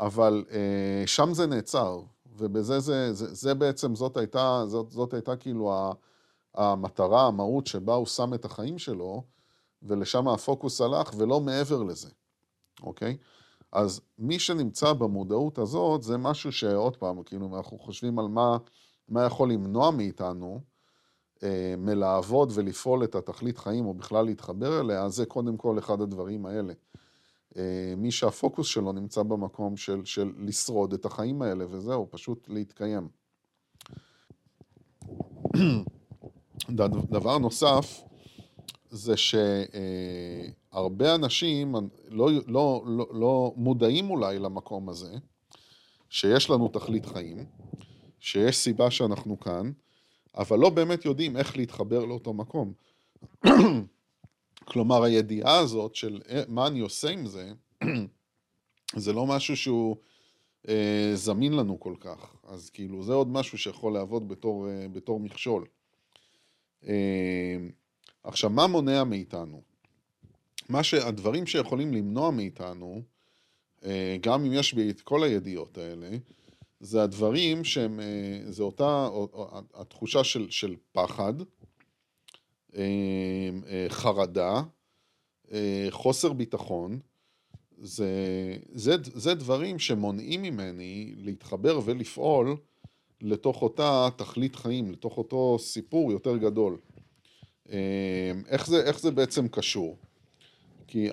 אבל 0.00 0.44
אה, 0.50 1.06
שם 1.06 1.34
זה 1.34 1.46
נעצר, 1.46 2.00
ובזה 2.36 2.80
זה, 2.80 3.12
זה, 3.12 3.34
זה 3.34 3.54
בעצם, 3.54 3.94
זאת 3.94 4.16
הייתה, 4.16 4.64
זאת, 4.66 4.90
זאת 4.90 5.14
הייתה 5.14 5.36
כאילו 5.36 5.92
המטרה, 6.54 7.26
המהות 7.26 7.66
שבה 7.66 7.94
הוא 7.94 8.06
שם 8.06 8.34
את 8.34 8.44
החיים 8.44 8.78
שלו, 8.78 9.22
ולשם 9.82 10.28
הפוקוס 10.28 10.80
הלך, 10.80 11.10
ולא 11.16 11.40
מעבר 11.40 11.82
לזה, 11.82 12.08
אוקיי? 12.82 13.16
אז 13.72 14.00
מי 14.18 14.38
שנמצא 14.38 14.92
במודעות 14.92 15.58
הזאת, 15.58 16.02
זה 16.02 16.16
משהו 16.16 16.52
שעוד 16.52 16.96
פעם, 16.96 17.22
כאילו, 17.22 17.56
אנחנו 17.56 17.78
חושבים 17.78 18.18
על 18.18 18.28
מה, 18.28 18.56
מה 19.08 19.24
יכול 19.24 19.52
למנוע 19.52 19.90
מאיתנו, 19.90 20.60
אה, 21.42 21.74
מלעבוד 21.78 22.52
ולפעול 22.54 23.04
את 23.04 23.14
התכלית 23.14 23.58
חיים, 23.58 23.86
או 23.86 23.94
בכלל 23.94 24.24
להתחבר 24.24 24.80
אליה, 24.80 25.08
זה 25.08 25.26
קודם 25.26 25.56
כל 25.56 25.78
אחד 25.78 26.00
הדברים 26.00 26.46
האלה. 26.46 26.72
אה, 27.56 27.94
מי 27.96 28.10
שהפוקוס 28.10 28.66
שלו 28.66 28.92
נמצא 28.92 29.22
במקום 29.22 29.76
של, 29.76 30.04
של 30.04 30.32
לשרוד 30.38 30.92
את 30.92 31.04
החיים 31.04 31.42
האלה, 31.42 31.64
וזהו, 31.70 32.06
פשוט 32.10 32.48
להתקיים. 32.48 33.08
דבר 37.10 37.38
נוסף, 37.38 38.02
זה 38.90 39.14
שהרבה 40.72 41.14
אנשים 41.14 41.74
לא, 42.08 42.30
לא, 42.46 42.82
לא, 42.86 43.06
לא 43.12 43.52
מודעים 43.56 44.10
אולי 44.10 44.38
למקום 44.38 44.88
הזה, 44.88 45.14
שיש 46.08 46.50
לנו 46.50 46.68
תכלית 46.68 47.06
חיים, 47.06 47.44
שיש 48.20 48.56
סיבה 48.56 48.90
שאנחנו 48.90 49.40
כאן, 49.40 49.72
אבל 50.36 50.58
לא 50.58 50.70
באמת 50.70 51.04
יודעים 51.04 51.36
איך 51.36 51.56
להתחבר 51.56 52.04
לאותו 52.04 52.32
מקום. 52.32 52.72
כלומר, 54.64 55.02
הידיעה 55.02 55.58
הזאת 55.58 55.94
של 55.94 56.20
אה, 56.28 56.42
מה 56.48 56.66
אני 56.66 56.80
עושה 56.80 57.10
עם 57.10 57.26
זה, 57.26 57.52
זה 58.96 59.12
לא 59.12 59.26
משהו 59.26 59.56
שהוא 59.56 59.96
אה, 60.68 61.10
זמין 61.14 61.52
לנו 61.52 61.80
כל 61.80 61.94
כך. 62.00 62.36
אז 62.48 62.70
כאילו, 62.70 63.02
זה 63.02 63.12
עוד 63.12 63.28
משהו 63.28 63.58
שיכול 63.58 63.92
לעבוד 63.92 64.28
בתור, 64.28 64.68
אה, 64.68 64.86
בתור 64.92 65.20
מכשול. 65.20 65.66
אה, 66.86 67.56
עכשיו, 68.24 68.50
מה 68.50 68.66
מונע 68.66 69.04
מאיתנו? 69.04 69.62
מה 70.68 70.82
שהדברים 70.82 71.46
שיכולים 71.46 71.94
למנוע 71.94 72.30
מאיתנו, 72.30 73.02
אה, 73.84 74.16
גם 74.20 74.44
אם 74.44 74.52
יש 74.52 74.74
בי 74.74 74.90
את 74.90 75.00
כל 75.00 75.24
הידיעות 75.24 75.78
האלה, 75.78 76.10
זה 76.80 77.02
הדברים 77.02 77.64
שהם, 77.64 78.00
אה, 78.00 78.52
זה 78.52 78.62
אותה, 78.62 79.08
התחושה 79.74 80.24
של, 80.24 80.50
של 80.50 80.76
פחד, 80.92 81.34
חרדה, 83.88 84.62
חוסר 85.90 86.32
ביטחון, 86.32 87.00
זה, 87.78 88.10
זה, 88.72 88.94
זה 89.02 89.34
דברים 89.34 89.78
שמונעים 89.78 90.42
ממני 90.42 91.14
להתחבר 91.16 91.80
ולפעול 91.84 92.56
לתוך 93.20 93.62
אותה 93.62 94.08
תכלית 94.16 94.56
חיים, 94.56 94.92
לתוך 94.92 95.18
אותו 95.18 95.56
סיפור 95.58 96.12
יותר 96.12 96.36
גדול. 96.36 96.78
איך 98.46 98.66
זה, 98.66 98.82
איך 98.82 99.00
זה 99.00 99.10
בעצם 99.10 99.48
קשור? 99.48 99.96
כי 100.86 101.08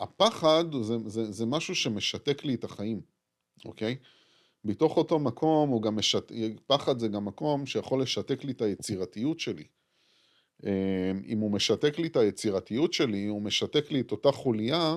הפחד 0.00 0.64
זה, 0.82 0.94
זה, 1.06 1.32
זה 1.32 1.46
משהו 1.46 1.74
שמשתק 1.74 2.44
לי 2.44 2.54
את 2.54 2.64
החיים, 2.64 3.00
אוקיי? 3.64 3.96
מתוך 4.64 4.96
אותו 4.96 5.18
מקום 5.18 5.80
גם 5.80 5.96
משת... 5.96 6.32
פחד 6.66 6.98
זה 6.98 7.08
גם 7.08 7.24
מקום 7.24 7.66
שיכול 7.66 8.02
לשתק 8.02 8.44
לי 8.44 8.52
את 8.52 8.62
היצירתיות 8.62 9.40
שלי. 9.40 9.64
אמ, 10.64 11.22
אם 11.26 11.38
הוא 11.38 11.52
משתק 11.52 11.98
לי 11.98 12.06
את 12.08 12.16
היצירתיות 12.16 12.92
שלי, 12.92 13.26
הוא 13.26 13.42
משתק 13.42 13.90
לי 13.90 14.00
את 14.00 14.12
אותה 14.12 14.32
חוליה 14.32 14.96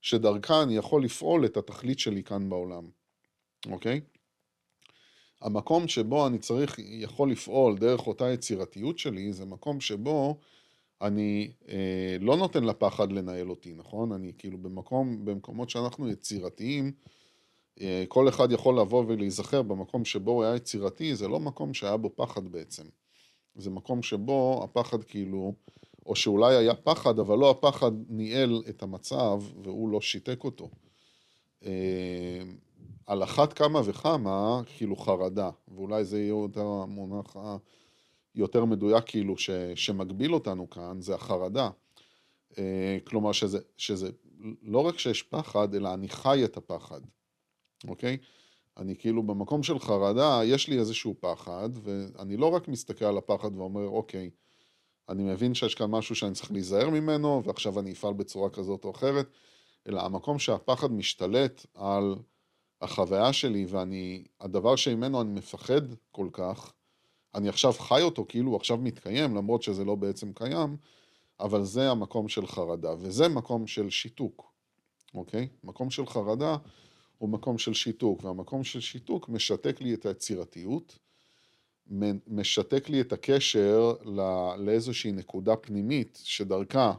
שדרכה 0.00 0.62
אני 0.62 0.76
יכול 0.76 1.04
לפעול 1.04 1.44
את 1.44 1.56
התכלית 1.56 1.98
שלי 1.98 2.22
כאן 2.22 2.50
בעולם, 2.50 2.90
אוקיי? 3.70 4.00
המקום 5.40 5.88
שבו 5.88 6.26
אני 6.26 6.38
צריך, 6.38 6.78
יכול 6.78 7.30
לפעול 7.30 7.78
דרך 7.78 8.06
אותה 8.06 8.30
יצירתיות 8.30 8.98
שלי, 8.98 9.32
זה 9.32 9.44
מקום 9.44 9.80
שבו 9.80 10.38
אני 11.02 11.52
אה, 11.68 12.16
לא 12.20 12.36
נותן 12.36 12.64
לפחד 12.64 13.12
לנהל 13.12 13.50
אותי, 13.50 13.74
נכון? 13.74 14.12
אני 14.12 14.32
כאילו 14.38 14.58
במקום, 14.58 15.24
במקומות 15.24 15.70
שאנחנו 15.70 16.08
יצירתיים, 16.08 16.92
אה, 17.80 18.04
כל 18.08 18.28
אחד 18.28 18.52
יכול 18.52 18.80
לבוא 18.80 19.04
ולהיזכר 19.08 19.62
במקום 19.62 20.04
שבו 20.04 20.30
הוא 20.30 20.44
היה 20.44 20.56
יצירתי, 20.56 21.14
זה 21.14 21.28
לא 21.28 21.40
מקום 21.40 21.74
שהיה 21.74 21.96
בו 21.96 22.16
פחד 22.16 22.48
בעצם. 22.48 22.84
זה 23.54 23.70
מקום 23.70 24.02
שבו 24.02 24.60
הפחד 24.64 25.04
כאילו, 25.04 25.54
או 26.06 26.16
שאולי 26.16 26.56
היה 26.56 26.74
פחד, 26.74 27.18
אבל 27.18 27.38
לא 27.38 27.50
הפחד 27.50 27.92
ניהל 28.08 28.62
את 28.68 28.82
המצב 28.82 29.42
והוא 29.62 29.88
לא 29.88 30.00
שיתק 30.00 30.44
אותו. 30.44 30.70
אה, 31.64 32.42
על 33.06 33.22
אחת 33.22 33.52
כמה 33.52 33.80
וכמה, 33.84 34.62
כאילו 34.66 34.96
חרדה, 34.96 35.50
ואולי 35.68 36.04
זה 36.04 36.18
יהיה 36.18 36.28
יותר 36.28 36.66
המונח 36.66 37.36
היותר 38.34 38.64
מדויק 38.64 39.04
כאילו 39.06 39.38
ש, 39.38 39.50
שמגביל 39.74 40.34
אותנו 40.34 40.70
כאן, 40.70 41.00
זה 41.00 41.14
החרדה. 41.14 41.70
אה, 42.58 42.98
כלומר 43.04 43.32
שזה, 43.32 43.58
שזה 43.76 44.10
לא 44.62 44.78
רק 44.78 44.98
שיש 44.98 45.22
פחד, 45.22 45.74
אלא 45.74 45.94
אני 45.94 46.08
חי 46.08 46.44
את 46.44 46.56
הפחד. 46.56 47.00
אוקיי? 47.88 48.16
אני 48.80 48.96
כאילו 48.96 49.22
במקום 49.22 49.62
של 49.62 49.78
חרדה, 49.78 50.40
יש 50.44 50.68
לי 50.68 50.78
איזשהו 50.78 51.14
פחד, 51.20 51.68
ואני 51.82 52.36
לא 52.36 52.46
רק 52.46 52.68
מסתכל 52.68 53.04
על 53.04 53.18
הפחד 53.18 53.56
ואומר, 53.56 53.88
אוקיי, 53.88 54.30
אני 55.08 55.22
מבין 55.22 55.54
שיש 55.54 55.74
כאן 55.74 55.90
משהו 55.90 56.14
שאני 56.14 56.34
צריך 56.34 56.52
להיזהר 56.52 56.90
ממנו, 56.90 57.42
ועכשיו 57.44 57.80
אני 57.80 57.92
אפעל 57.92 58.12
בצורה 58.12 58.50
כזאת 58.50 58.84
או 58.84 58.90
אחרת, 58.90 59.26
אלא 59.88 60.00
המקום 60.00 60.38
שהפחד 60.38 60.92
משתלט 60.92 61.66
על 61.74 62.16
החוויה 62.80 63.32
שלי, 63.32 63.66
ואני, 63.68 64.24
הדבר 64.40 64.76
שממנו 64.76 65.20
אני 65.20 65.30
מפחד 65.30 65.82
כל 66.10 66.28
כך, 66.32 66.72
אני 67.34 67.48
עכשיו 67.48 67.72
חי 67.72 68.02
אותו 68.02 68.24
כאילו 68.28 68.50
הוא 68.50 68.56
עכשיו 68.56 68.76
מתקיים, 68.76 69.36
למרות 69.36 69.62
שזה 69.62 69.84
לא 69.84 69.94
בעצם 69.94 70.32
קיים, 70.32 70.76
אבל 71.40 71.64
זה 71.64 71.90
המקום 71.90 72.28
של 72.28 72.46
חרדה, 72.46 72.94
וזה 72.98 73.28
מקום 73.28 73.66
של 73.66 73.90
שיתוק, 73.90 74.52
אוקיי? 75.14 75.48
מקום 75.64 75.90
של 75.90 76.06
חרדה 76.06 76.56
הוא 77.20 77.28
מקום 77.28 77.58
של 77.58 77.74
שיתוק, 77.74 78.24
והמקום 78.24 78.64
של 78.64 78.80
שיתוק 78.80 79.28
משתק 79.28 79.80
לי 79.80 79.94
את 79.94 80.06
היצירתיות, 80.06 80.98
משתק 82.26 82.88
לי 82.88 83.00
את 83.00 83.12
הקשר 83.12 83.92
לאיזושהי 84.58 85.12
נקודה 85.12 85.56
פנימית 85.56 86.18
שדרכה, 86.24 86.94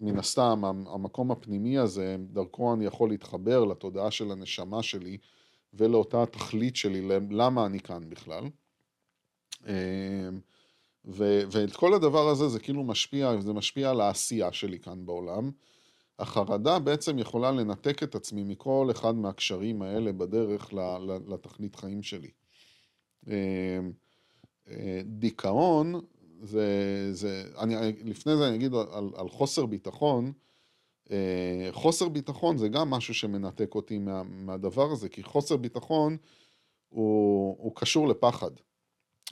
מן 0.00 0.18
הסתם, 0.18 0.64
המקום 0.64 1.30
הפנימי 1.30 1.78
הזה, 1.78 2.16
דרכו 2.32 2.74
אני 2.74 2.84
יכול 2.84 3.08
להתחבר 3.08 3.64
לתודעה 3.64 4.10
של 4.10 4.32
הנשמה 4.32 4.82
שלי 4.82 5.18
ולאותה 5.74 6.22
התכלית 6.22 6.76
שלי, 6.76 7.08
למה 7.30 7.66
אני 7.66 7.80
כאן 7.80 8.10
בכלל. 8.10 8.44
אמ, 9.66 10.40
ואת 11.04 11.76
כל 11.76 11.94
הדבר 11.94 12.28
הזה 12.28 12.48
זה 12.48 12.60
כאילו 12.60 12.84
משפיע, 12.84 13.40
זה 13.40 13.52
משפיע 13.52 13.90
על 13.90 14.00
העשייה 14.00 14.52
שלי 14.52 14.78
כאן 14.78 15.06
בעולם. 15.06 15.50
החרדה 16.18 16.78
בעצם 16.78 17.18
יכולה 17.18 17.50
לנתק 17.50 18.02
את 18.02 18.14
עצמי 18.14 18.44
מכל 18.44 18.88
אחד 18.90 19.14
מהקשרים 19.14 19.82
האלה 19.82 20.12
בדרך 20.12 20.72
לתכלית 21.28 21.76
חיים 21.76 22.02
שלי. 22.02 22.30
אמ, 23.26 23.32
אה, 24.68 25.00
דיכאון, 25.04 26.00
זה, 26.42 27.08
זה, 27.12 27.44
אני, 27.58 27.74
לפני 28.04 28.36
זה 28.36 28.48
אני 28.48 28.56
אגיד 28.56 28.74
על, 28.74 29.10
על 29.16 29.28
חוסר 29.28 29.66
ביטחון, 29.66 30.32
אה, 31.10 31.68
חוסר 31.72 32.08
ביטחון 32.08 32.58
זה 32.58 32.68
גם 32.68 32.90
משהו 32.90 33.14
שמנתק 33.14 33.74
אותי 33.74 33.98
מה, 33.98 34.22
מהדבר 34.22 34.92
הזה, 34.92 35.08
כי 35.08 35.22
חוסר 35.22 35.56
ביטחון 35.56 36.16
הוא, 36.88 37.56
הוא 37.58 37.72
קשור 37.76 38.08
לפחד, 38.08 38.50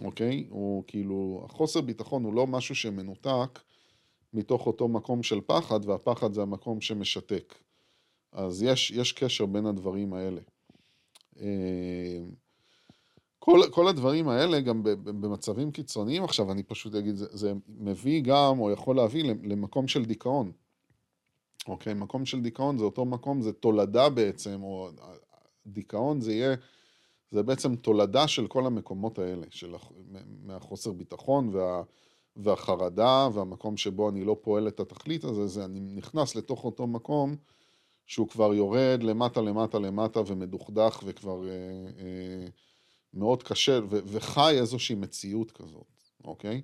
אוקיי? 0.01 0.47
הוא 0.49 0.85
כאילו, 0.87 1.47
החוסר 1.51 1.81
ביטחון 1.81 2.25
הוא 2.25 2.35
לא 2.35 2.47
משהו 2.47 2.75
שמנותק 2.75 3.59
מתוך 4.33 4.67
אותו 4.67 4.89
מקום 4.89 5.23
של 5.23 5.41
פחד, 5.47 5.81
והפחד 5.89 6.33
זה 6.33 6.43
המקום 6.43 6.81
שמשתק. 6.81 7.55
אז 8.33 8.63
יש, 8.63 8.91
יש 8.91 9.13
קשר 9.13 9.47
בין 9.47 9.67
הדברים 9.67 10.15
האלה. 10.15 10.41
אה, 11.41 12.21
כל, 13.39 13.61
כל 13.71 13.89
הדברים 13.89 14.29
האלה 14.29 14.61
גם 14.61 14.83
במצבים 15.05 15.71
קיצוניים 15.71 16.25
עכשיו, 16.25 16.53
אני 16.53 16.63
פשוט 16.63 16.95
אגיד, 16.95 17.17
זה, 17.17 17.27
זה 17.31 17.53
מביא 17.69 18.23
גם, 18.23 18.61
או 18.61 18.71
יכול 18.71 18.97
להביא 18.97 19.25
למקום 19.25 19.89
של 19.89 20.05
דיכאון. 20.05 20.53
אוקיי? 21.69 21.95
מקום 21.95 22.27
של 22.27 22.41
דיכאון 22.41 22.79
זה 22.79 22.85
אותו 22.85 23.05
מקום, 23.05 23.43
זה 23.43 23.53
תולדה 23.53 24.09
בעצם, 24.09 24.63
או 24.63 24.89
דיכאון 25.67 26.21
זה 26.21 26.33
יהיה, 26.33 26.55
זה 27.31 27.43
בעצם 27.43 27.77
תולדה 27.77 28.29
של 28.29 28.47
כל 28.47 28.67
המקומות 28.67 29.19
האלה, 29.19 29.47
של, 29.51 29.75
מהחוסר 30.43 30.93
ביטחון 30.93 31.49
וה, 31.53 31.83
והחרדה, 32.37 33.29
והמקום 33.35 33.77
שבו 33.77 34.09
אני 34.11 34.25
לא 34.25 34.37
פועל 34.43 34.69
את 34.69 34.81
התכלית 34.81 35.25
הזה, 35.25 35.47
זה 35.47 35.65
אני 35.65 35.81
נכנס 35.81 36.37
לתוך 36.37 36.65
אותו 36.65 36.87
מקום 36.87 37.37
שהוא 38.07 38.29
כבר 38.29 38.55
יורד 38.55 39.03
למטה 39.03 39.41
למטה 39.41 39.79
למטה 39.79 40.21
ומדוכדך 40.27 41.03
וכבר... 41.07 41.49
אה, 41.49 41.53
אה, 41.99 42.47
מאוד 43.15 43.43
קשה, 43.43 43.81
ו- 43.91 43.99
וחי 44.07 44.55
איזושהי 44.59 44.97
מציאות 44.97 45.53
כזאת, 45.53 45.87
אוקיי? 46.25 46.63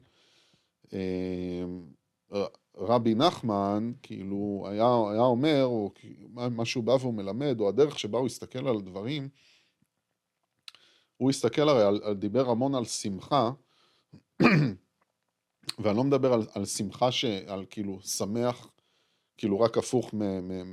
אמ, 0.92 1.86
רבי 2.76 3.14
נחמן, 3.14 3.92
כאילו, 4.02 4.66
היה, 4.70 4.86
היה 5.12 5.22
אומר, 5.22 5.64
או 5.64 5.90
מה 6.30 6.64
שהוא 6.64 6.84
בא 6.84 6.92
והוא 6.92 7.14
מלמד, 7.14 7.60
או 7.60 7.68
הדרך 7.68 7.98
שבה 7.98 8.18
הוא 8.18 8.26
הסתכל 8.26 8.68
על 8.68 8.76
הדברים, 8.76 9.28
הוא 11.16 11.30
הסתכל 11.30 11.68
הרי, 11.68 11.82
על, 11.82 12.00
על, 12.04 12.14
דיבר 12.14 12.50
המון 12.50 12.74
על 12.74 12.84
שמחה, 12.84 13.50
ואני 15.78 15.96
לא 15.96 16.04
מדבר 16.04 16.32
על, 16.32 16.42
על 16.54 16.64
שמחה, 16.64 17.12
ש, 17.12 17.24
על 17.24 17.64
כאילו 17.70 18.00
שמח, 18.02 18.68
כאילו 19.36 19.60
רק 19.60 19.78
הפוך 19.78 20.14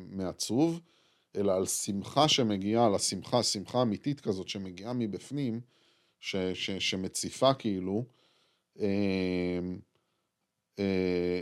מעצוב, 0.10 0.82
אלא 1.36 1.56
על 1.56 1.66
שמחה 1.66 2.28
שמגיעה, 2.28 2.86
על 2.86 2.96
השמחה, 2.96 3.44
שמחה 3.44 3.82
אמיתית 3.82 4.22
כזאת 4.22 4.50
שמגיעה 4.50 4.94
מבפנים, 4.94 5.62
ש, 6.20 6.36
ש, 6.36 6.72
שמציפה 6.72 7.54
כאילו, 7.54 8.06
אה, 8.80 9.60
אה, 10.80 11.42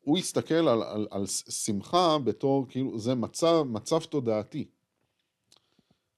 הוא 0.00 0.18
הסתכל 0.18 0.54
על, 0.54 0.82
על, 0.82 1.06
על 1.10 1.26
שמחה 1.26 2.18
בתור, 2.18 2.66
כאילו, 2.68 2.98
זה 2.98 3.14
מצב, 3.14 3.62
מצב 3.66 4.00
תודעתי. 4.00 4.64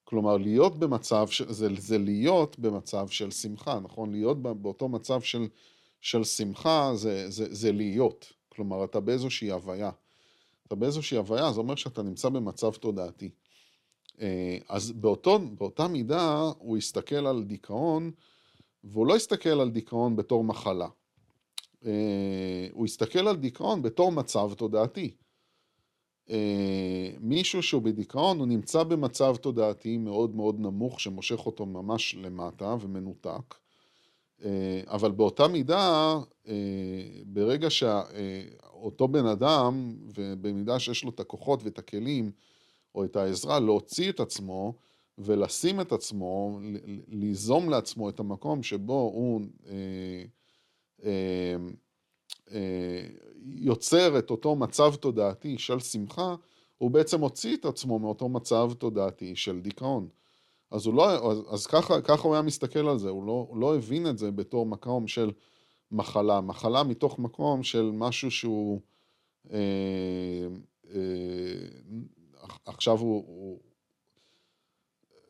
כלומר, 0.05 0.37
להיות 0.37 0.79
במצב, 0.79 1.27
זה, 1.49 1.69
זה 1.79 1.99
להיות 1.99 2.59
במצב 2.59 3.09
של 3.09 3.31
שמחה, 3.31 3.81
נכון? 3.81 4.13
להיות 4.13 4.43
באותו 4.43 4.89
מצב 4.89 5.21
של, 5.21 5.49
של 6.01 6.25
שמחה 6.25 6.91
זה, 6.95 7.31
זה, 7.31 7.55
זה 7.55 7.73
להיות. 7.73 8.33
כלומר, 8.49 8.85
אתה 8.85 9.01
באיזושהי 9.01 9.51
הוויה. 9.51 9.91
אתה 10.67 10.75
באיזושהי 10.75 11.17
הוויה, 11.17 11.53
זה 11.53 11.61
אומר 11.61 11.75
שאתה 11.75 12.03
נמצא 12.03 12.29
במצב 12.29 12.73
תודעתי. 12.73 13.31
אה, 14.21 14.59
אז 14.69 14.93
באותו, 14.93 15.39
באותה 15.39 15.89
מידה 15.89 16.51
הוא 16.59 16.77
הסתכל 16.77 17.27
על 17.27 17.45
דיכאון, 17.45 18.11
והוא 18.85 19.07
לא 19.07 19.17
הסתכל 19.17 19.61
על 19.61 19.71
דיכאון 19.71 20.17
בתור 20.17 20.45
מחלה. 20.45 20.89
אה, 21.87 22.69
הוא 22.73 22.85
הסתכל 22.85 23.29
על 23.29 23.37
דיכאון 23.37 23.83
בתור 23.83 24.13
מצב 24.13 24.55
תודעתי. 24.55 25.17
אה, 26.31 27.11
מישהו 27.21 27.63
שהוא 27.63 27.83
בדיכאון, 27.83 28.39
הוא 28.39 28.47
נמצא 28.47 28.83
במצב 28.83 29.37
תודעתי 29.37 29.99
מאוד 29.99 30.37
מאוד 30.37 30.61
נמוך, 30.61 31.01
שמושך 31.01 31.47
אותו 31.47 31.67
ממש 31.67 32.15
למטה 32.15 32.77
ומנותק. 32.81 33.55
אבל 34.87 35.11
באותה 35.11 35.49
מידה, 35.49 36.19
ברגע 37.27 37.71
שאותו 37.71 39.09
בן 39.09 39.27
אדם, 39.27 39.97
ובמידה 40.15 40.79
שיש 40.79 41.05
לו 41.05 41.11
את 41.11 41.21
הכוחות 41.21 41.65
ואת 41.65 41.79
הכלים, 41.79 42.31
או 42.95 43.05
את 43.05 43.17
העזרה 43.17 43.61
להוציא 43.61 44.11
את 44.11 44.21
עצמו 44.21 44.75
ולשים 45.19 45.81
את 45.81 45.93
עצמו, 45.93 46.61
ליזום 47.09 47.71
לעצמו 47.71 48.09
את 48.09 48.21
המקום 48.21 48.63
שבו 48.63 49.11
הוא 49.15 49.41
אה, 49.67 50.25
אה, 51.05 51.57
אה, 52.53 53.07
יוצר 53.45 54.19
את 54.19 54.31
אותו 54.31 54.57
מצב 54.57 54.95
תודעתי 54.95 55.59
של 55.59 55.81
שמחה, 55.81 56.35
הוא 56.79 56.91
בעצם 56.91 57.21
הוציא 57.21 57.57
את 57.57 57.65
עצמו 57.65 57.99
מאותו 57.99 58.29
מצב 58.29 58.71
תודעתי 58.79 59.37
של 59.37 59.61
דיכאון. 59.61 60.09
אז, 60.71 60.87
לא, 60.87 61.31
אז, 61.31 61.43
אז 61.51 61.67
ככה, 61.67 62.01
ככה 62.01 62.23
הוא 62.23 62.35
היה 62.35 62.43
מסתכל 62.43 62.89
על 62.89 62.99
זה, 62.99 63.09
הוא 63.09 63.27
לא, 63.27 63.47
הוא 63.49 63.57
לא 63.57 63.77
הבין 63.77 64.07
את 64.07 64.19
זה 64.19 64.31
בתור 64.31 64.67
מקום 64.67 65.09
של 65.09 65.31
מחלה, 65.93 66.41
מחלה 66.41 66.83
מתוך 66.83 67.19
מקום 67.19 67.63
של 67.63 67.91
משהו 67.95 68.31
שהוא 68.31 68.81
אה, 69.53 70.47
אה, 70.95 70.99
עכשיו 72.65 72.99
הוא, 72.99 73.25
הוא 73.27 73.59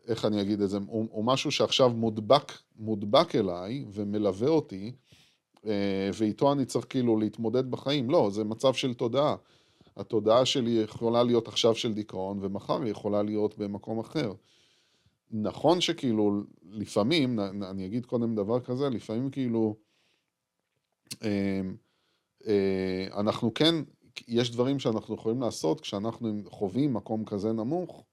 איך 0.06 0.24
אני 0.24 0.40
אגיד 0.40 0.60
את 0.60 0.70
זה, 0.70 0.78
הוא, 0.86 1.06
הוא 1.10 1.24
משהו 1.24 1.50
שעכשיו 1.50 1.90
מודבק, 1.90 2.52
מודבק 2.76 3.34
אליי 3.34 3.84
ומלווה 3.92 4.48
אותי, 4.48 4.92
אה, 5.66 6.10
ואיתו 6.14 6.52
אני 6.52 6.64
צריך 6.64 6.86
כאילו 6.88 7.18
להתמודד 7.18 7.70
בחיים. 7.70 8.10
לא, 8.10 8.30
זה 8.32 8.44
מצב 8.44 8.74
של 8.74 8.94
תודעה. 8.94 9.36
התודעה 9.96 10.44
שלי 10.44 10.70
יכולה 10.70 11.22
להיות 11.22 11.48
עכשיו 11.48 11.74
של 11.74 11.94
דיכאון, 11.94 12.38
ומחר 12.42 12.82
היא 12.82 12.90
יכולה 12.90 13.22
להיות 13.22 13.58
במקום 13.58 13.98
אחר. 13.98 14.32
נכון 15.30 15.80
שכאילו, 15.80 16.42
לפעמים, 16.70 17.40
אני 17.40 17.86
אגיד 17.86 18.06
קודם 18.06 18.34
דבר 18.34 18.60
כזה, 18.60 18.88
לפעמים 18.90 19.30
כאילו, 19.30 19.76
אה, 21.22 21.60
אה, 22.46 23.06
אנחנו 23.20 23.54
כן 23.54 23.74
יש 24.28 24.50
דברים 24.50 24.78
שאנחנו 24.78 25.14
יכולים 25.14 25.40
לעשות 25.40 25.80
כשאנחנו 25.80 26.42
חווים 26.46 26.94
מקום 26.94 27.24
כזה 27.24 27.52
נמוך, 27.52 28.04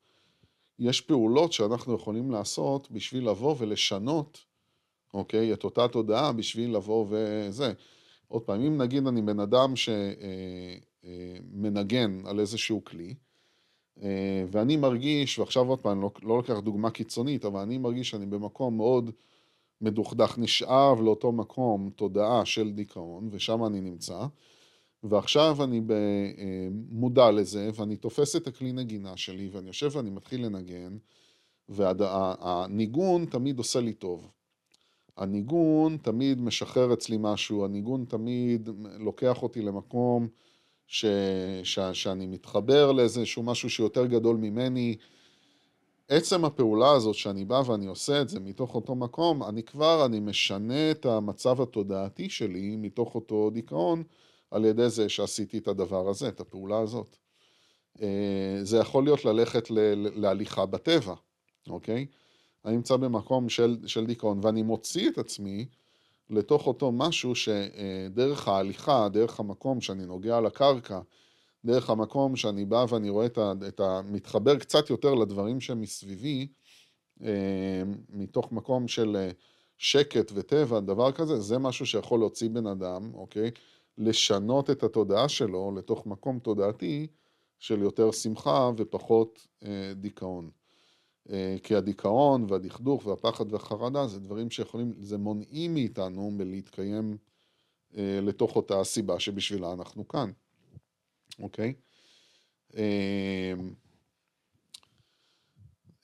יש 0.80 1.02
פעולות 1.02 1.54
שאנחנו 1.54 1.96
יכולים 1.96 2.32
לעשות 2.32 2.92
בשביל 2.92 3.30
לבוא 3.30 3.56
ולשנות, 3.60 4.40
אוקיי, 5.14 5.54
את 5.54 5.64
אותה 5.64 5.88
תודעה 5.88 6.32
בשביל 6.32 6.76
לבוא 6.76 7.08
וזה. 7.10 7.74
עוד 8.28 8.42
פעם, 8.42 8.62
אם 8.62 8.82
נגיד 8.82 9.08
אני 9.08 9.22
בן 9.22 9.40
אדם 9.40 9.76
שמנגן 9.76 10.52
אה, 12.20 12.26
אה, 12.26 12.30
על 12.30 12.40
איזשהו 12.40 12.84
כלי, 12.84 13.16
ואני 14.52 14.78
מרגיש, 14.78 15.40
ועכשיו 15.40 15.68
עוד 15.68 15.80
פעם, 15.80 16.02
לא, 16.02 16.12
לא 16.24 16.38
לוקח 16.38 16.60
דוגמה 16.60 16.92
קיצונית, 16.92 17.46
אבל 17.46 17.60
אני 17.60 17.78
מרגיש 17.78 18.10
שאני 18.10 18.26
במקום 18.26 18.78
מאוד 18.78 19.12
מדוכדך, 19.82 20.36
נשאב 20.38 21.02
לאותו 21.02 21.32
מקום 21.32 21.90
תודעה 21.96 22.46
של 22.46 22.72
דיכאון, 22.72 23.30
ושם 23.32 23.66
אני 23.66 23.82
נמצא. 23.82 24.26
ועכשיו 25.04 25.64
אני 25.64 25.82
אה, 25.90 26.68
מודע 26.90 27.32
לזה, 27.32 27.70
ואני 27.76 27.98
תופס 27.98 28.36
את 28.36 28.48
הכלי 28.48 28.72
נגינה 28.72 29.18
שלי, 29.18 29.50
ואני 29.52 29.68
יושב 29.68 29.90
ואני 29.94 30.10
מתחיל 30.10 30.46
לנגן, 30.46 30.98
והניגון 31.70 33.26
תמיד 33.26 33.58
עושה 33.58 33.80
לי 33.80 33.94
טוב. 33.94 34.30
הניגון 35.18 35.98
תמיד 35.98 36.42
משחרר 36.42 36.94
אצלי 36.94 37.18
משהו, 37.20 37.66
הניגון 37.66 38.06
תמיד 38.06 38.70
לוקח 39.00 39.44
אותי 39.44 39.62
למקום 39.62 40.28
ש, 40.88 41.06
ש, 41.64 41.80
שאני 41.94 42.28
מתחבר 42.28 42.92
לאיזשהו 42.92 43.44
משהו 43.44 43.70
שיותר 43.70 44.06
גדול 44.06 44.36
ממני, 44.36 44.96
עצם 46.08 46.46
הפעולה 46.46 46.92
הזאת 46.92 47.16
שאני 47.16 47.46
בא 47.46 47.64
ואני 47.66 47.86
עושה 47.86 48.22
את 48.22 48.30
זה 48.30 48.40
מתוך 48.40 48.76
אותו 48.76 48.96
מקום, 48.96 49.44
אני 49.44 49.64
כבר, 49.64 50.06
אני 50.06 50.20
משנה 50.20 50.92
את 50.92 51.06
המצב 51.06 51.62
התודעתי 51.62 52.30
שלי 52.30 52.76
מתוך 52.76 53.16
אותו 53.16 53.50
דיכאון 53.50 54.04
על 54.52 54.66
ידי 54.66 54.90
זה 54.90 55.10
שעשיתי 55.10 55.58
את 55.58 55.68
הדבר 55.68 56.10
הזה, 56.10 56.28
את 56.28 56.40
הפעולה 56.40 56.80
הזאת. 56.80 57.18
אה, 58.02 58.60
זה 58.64 58.78
יכול 58.78 59.04
להיות 59.04 59.26
ללכת 59.26 59.68
להליכה 60.16 60.66
בטבע, 60.66 61.14
אוקיי? 61.70 62.06
אני 62.66 62.76
נמצא 62.76 62.98
במקום 62.98 63.50
של, 63.50 63.78
של 63.86 64.06
דיכאון 64.06 64.40
ואני 64.44 64.62
מוציא 64.62 65.10
את 65.10 65.18
עצמי 65.18 65.66
לתוך 66.34 66.68
אותו 66.68 66.92
משהו 66.92 67.34
שדרך 67.36 68.48
ההליכה, 68.48 69.10
דרך 69.10 69.40
המקום 69.40 69.82
שאני 69.82 70.06
נוגע 70.06 70.38
על 70.38 70.46
הקרקע, 70.46 71.00
דרך 71.66 71.90
המקום 71.90 72.36
שאני 72.36 72.66
בא 72.66 72.86
ואני 72.90 73.10
רואה 73.10 73.26
את 73.26 73.38
ה... 73.38 73.54
את 73.68 73.80
ה 73.80 74.02
מתחבר 74.06 74.60
קצת 74.60 74.90
יותר 74.90 75.14
לדברים 75.14 75.62
שמסביבי, 75.62 76.48
אה, 77.24 77.84
מתוך 78.10 78.52
מקום 78.52 78.88
של 78.88 79.16
אה, 79.16 79.32
שקט 79.78 80.32
וטבע, 80.36 80.80
דבר 80.80 81.12
כזה, 81.12 81.40
זה 81.40 81.58
משהו 81.58 81.86
שיכול 81.86 82.20
להוציא 82.20 82.50
בן 82.50 82.68
אדם, 82.68 83.12
אוקיי? 83.14 83.52
לשנות 83.98 84.70
את 84.70 84.84
התודעה 84.84 85.30
שלו 85.30 85.72
לתוך 85.78 86.06
מקום 86.06 86.40
תודעתי 86.40 87.08
של 87.60 87.82
יותר 87.82 88.12
שמחה 88.12 88.72
ופחות 88.78 89.48
אה, 89.64 89.94
דיכאון. 89.96 90.50
אה, 91.30 91.56
כי 91.64 91.76
הדיכאון 91.76 92.46
והדכדוך 92.50 93.06
והפחד 93.06 93.54
והחרדה 93.54 94.08
זה 94.08 94.20
דברים 94.20 94.52
שיכולים, 94.52 94.94
זה 95.00 95.18
מונעים 95.18 95.74
מאיתנו 95.74 96.32
מלהתקיים 96.32 97.18
אה, 97.98 98.20
לתוך 98.22 98.56
אותה 98.56 98.80
הסיבה 98.80 99.20
שבשבילה 99.20 99.74
אנחנו 99.74 100.08
כאן. 100.08 100.32
אוקיי? 101.40 101.74
אמ, 102.74 103.74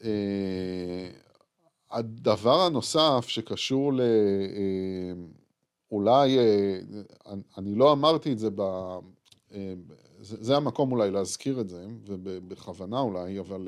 אה, 0.03 1.11
הדבר 1.91 2.61
הנוסף 2.61 3.25
שקשור 3.27 3.93
ל... 3.93 4.01
אולי, 5.91 6.37
אני 7.57 7.75
לא 7.75 7.91
אמרתי 7.91 8.33
את 8.33 8.39
זה 8.39 8.49
ב... 8.55 8.61
זה 10.21 10.57
המקום 10.57 10.91
אולי 10.91 11.11
להזכיר 11.11 11.61
את 11.61 11.69
זה, 11.69 11.85
ובכוונה 12.05 12.99
אולי, 12.99 13.39
אבל 13.39 13.67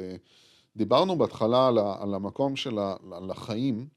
דיברנו 0.76 1.18
בהתחלה 1.18 1.68
על 2.00 2.14
המקום 2.14 2.56
של 2.56 2.78
החיים, 3.32 3.88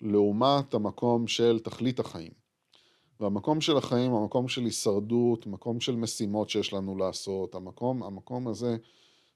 לעומת 0.00 0.74
המקום 0.74 1.26
של 1.26 1.58
תכלית 1.64 2.00
החיים. 2.00 2.32
והמקום 3.20 3.60
של 3.60 3.76
החיים, 3.76 4.12
המקום 4.12 4.48
של 4.48 4.64
הישרדות, 4.64 5.46
מקום 5.46 5.80
של 5.80 5.96
משימות 5.96 6.50
שיש 6.50 6.72
לנו 6.72 6.96
לעשות, 6.96 7.54
המקום, 7.54 8.02
המקום 8.02 8.48
הזה, 8.48 8.76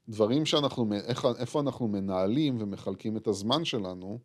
דברים 0.08 0.46
שאנחנו, 0.46 0.92
איך, 0.92 1.26
איפה 1.38 1.60
אנחנו 1.60 1.88
מנהלים 1.88 2.56
ומחלקים 2.60 3.16
את 3.16 3.26
הזמן 3.26 3.64
שלנו 3.64 4.18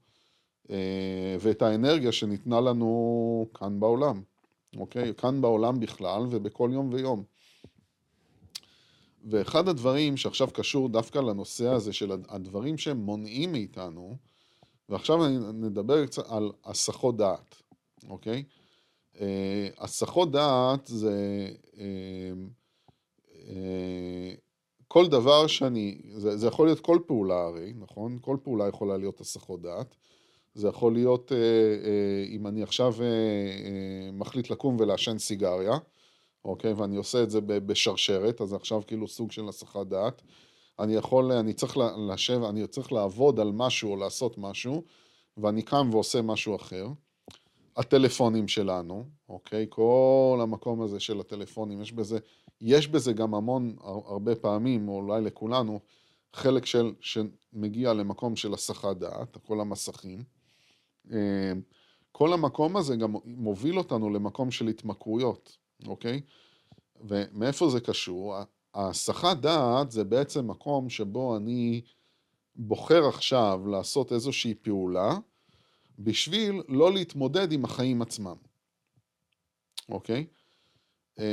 אה, 0.70 1.36
ואת 1.39 1.61
האנרגיה 1.61 2.11
שניתנה 2.11 2.61
לנו 2.61 3.47
כאן 3.53 3.80
בעולם, 3.80 4.22
אוקיי? 4.78 5.13
כאן 5.13 5.41
בעולם 5.41 5.80
בכלל 5.80 6.28
ובכל 6.32 6.70
יום 6.74 6.93
ויום. 6.93 7.24
ואחד 9.26 9.67
הדברים 9.67 10.17
שעכשיו 10.17 10.47
קשור 10.53 10.89
דווקא 10.89 11.19
לנושא 11.19 11.67
הזה 11.67 11.93
של 11.93 12.11
הדברים 12.30 12.78
שהם 12.78 12.97
מונעים 12.97 13.51
מאיתנו, 13.51 14.17
ועכשיו 14.89 15.28
נדבר 15.53 16.05
קצת 16.05 16.23
על 16.30 16.51
הסחות 16.65 17.17
דעת, 17.17 17.55
אוקיי? 18.09 18.43
אה, 19.19 19.67
הסחות 19.78 20.32
דעת 20.32 20.88
זה 20.88 21.49
אה, 21.78 21.84
אה, 23.47 24.34
כל 24.88 25.07
דבר 25.07 25.47
שאני, 25.47 26.01
זה, 26.13 26.38
זה 26.38 26.47
יכול 26.47 26.67
להיות 26.67 26.80
כל 26.80 26.99
פעולה 27.07 27.43
הרי, 27.43 27.73
נכון? 27.80 28.17
כל 28.21 28.38
פעולה 28.43 28.67
יכולה 28.67 28.97
להיות 28.97 29.21
הסחות 29.21 29.61
דעת. 29.61 29.95
זה 30.55 30.67
יכול 30.67 30.93
להיות 30.93 31.32
אם 32.30 32.47
אני 32.47 32.63
עכשיו 32.63 32.93
מחליט 34.13 34.49
לקום 34.49 34.78
ולעשן 34.80 35.17
סיגריה, 35.17 35.78
אוקיי? 36.45 36.73
ואני 36.73 36.95
עושה 36.95 37.23
את 37.23 37.29
זה 37.29 37.41
בשרשרת, 37.41 38.41
אז 38.41 38.53
עכשיו 38.53 38.81
כאילו 38.87 39.07
סוג 39.07 39.31
של 39.31 39.49
הסחת 39.49 39.87
דעת. 39.87 40.21
אני 40.79 40.95
יכול, 40.95 41.31
אני 41.31 41.53
צריך 41.53 41.77
לשבת, 42.09 42.49
אני 42.49 42.67
צריך 42.67 42.91
לעבוד 42.91 43.39
על 43.39 43.51
משהו 43.51 43.91
או 43.91 43.95
לעשות 43.95 44.37
משהו, 44.37 44.83
ואני 45.37 45.61
קם 45.61 45.89
ועושה 45.91 46.21
משהו 46.21 46.55
אחר. 46.55 46.87
הטלפונים 47.77 48.47
שלנו, 48.47 49.05
אוקיי? 49.29 49.65
כל 49.69 50.39
המקום 50.41 50.81
הזה 50.81 50.99
של 50.99 51.19
הטלפונים, 51.19 51.81
יש 51.81 51.93
בזה, 51.93 52.19
יש 52.61 52.87
בזה 52.87 53.13
גם 53.13 53.35
המון, 53.35 53.75
הרבה 53.83 54.35
פעמים, 54.35 54.89
או 54.89 54.95
אולי 54.95 55.21
לכולנו, 55.21 55.79
חלק 56.33 56.65
של, 56.65 56.93
שמגיע 56.99 57.93
למקום 57.93 58.35
של 58.35 58.53
הסחת 58.53 58.97
דעת, 58.97 59.37
כל 59.47 59.61
המסכים. 59.61 60.23
אה, 61.11 61.53
כל 62.11 62.33
המקום 62.33 62.77
הזה 62.77 62.95
גם 62.95 63.15
מוביל 63.25 63.77
אותנו 63.77 64.09
למקום 64.09 64.51
של 64.51 64.67
התמכרויות, 64.67 65.57
אוקיי? 65.88 66.21
ומאיפה 67.01 67.69
זה 67.69 67.79
קשור? 67.79 68.36
הסחת 68.73 69.38
דעת 69.38 69.91
זה 69.91 70.03
בעצם 70.03 70.47
מקום 70.47 70.89
שבו 70.89 71.38
אני 71.38 71.81
בוחר 72.55 73.07
עכשיו 73.07 73.61
לעשות 73.67 74.11
איזושהי 74.11 74.53
פעולה, 74.53 75.17
בשביל 75.99 76.61
לא 76.67 76.93
להתמודד 76.93 77.51
עם 77.51 77.65
החיים 77.65 78.01
עצמם, 78.01 78.36
אוקיי? 79.89 80.25
אמ, 81.19 81.23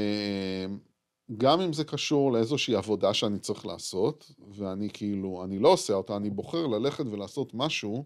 גם 1.37 1.61
אם 1.61 1.73
זה 1.73 1.85
קשור 1.85 2.33
לאיזושהי 2.33 2.75
עבודה 2.75 3.15
שאני 3.15 3.39
צריך 3.39 3.67
לעשות, 3.67 4.33
ואני 4.49 4.91
כאילו, 4.93 5.45
אני 5.45 5.59
לא 5.59 5.69
עושה 5.69 5.93
אותה, 5.93 6.17
אני 6.17 6.31
בוחר 6.31 6.67
ללכת 6.67 7.05
ולעשות 7.11 7.55
משהו, 7.55 8.05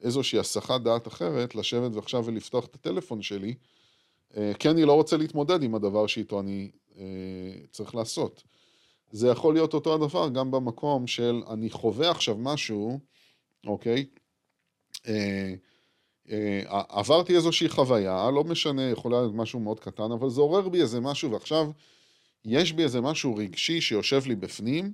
איזושהי 0.00 0.38
הסחת 0.38 0.80
דעת 0.80 1.08
אחרת, 1.08 1.54
לשבת 1.54 1.94
ועכשיו 1.94 2.24
ולפתוח 2.24 2.64
את 2.64 2.74
הטלפון 2.74 3.22
שלי, 3.22 3.54
כי 4.58 4.70
אני 4.70 4.84
לא 4.84 4.92
רוצה 4.92 5.16
להתמודד 5.16 5.62
עם 5.62 5.74
הדבר 5.74 6.06
שאיתו 6.06 6.40
אני 6.40 6.70
אה, 6.98 7.04
צריך 7.70 7.94
לעשות. 7.94 8.42
זה 9.10 9.28
יכול 9.28 9.54
להיות 9.54 9.74
אותו 9.74 9.94
הדבר 9.94 10.28
גם 10.28 10.50
במקום 10.50 11.06
של 11.06 11.42
אני 11.50 11.70
חווה 11.70 12.10
עכשיו 12.10 12.36
משהו, 12.38 12.98
אוקיי? 13.66 14.06
אה, 15.08 15.54
אה, 16.30 16.82
עברתי 16.88 17.36
איזושהי 17.36 17.68
חוויה, 17.68 18.30
לא 18.30 18.44
משנה, 18.44 18.90
יכולה 18.90 19.20
להיות 19.20 19.34
משהו 19.34 19.60
מאוד 19.60 19.80
קטן, 19.80 20.12
אבל 20.12 20.30
זה 20.30 20.40
עורר 20.40 20.68
בי 20.68 20.80
איזה 20.80 21.00
משהו, 21.00 21.30
ועכשיו 21.30 21.70
יש 22.44 22.72
בי 22.72 22.82
איזה 22.82 23.00
משהו 23.00 23.36
רגשי 23.36 23.80
שיושב 23.80 24.22
לי 24.26 24.36
בפנים, 24.36 24.92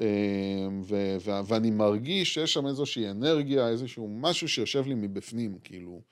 אה, 0.00 0.68
ו- 0.82 1.16
ו- 1.20 1.44
ואני 1.46 1.70
מרגיש 1.70 2.34
שיש 2.34 2.52
שם 2.52 2.66
איזושהי 2.66 3.10
אנרגיה, 3.10 3.68
איזשהו 3.68 4.08
משהו 4.08 4.48
שיושב 4.48 4.86
לי 4.86 4.94
מבפנים, 4.94 5.58
כאילו. 5.64 6.02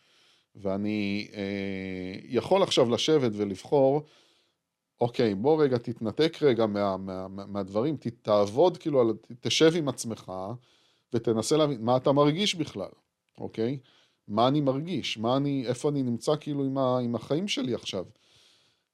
ואני 0.54 1.28
אה, 1.34 2.14
יכול 2.24 2.62
עכשיו 2.62 2.90
לשבת 2.90 3.32
ולבחור, 3.34 4.02
אוקיי, 5.00 5.34
בוא 5.34 5.62
רגע 5.62 5.78
תתנתק 5.78 6.42
רגע 6.42 6.66
מה, 6.66 6.96
מה, 6.96 7.28
מה, 7.28 7.46
מהדברים, 7.46 7.96
תעבוד 8.22 8.76
כאילו, 8.76 9.12
תשב 9.40 9.72
עם 9.76 9.88
עצמך 9.88 10.32
ותנסה 11.12 11.56
להבין 11.56 11.82
מה 11.82 11.96
אתה 11.96 12.12
מרגיש 12.12 12.54
בכלל, 12.54 12.90
אוקיי? 13.38 13.78
מה 14.28 14.48
אני 14.48 14.60
מרגיש, 14.60 15.18
מה 15.18 15.36
אני, 15.36 15.64
איפה 15.66 15.88
אני 15.88 16.02
נמצא 16.02 16.32
כאילו 16.40 16.64
עם, 16.64 16.78
ה, 16.78 16.98
עם 16.98 17.14
החיים 17.14 17.48
שלי 17.48 17.74
עכשיו. 17.74 18.04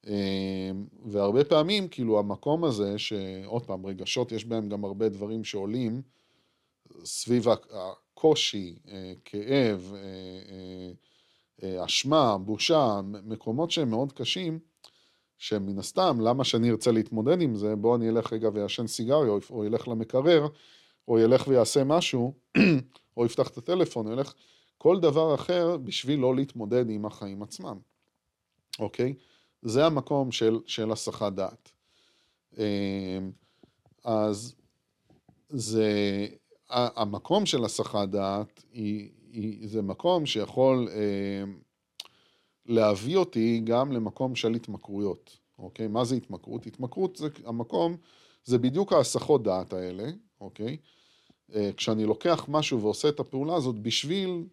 אמ, 0.06 0.86
והרבה 1.04 1.44
פעמים 1.44 1.88
כאילו 1.88 2.18
המקום 2.18 2.64
הזה, 2.64 2.98
שעוד 2.98 3.66
פעם, 3.66 3.86
רגשות 3.86 4.32
יש 4.32 4.44
בהם 4.44 4.68
גם 4.68 4.84
הרבה 4.84 5.08
דברים 5.08 5.44
שעולים 5.44 6.02
סביב 7.04 7.46
הקושי, 7.48 8.78
אה, 8.88 9.12
כאב, 9.24 9.92
אה, 9.94 10.00
אה, 10.48 10.90
אשמה, 11.64 12.38
בושה, 12.38 13.00
מקומות 13.24 13.70
שהם 13.70 13.90
מאוד 13.90 14.12
קשים, 14.12 14.58
שמן 15.38 15.78
הסתם, 15.78 16.18
למה 16.20 16.44
שאני 16.44 16.70
ארצה 16.70 16.92
להתמודד 16.92 17.40
עם 17.42 17.54
זה, 17.54 17.76
בוא 17.76 17.96
אני 17.96 18.08
אלך 18.08 18.32
רגע 18.32 18.48
ויעשן 18.54 18.86
סיגריה, 18.86 19.32
או 19.50 19.64
ילך 19.64 19.88
למקרר, 19.88 20.46
או 21.08 21.18
ילך 21.18 21.48
ויעשה 21.48 21.84
משהו, 21.84 22.34
או 23.16 23.26
יפתח 23.26 23.48
את 23.48 23.58
הטלפון, 23.58 24.06
או 24.06 24.12
ילך... 24.12 24.34
כל 24.78 25.00
דבר 25.00 25.34
אחר 25.34 25.76
בשביל 25.76 26.20
לא 26.20 26.36
להתמודד 26.36 26.90
עם 26.90 27.06
החיים 27.06 27.42
עצמם, 27.42 27.78
אוקיי? 28.78 29.14
זה 29.62 29.86
המקום 29.86 30.32
של, 30.32 30.58
של 30.66 30.92
הסחת 30.92 31.32
דעת. 31.32 31.70
אמ, 32.58 32.62
אז 34.04 34.54
זה, 35.50 35.92
המקום 36.70 37.46
של 37.46 37.64
הסחת 37.64 38.08
דעת 38.08 38.64
היא, 38.72 39.10
זה 39.64 39.82
מקום 39.82 40.26
שיכול 40.26 40.88
אה, 40.88 41.52
להביא 42.66 43.16
אותי 43.16 43.60
גם 43.64 43.92
למקום 43.92 44.34
של 44.34 44.54
התמכרויות, 44.54 45.38
אוקיי? 45.58 45.88
מה 45.88 46.04
זה 46.04 46.14
התמכרות? 46.14 46.66
התמכרות 46.66 47.16
זה 47.16 47.28
המקום, 47.44 47.96
זה 48.44 48.58
בדיוק 48.58 48.92
ההסחות 48.92 49.42
דעת 49.42 49.72
האלה, 49.72 50.10
אוקיי? 50.40 50.76
אה, 51.54 51.70
כשאני 51.76 52.04
לוקח 52.04 52.44
משהו 52.48 52.82
ועושה 52.82 53.08
את 53.08 53.20
הפעולה 53.20 53.54
הזאת 53.54 53.78
בשביל 53.78 54.44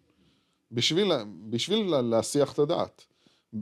בשביל, 0.72 1.12
בשביל 1.50 2.00
להסיח 2.00 2.52
את 2.52 2.58
הדעת. 2.58 3.06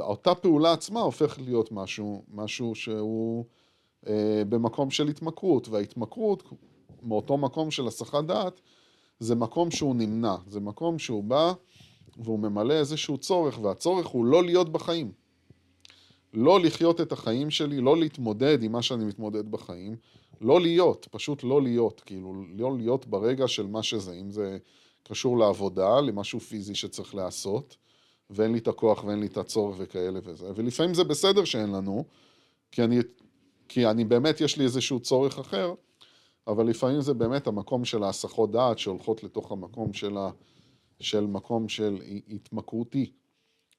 אותה 0.01 0.35
פעולה 0.35 0.73
עצמה 0.73 1.01
הופכת 1.01 1.43
להיות 1.43 1.73
משהו, 1.73 2.25
משהו 2.29 2.75
שהוא 2.75 3.45
אה, 4.07 4.43
במקום 4.49 4.91
של 4.91 5.09
התמכרות, 5.09 5.69
וההתמכרות, 5.69 6.43
מאותו 7.03 7.39
מקום 7.39 7.71
של 7.71 7.87
הסחת 7.87 8.25
דעת, 8.25 8.61
זה 9.25 9.35
מקום 9.35 9.71
שהוא 9.71 9.97
נמנע, 9.97 10.35
זה 10.47 10.61
מקום 10.61 10.99
שהוא 10.99 11.25
בא 11.25 11.53
והוא 12.17 12.39
ממלא 12.39 12.75
איזשהו 12.75 13.19
צורך, 13.19 13.59
והצורך 13.63 14.07
הוא 14.07 14.25
לא 14.25 14.45
להיות 14.45 14.73
בחיים. 14.73 15.13
לא 16.33 16.61
לחיות 16.61 17.01
את 17.01 17.13
החיים 17.13 17.51
שלי, 17.51 17.81
לא 17.81 17.97
להתמודד 17.97 18.63
עם 18.63 18.73
מה 18.73 18.83
שאני 18.83 19.05
מתמודד 19.05 19.51
בחיים, 19.51 19.97
לא 20.41 20.61
להיות, 20.61 21.09
פשוט 21.11 21.45
לא 21.45 21.63
להיות, 21.63 22.03
כאילו, 22.07 22.35
לא 22.57 22.77
להיות 22.77 23.07
ברגע 23.07 23.49
של 23.49 23.67
מה 23.67 23.83
שזה, 23.83 24.13
אם 24.13 24.31
זה 24.31 24.59
קשור 25.03 25.39
לעבודה, 25.39 26.01
למשהו 26.01 26.41
פיזי 26.41 26.75
שצריך 26.75 27.15
לעשות, 27.15 27.77
ואין 28.31 28.53
לי 28.53 28.59
את 28.59 28.69
הכוח 28.69 29.05
ואין 29.05 29.21
לי 29.21 29.27
את 29.27 29.37
הצורך 29.37 29.77
וכאלה 29.79 30.21
וזה, 30.25 30.51
ולפעמים 30.55 30.95
זה 30.95 31.05
בסדר 31.05 31.45
שאין 31.45 31.73
לנו, 31.73 32.05
כי 32.73 32.83
אני, 32.83 32.99
כי 33.69 33.87
אני 33.87 34.05
באמת, 34.05 34.41
יש 34.41 34.57
לי 34.57 34.65
איזשהו 34.65 35.01
צורך 35.01 35.39
אחר, 35.39 35.75
אבל 36.47 36.67
לפעמים 36.67 37.01
זה 37.01 37.15
באמת 37.15 37.47
המקום 37.47 37.85
של 37.85 38.03
ההסחות 38.03 38.51
דעת 38.51 38.79
שהולכות 38.79 39.25
לתוך 39.25 39.53
המקום 39.53 39.93
של, 39.93 40.17
ה, 40.17 40.31
של 41.01 41.27
מקום 41.27 41.69
של 41.69 42.03
התמכרותי. 42.29 43.13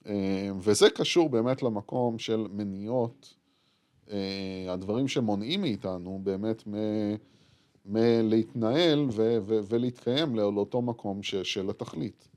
אה, 0.08 0.50
וזה 0.60 0.90
קשור 0.90 1.30
באמת 1.30 1.64
למקום 1.64 2.20
של 2.20 2.48
מניעות, 2.52 3.36
אה, 4.12 4.66
הדברים 4.70 5.08
שמונעים 5.08 5.62
מאיתנו 5.62 6.20
באמת 6.24 6.64
מלהתנהל 7.86 9.08
ולהתקיים 9.46 10.36
לאותו 10.36 10.82
מקום 10.82 11.24
של 11.24 11.70
התכלית. 11.70 12.28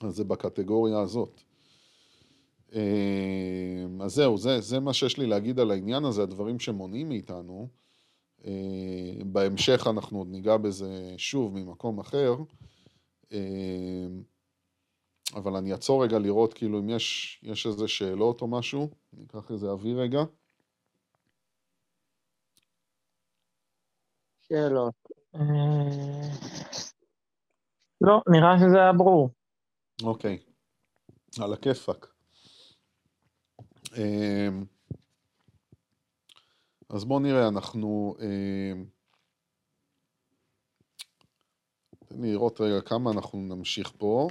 אז 0.00 0.16
זה 0.16 0.24
בקטגוריה 0.24 0.98
הזאת. 0.98 1.40
אה, 2.74 2.80
אז 4.00 4.14
זהו, 4.14 4.38
זה, 4.38 4.60
זה 4.60 4.80
מה 4.80 4.92
שיש 4.92 5.18
לי 5.18 5.26
להגיד 5.26 5.60
על 5.60 5.70
העניין 5.70 6.04
הזה, 6.04 6.22
הדברים 6.22 6.58
שמונעים 6.58 7.08
מאיתנו. 7.08 7.68
בהמשך 9.26 9.86
אנחנו 9.86 10.18
עוד 10.18 10.28
ניגע 10.30 10.56
בזה 10.56 11.14
שוב 11.16 11.54
ממקום 11.54 12.00
אחר. 12.00 12.34
אבל 15.34 15.56
אני 15.56 15.72
אעצור 15.72 16.04
רגע 16.04 16.18
לראות 16.18 16.54
כאילו 16.54 16.78
אם 16.78 16.90
יש, 16.90 17.38
יש 17.42 17.66
איזה 17.66 17.88
שאלות 17.88 18.42
או 18.42 18.46
משהו, 18.48 18.90
אני 19.14 19.24
אקח 19.24 19.50
איזה 19.50 19.70
אוויר 19.70 20.00
רגע. 20.00 20.20
שאלות. 24.40 24.94
אה, 25.34 25.40
לא, 28.00 28.20
נראה 28.28 28.58
שזה 28.58 28.76
היה 28.76 28.92
ברור. 28.92 29.30
אוקיי, 30.02 30.38
על 31.42 31.52
הכיפאק. 31.52 32.06
אה, 33.96 34.48
אז 36.92 37.04
בואו 37.04 37.20
נראה, 37.20 37.48
אנחנו... 37.48 38.16
אה, 38.20 38.72
תן 42.06 42.20
לי 42.22 42.32
לראות 42.32 42.60
רגע 42.60 42.80
כמה 42.80 43.10
אנחנו 43.10 43.38
נמשיך 43.38 43.92
פה. 43.98 44.28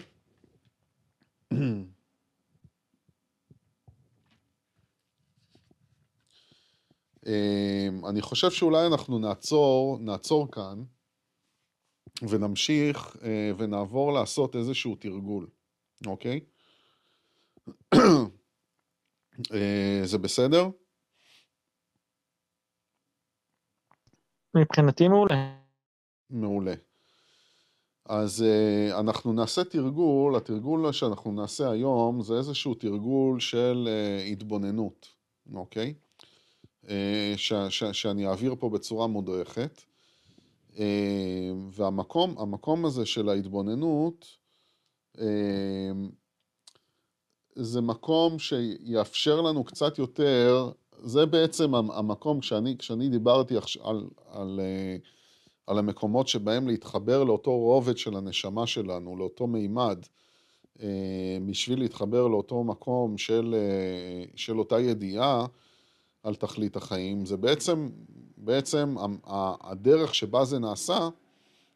אמ, 7.26 8.05
אני 8.09 8.22
חושב 8.22 8.51
שאולי 8.51 8.88
אנחנו 8.88 9.20
נעצור, 9.20 9.97
נעצור 9.99 10.51
כאן 10.51 10.84
ונמשיך 12.30 13.18
אה, 13.24 13.51
ונעבור 13.57 14.14
לעשות 14.14 14.55
איזשהו 14.55 14.95
תרגול, 14.95 15.47
אוקיי? 16.05 16.39
אה, 19.53 20.01
זה 20.03 20.18
בסדר? 20.18 20.70
מבחינתי 24.56 25.08
מעולה. 25.08 25.54
מעולה. 26.30 26.74
אז 28.06 28.45
uh, 28.45 28.99
אנחנו 28.99 29.34
נעשה 29.34 29.64
תרגול, 29.64 30.36
התרגול 30.36 30.91
שאנחנו 30.91 31.32
נעשה 31.32 31.70
היום 31.72 32.22
זה 32.22 32.34
איזשהו 32.34 32.74
תרגול 32.74 33.39
של 33.39 33.88
uh, 33.88 34.32
התבוננות, 34.32 35.08
אוקיי? 35.54 35.93
Uh, 36.86 36.88
ש, 37.38 37.54
ש, 37.70 37.84
שאני 37.84 38.28
אעביר 38.28 38.56
פה 38.60 38.70
בצורה 38.70 39.08
מודרכת. 39.08 39.82
Uh, 40.74 40.80
והמקום 41.72 42.38
המקום 42.38 42.86
הזה 42.86 43.06
של 43.06 43.30
ההתבוננות 43.30 44.26
uh, 45.18 45.22
זה 47.56 47.82
מקום 47.82 48.39
שיאפשר 48.39 49.41
לנו 49.41 49.64
קצת 49.64 49.97
יותר, 49.97 50.72
זה 51.02 51.26
בעצם 51.26 51.76
המקום, 51.76 52.39
כשאני, 52.39 52.78
כשאני 52.78 53.10
דיברתי 53.10 53.56
על, 53.84 54.08
על 54.32 54.60
uh, 54.60 55.08
על 55.68 55.80
המקומות 55.80 56.28
שבהם 56.28 56.68
להתחבר 56.68 57.24
לאותו 57.24 57.58
רובד 57.58 57.97
של 57.97 58.16
הנשמה 58.16 58.68
שלנו, 58.68 59.18
לאותו 59.18 59.47
מימד, 59.47 60.06
אה, 60.82 61.38
בשביל 61.45 61.80
להתחבר 61.80 62.28
לאותו 62.28 62.64
מקום 62.64 63.18
של, 63.18 63.56
אה, 63.58 64.26
של 64.36 64.60
אותה 64.60 64.80
ידיעה 64.80 65.45
על 66.24 66.36
תכלית 66.36 66.76
החיים, 66.76 67.26
זה 67.26 67.38
בעצם, 67.38 67.89
בעצם 68.38 68.95
הדרך 69.62 70.16
שבה 70.16 70.45
זה 70.45 70.60
נעשה, 70.60 71.10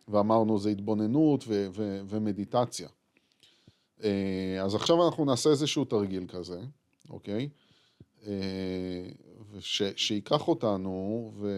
ואמרנו 0.08 0.60
זה 0.60 0.70
התבוננות 0.70 1.44
ו- 1.48 1.68
ו- 1.74 2.02
ומדיטציה. 2.08 2.90
אה, 4.04 4.62
אז 4.64 4.76
עכשיו 4.76 5.06
אנחנו 5.06 5.26
נעשה 5.26 5.50
איזשהו 5.50 5.86
תרגיל 5.86 6.26
כזה, 6.28 6.62
אוקיי? 7.10 7.50
ש- 9.60 9.94
שייקח 9.96 10.48
אותנו 10.48 11.32
ו... 11.36 11.50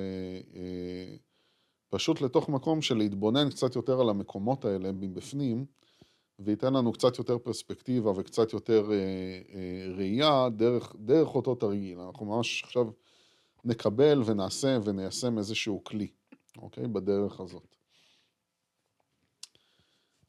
פשוט 1.90 2.22
לתוך 2.22 2.50
מקום 2.50 2.82
של 2.82 2.98
להתבונן 2.98 3.50
קצת 3.50 3.76
יותר 3.76 4.02
על 4.02 4.10
המקומות 4.10 4.66
האלה 4.66 4.92
מבפנים, 4.92 5.66
וייתן 6.40 6.74
לנו 6.74 6.92
קצת 6.92 7.18
יותר 7.18 7.38
פרספקטיבה 7.38 8.12
וקצת 8.16 8.54
יותר 8.54 8.92
אה, 8.92 8.96
אה, 8.96 9.96
ראייה 9.96 10.50
דרך, 10.50 10.96
דרך 11.00 11.36
אותו 11.36 11.56
תרגיל. 11.56 12.00
אנחנו 12.00 12.26
ממש 12.26 12.64
עכשיו 12.64 12.88
נקבל 13.66 14.22
ונעשה 14.26 14.78
וניישם 14.84 15.38
איזשהו 15.38 15.84
כלי, 15.84 16.08
אוקיי? 16.58 16.88
בדרך 16.88 17.40
הזאת. 17.40 17.76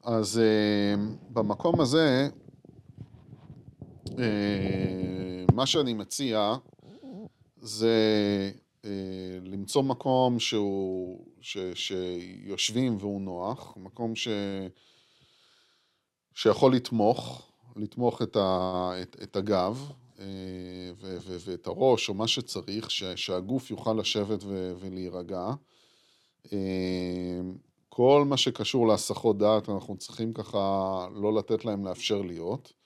אז 0.03 0.39
אה, 0.39 0.95
במקום 1.29 1.81
הזה, 1.81 2.29
אה, 4.19 5.38
מה 5.59 5.65
שאני 5.65 5.93
מציע 5.93 6.55
זה 7.57 7.95
אה, 8.85 8.89
למצוא 9.43 9.83
מקום 9.83 10.39
שהוא, 10.39 11.25
ש, 11.41 11.57
שיושבים 11.73 12.97
והוא 12.99 13.21
נוח, 13.21 13.77
מקום 13.77 14.15
ש, 14.15 14.27
שיכול 16.33 16.75
לתמוך, 16.75 17.51
לתמוך 17.75 18.21
את, 18.21 18.35
ה, 18.35 18.91
את, 19.01 19.17
את 19.23 19.35
הגב 19.35 19.91
אה, 20.19 20.25
ו, 20.95 21.17
ו, 21.21 21.37
ואת 21.45 21.67
הראש 21.67 22.09
או 22.09 22.13
מה 22.13 22.27
שצריך, 22.27 22.91
ש, 22.91 23.03
שהגוף 23.03 23.71
יוכל 23.71 23.93
לשבת 23.93 24.43
ו, 24.43 24.73
ולהירגע. 24.79 25.51
אה, 26.53 27.39
כל 27.89 28.23
מה 28.27 28.37
שקשור 28.37 28.87
להסחות 28.87 29.37
דעת 29.37 29.69
אנחנו 29.69 29.97
צריכים 29.97 30.33
ככה 30.33 31.07
לא 31.15 31.33
לתת 31.33 31.65
להם 31.65 31.85
לאפשר 31.85 32.21
להיות. 32.21 32.78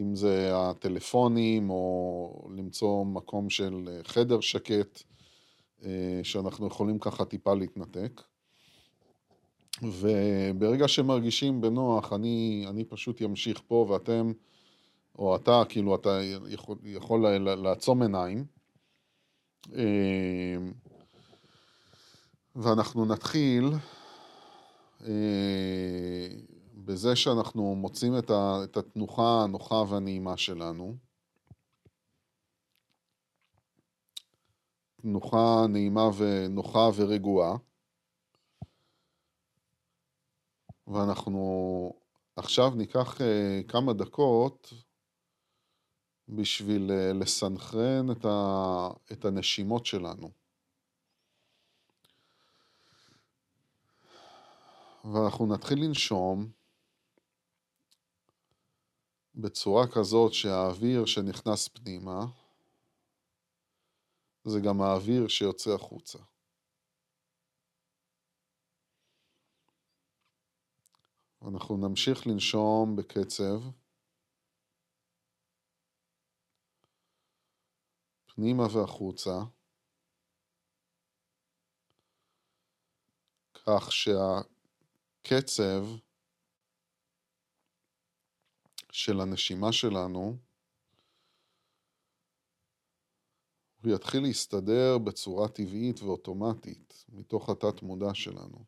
אם 0.00 0.14
זה 0.14 0.50
הטלפונים 0.54 1.70
או 1.70 2.48
למצוא 2.56 3.04
מקום 3.04 3.50
של 3.50 4.00
חדר 4.04 4.40
שקט 4.40 5.02
אה, 5.84 6.20
שאנחנו 6.22 6.66
יכולים 6.66 6.98
ככה 6.98 7.24
טיפה 7.24 7.54
להתנתק. 7.54 8.22
וברגע 9.82 10.88
שמרגישים 10.88 11.60
בנוח, 11.60 12.12
אני, 12.12 12.64
אני 12.68 12.84
פשוט 12.84 13.22
אמשיך 13.22 13.60
פה 13.66 13.86
ואתם, 13.90 14.32
או 15.18 15.36
אתה, 15.36 15.62
כאילו, 15.68 15.94
אתה 15.94 16.20
יכול, 16.48 16.78
יכול 16.84 17.38
לעצום 17.38 18.02
עיניים. 18.02 18.44
אה, 19.74 20.56
ואנחנו 22.56 23.04
נתחיל 23.04 23.64
אה, 25.06 26.28
בזה 26.84 27.16
שאנחנו 27.16 27.74
מוצאים 27.74 28.12
את 28.64 28.76
התנוחה 28.76 29.42
הנוחה 29.44 29.74
והנעימה 29.74 30.36
שלנו. 30.36 30.96
תנוחה 35.02 35.66
נעימה 35.68 36.02
ונוחה 36.18 36.88
ורגועה. 36.96 37.56
ואנחנו 40.86 41.92
עכשיו 42.36 42.70
ניקח 42.70 43.16
uh, 43.20 43.22
כמה 43.68 43.92
דקות 43.92 44.72
בשביל 46.28 46.90
uh, 46.90 47.16
לסנכרן 47.16 48.10
את, 48.10 48.24
ה, 48.24 48.88
את 49.12 49.24
הנשימות 49.24 49.86
שלנו. 49.86 50.30
ואנחנו 55.04 55.46
נתחיל 55.46 55.84
לנשום 55.84 56.59
בצורה 59.40 59.86
כזאת 59.94 60.32
שהאוויר 60.32 61.06
שנכנס 61.06 61.68
פנימה 61.68 62.26
זה 64.44 64.60
גם 64.60 64.80
האוויר 64.80 65.28
שיוצא 65.28 65.70
החוצה. 65.70 66.18
אנחנו 71.48 71.76
נמשיך 71.76 72.26
לנשום 72.26 72.96
בקצב 72.96 73.60
פנימה 78.26 78.62
והחוצה 78.62 79.38
כך 83.54 83.92
שהקצב 85.22 85.84
של 89.04 89.20
הנשימה 89.20 89.72
שלנו 89.72 90.38
הוא 93.82 93.94
יתחיל 93.94 94.22
להסתדר 94.22 94.98
בצורה 95.06 95.48
טבעית 95.48 96.00
ואוטומטית 96.00 97.04
מתוך 97.08 97.48
התת 97.48 97.82
מודע 97.82 98.14
שלנו. 98.14 98.64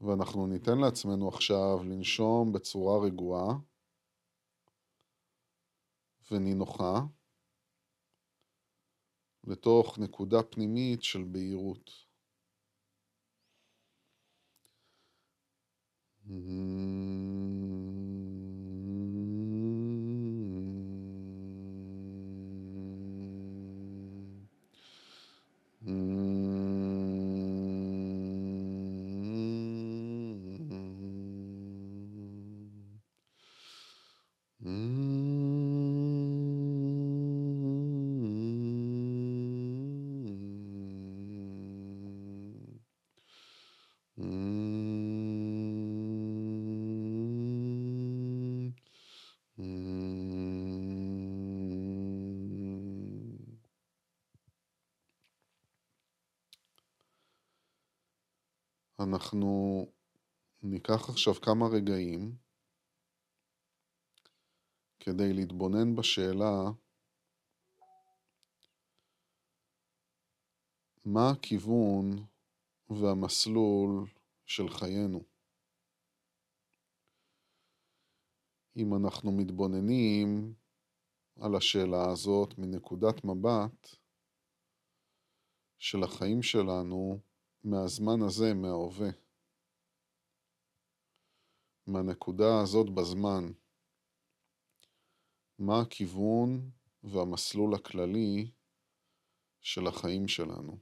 ואנחנו 0.00 0.46
ניתן 0.46 0.78
לעצמנו 0.78 1.28
עכשיו 1.28 1.84
לנשום 1.84 2.52
בצורה 2.52 3.06
רגועה 3.06 3.58
ונינוחה 6.30 6.94
לתוך 9.44 9.98
נקודה 9.98 10.42
פנימית 10.42 11.02
של 11.02 11.24
בהירות. 11.32 11.90
אנחנו 25.86 26.11
ניקח 60.92 61.10
עכשיו 61.10 61.34
כמה 61.34 61.66
רגעים 61.66 62.36
כדי 65.00 65.32
להתבונן 65.32 65.96
בשאלה 65.96 66.70
מה 71.04 71.30
הכיוון 71.30 72.26
והמסלול 72.90 74.06
של 74.46 74.68
חיינו. 74.68 75.24
אם 78.76 78.94
אנחנו 78.94 79.32
מתבוננים 79.32 80.54
על 81.40 81.56
השאלה 81.56 82.10
הזאת 82.12 82.58
מנקודת 82.58 83.24
מבט 83.24 83.88
של 85.78 86.02
החיים 86.02 86.42
שלנו 86.42 87.18
מהזמן 87.64 88.22
הזה, 88.22 88.54
מההווה. 88.54 89.21
מהנקודה 91.86 92.60
הזאת 92.62 92.90
בזמן. 92.90 93.52
מה 95.58 95.80
הכיוון 95.80 96.70
והמסלול 97.04 97.74
הכללי 97.74 98.50
של 99.60 99.86
החיים 99.86 100.28
שלנו. 100.28 100.78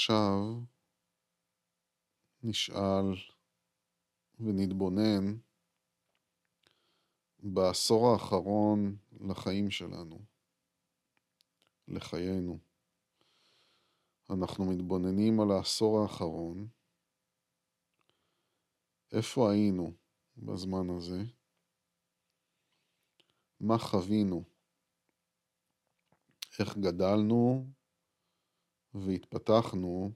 עכשיו 0.00 0.60
נשאל 2.42 3.04
ונתבונן 4.40 5.38
בעשור 7.38 8.12
האחרון 8.12 8.96
לחיים 9.20 9.70
שלנו, 9.70 10.18
לחיינו. 11.88 12.58
אנחנו 14.30 14.64
מתבוננים 14.64 15.40
על 15.40 15.50
העשור 15.50 16.02
האחרון, 16.02 16.68
איפה 19.12 19.50
היינו 19.52 19.92
בזמן 20.36 20.90
הזה, 20.96 21.22
מה 23.60 23.78
חווינו, 23.78 24.44
איך 26.58 26.76
גדלנו 26.76 27.66
והתפתחנו 28.94 30.12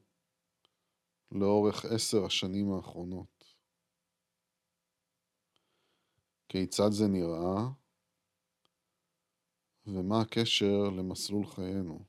לאורך 1.32 1.84
עשר 1.84 2.24
השנים 2.24 2.72
האחרונות. 2.72 3.54
כיצד 6.48 6.90
זה 6.90 7.04
נראה 7.08 7.68
ומה 9.86 10.20
הקשר 10.20 10.90
למסלול 10.96 11.46
חיינו. 11.46 12.04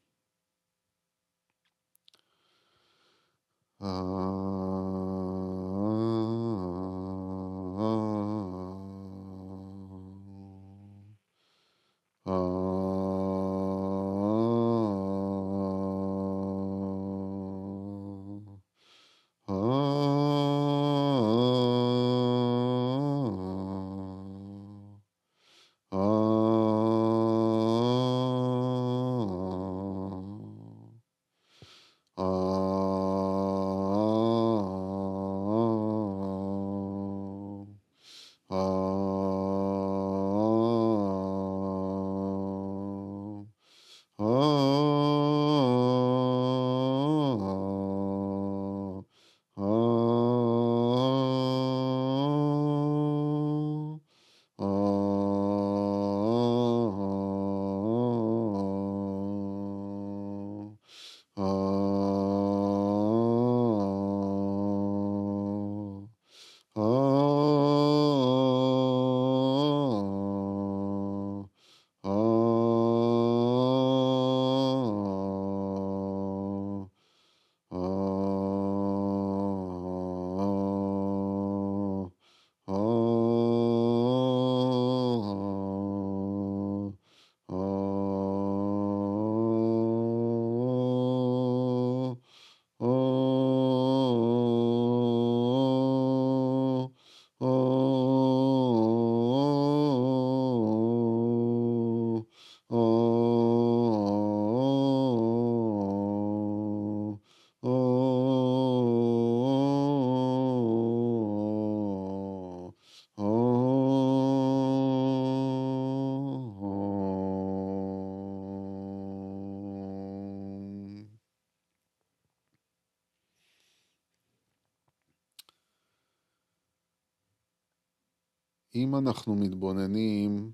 אנחנו 129.08 129.36
מתבוננים 129.36 130.52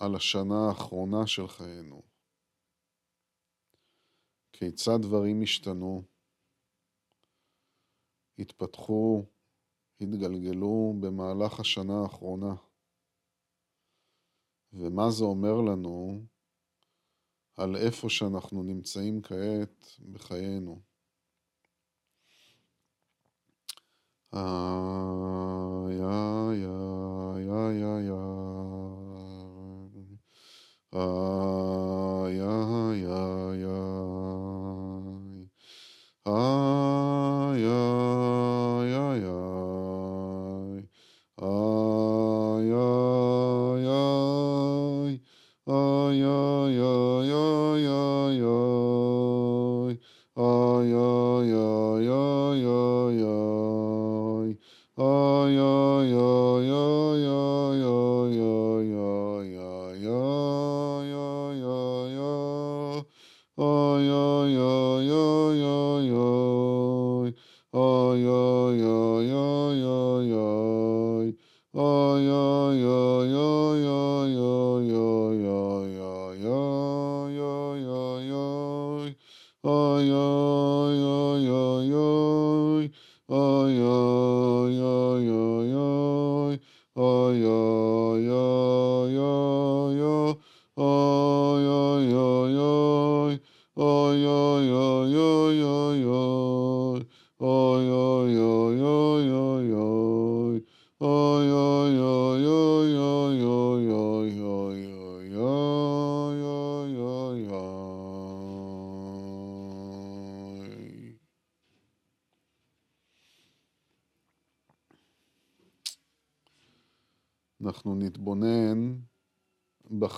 על 0.00 0.14
השנה 0.14 0.68
האחרונה 0.68 1.26
של 1.26 1.48
חיינו, 1.48 2.02
כיצד 4.52 4.98
דברים 5.02 5.42
השתנו, 5.42 6.02
התפתחו, 8.38 9.24
התגלגלו 10.00 10.94
במהלך 11.00 11.60
השנה 11.60 12.02
האחרונה, 12.02 12.54
ומה 14.72 15.10
זה 15.10 15.24
אומר 15.24 15.60
לנו 15.60 16.20
על 17.56 17.76
איפה 17.76 18.10
שאנחנו 18.10 18.62
נמצאים 18.62 19.22
כעת 19.22 19.86
בחיינו. 20.12 20.80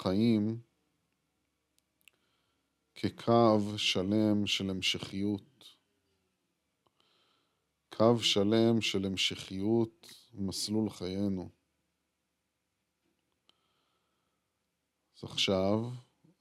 בחיים 0.09 0.61
כקו 2.95 3.79
שלם 3.79 4.47
של 4.47 4.71
המשכיות. 4.71 5.77
קו 7.97 8.19
שלם 8.19 8.81
של 8.81 9.07
המשכיות 9.07 10.13
מסלול 10.35 10.91
חיינו. 10.91 11.51
אז 15.17 15.25
עכשיו 15.25 15.79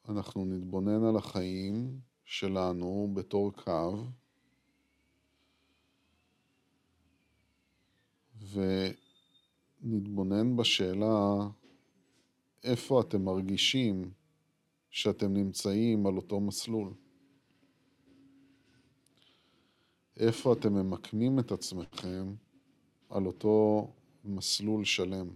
אנחנו 0.10 0.46
נתבונן 0.46 1.06
על 1.06 1.18
החיים 1.18 2.00
שלנו 2.26 3.12
בתור 3.14 3.52
קו, 3.52 4.08
ונתבונן 9.82 10.56
בשאלה 10.56 11.48
איפה 12.64 13.02
אתם 13.02 13.26
מרגישים 13.26 14.12
שאתם 14.90 15.34
נמצאים 15.34 16.08
על 16.08 16.18
אותו 16.18 16.40
מסלול. 16.40 16.94
איפה 20.18 20.54
אתם 20.54 20.74
ממקמים 20.74 21.40
את 21.40 21.52
עצמכם 21.52 22.34
על 23.10 23.26
אותו 23.26 23.88
מסלול 24.26 24.86
שלם. 24.86 25.28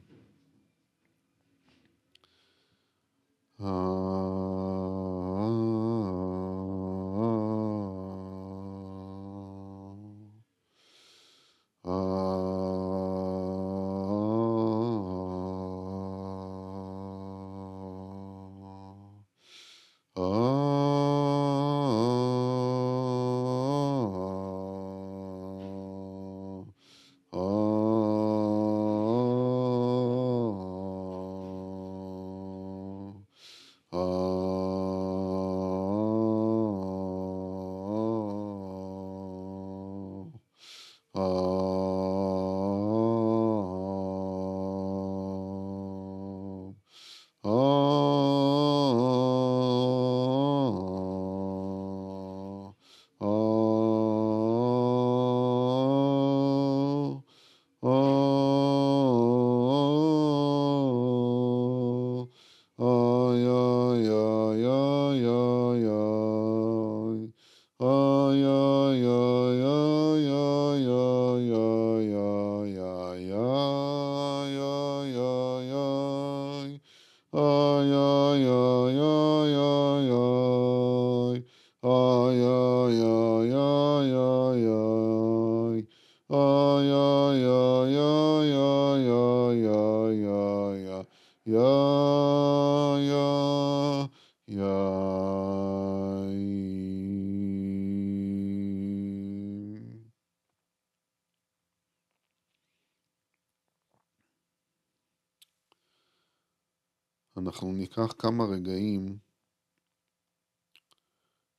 כמה 108.22 108.43
רגעים 108.43 109.19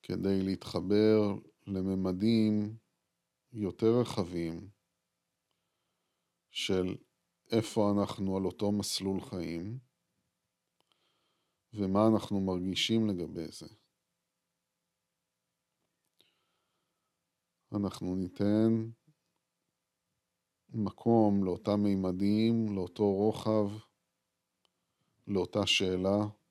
כדי 0.03 0.43
להתחבר 0.43 1.19
לממדים 1.67 2.77
יותר 3.53 4.01
רחבים 4.01 4.71
של 6.51 6.97
איפה 7.53 7.91
אנחנו 7.91 8.37
על 8.37 8.45
אותו 8.45 8.73
מסלול 8.73 9.21
חיים 9.21 9.79
ומה 11.75 12.01
אנחנו 12.13 12.41
מרגישים 12.41 13.07
לגבי 13.09 13.49
זה. 13.49 13.69
אנחנו 17.77 18.17
ניתן 18.17 18.91
מקום 20.69 21.45
לאותם 21.45 21.81
מימדים, 21.83 22.77
לאותו 22.77 23.13
רוחב, 23.13 23.69
לאותה 25.27 25.67
שאלה 25.67 26.42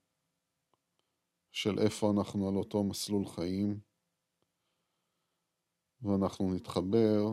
של 1.52 1.80
איפה 1.80 2.12
אנחנו 2.12 2.50
על 2.50 2.56
אותו 2.56 2.84
מסלול 2.84 3.26
חיים, 3.26 3.80
ואנחנו 6.02 6.54
נתחבר 6.54 7.24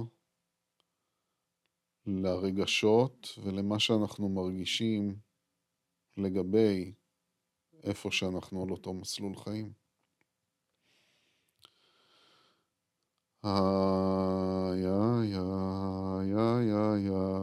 לרגשות 2.06 3.38
ולמה 3.42 3.78
שאנחנו 3.78 4.28
מרגישים 4.28 5.18
לגבי 6.16 6.92
איפה 7.82 8.10
שאנחנו 8.10 8.62
על 8.62 8.70
אותו 8.70 8.94
מסלול 8.94 9.36
חיים. 9.36 9.72
איי, 13.44 14.86
איי, 14.86 15.34
איי, 15.34 16.34
איי, 16.34 16.72
איי, 16.72 17.10
איי, 17.10 17.38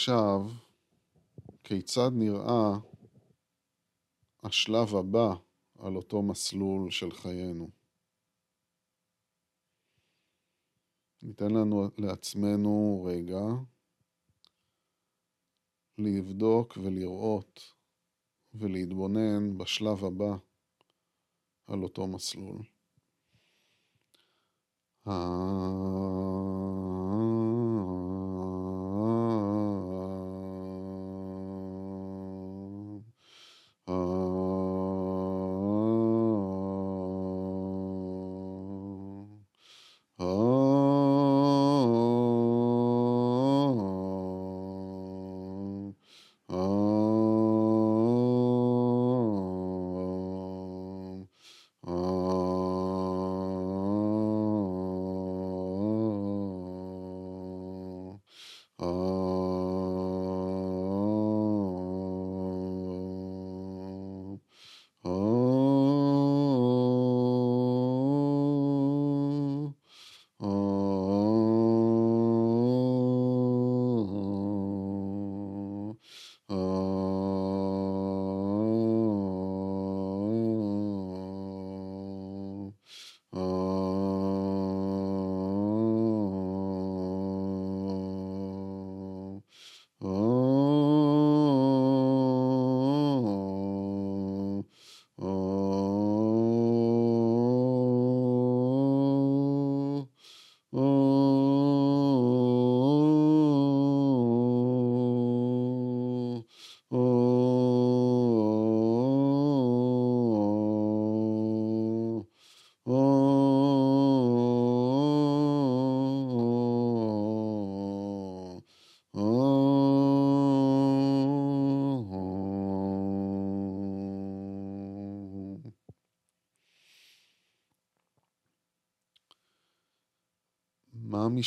עכשיו, 0.00 0.40
כיצד 1.64 2.10
נראה 2.12 2.78
השלב 4.42 4.94
הבא 4.94 5.34
על 5.78 5.96
אותו 5.96 6.22
מסלול 6.22 6.90
של 6.90 7.12
חיינו? 7.12 7.70
ניתן 11.22 11.50
לנו 11.50 11.88
לעצמנו 11.98 13.04
רגע 13.08 13.40
לבדוק 15.98 16.76
ולראות 16.76 17.60
ולהתבונן 18.54 19.58
בשלב 19.58 20.04
הבא 20.04 20.36
על 21.66 21.82
אותו 21.82 22.06
מסלול. 22.06 22.62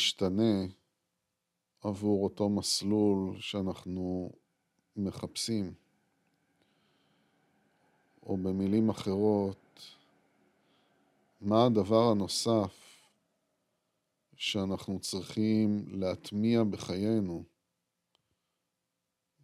משתנה 0.04 0.66
עבור 1.80 2.24
אותו 2.24 2.48
מסלול 2.48 3.40
שאנחנו 3.40 4.30
מחפשים? 4.96 5.74
או 8.22 8.36
במילים 8.36 8.90
אחרות, 8.90 9.96
מה 11.40 11.66
הדבר 11.66 12.10
הנוסף 12.10 13.04
שאנחנו 14.36 15.00
צריכים 15.00 15.86
להטמיע 16.00 16.64
בחיינו 16.64 17.44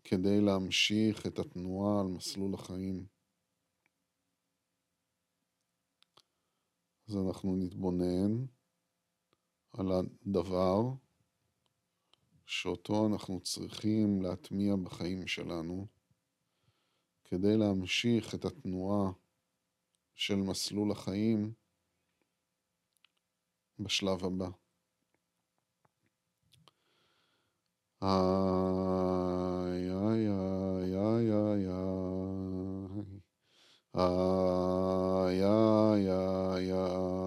כדי 0.05 0.41
להמשיך 0.41 1.27
את 1.27 1.39
התנועה 1.39 2.01
על 2.01 2.07
מסלול 2.07 2.55
החיים? 2.55 3.07
אז 7.09 7.17
אנחנו 7.17 7.57
נתבונן 7.57 8.47
על 9.73 9.93
הדבר 10.31 10.83
שאותו 12.47 13.07
אנחנו 13.07 13.41
צריכים 13.41 14.23
להטמיע 14.23 14.77
בחיים 14.77 15.27
שלנו 15.27 15.87
כדי 17.25 17.57
להמשיך 17.57 18.35
את 18.35 18.45
התנועה 18.45 19.13
של 20.15 20.35
מסלול 20.35 20.93
החיים 20.93 21.53
בשלב 23.79 24.25
הבא. 24.25 24.49
איי, 28.03 29.91
איי, 29.93 30.29
איי, 30.29 30.97
איי, 30.97 31.31
איי, 31.33 31.69
איי, 33.95 35.45
איי, 35.45 36.11
איי, 36.11 36.73
איי, 36.73 37.21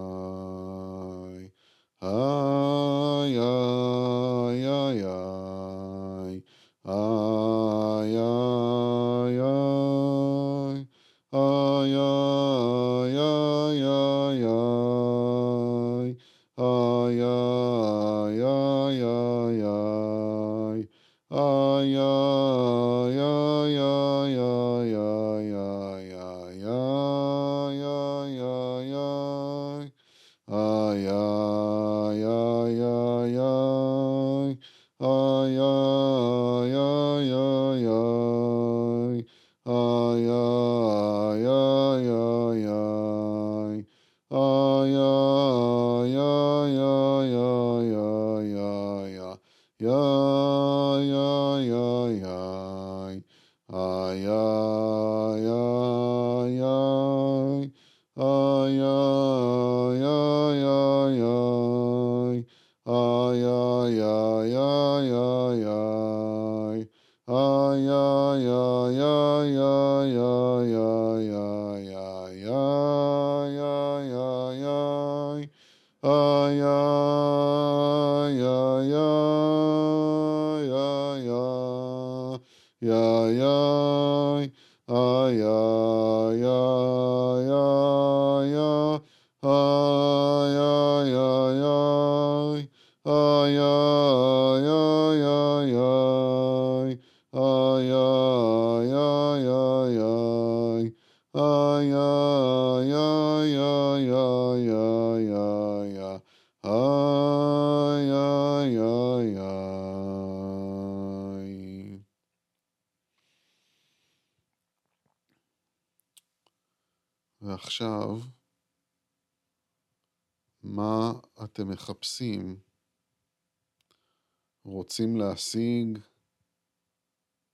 להשיג 125.34 125.98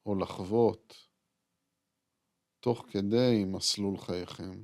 או 0.07 0.15
לחוות 0.15 1.09
תוך 2.61 2.87
כדי 2.91 3.45
מסלול 3.47 3.99
חייכם? 3.99 4.63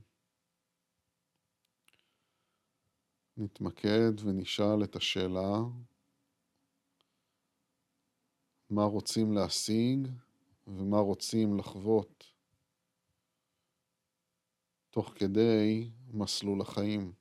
נתמקד 3.36 4.20
ונשאל 4.24 4.84
את 4.84 4.97
השאלה 4.97 5.52
מה 8.70 8.84
רוצים 8.84 9.32
להשיג 9.32 10.09
ומה 10.66 10.98
רוצים 10.98 11.59
לחוות 11.59 12.32
תוך 14.90 15.09
כדי 15.18 15.90
מסלול 16.12 16.60
החיים. 16.60 17.12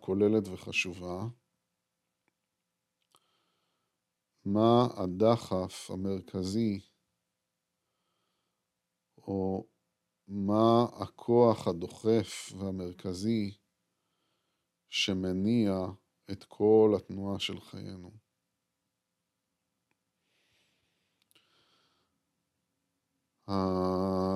כוללת 0.00 0.48
וחשובה, 0.48 1.20
מה 4.44 4.86
הדחף 4.96 5.90
המרכזי 5.90 6.80
או 9.18 9.66
מה 10.28 10.84
הכוח 11.02 11.68
הדוחף 11.68 12.52
והמרכזי 12.58 13.56
שמניע 14.88 15.72
את 16.32 16.44
כל 16.44 16.94
התנועה 16.96 17.38
של 17.38 17.60
חיינו. 17.60 18.10
Uh... 23.48 24.29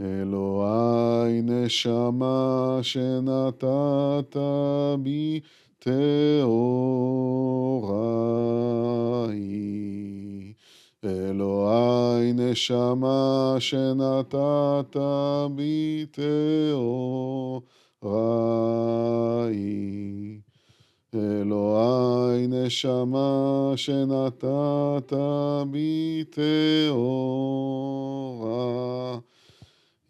אלוהי 0.00 1.40
נשמה 1.42 2.78
שנתת 2.82 4.36
בי 5.02 5.40
טהורה 5.78 6.12
היא. 9.30 10.41
אלוהי 11.04 12.32
נשמה 12.32 13.56
שנתת 13.58 14.96
בי 15.54 16.06
טהוראי. 16.10 17.62
אלוהי 21.14 22.46
נשמה 22.46 23.72
שנתת 23.76 25.12
בי 25.70 26.24
טהוראי. 26.30 27.52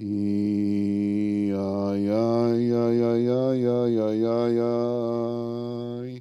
איי 0.00 1.52
איי 1.54 2.10
איי 2.10 3.04
איי 3.04 3.28
איי 3.30 3.68
איי 3.68 4.26
איי 4.26 4.60
איי 4.60 6.20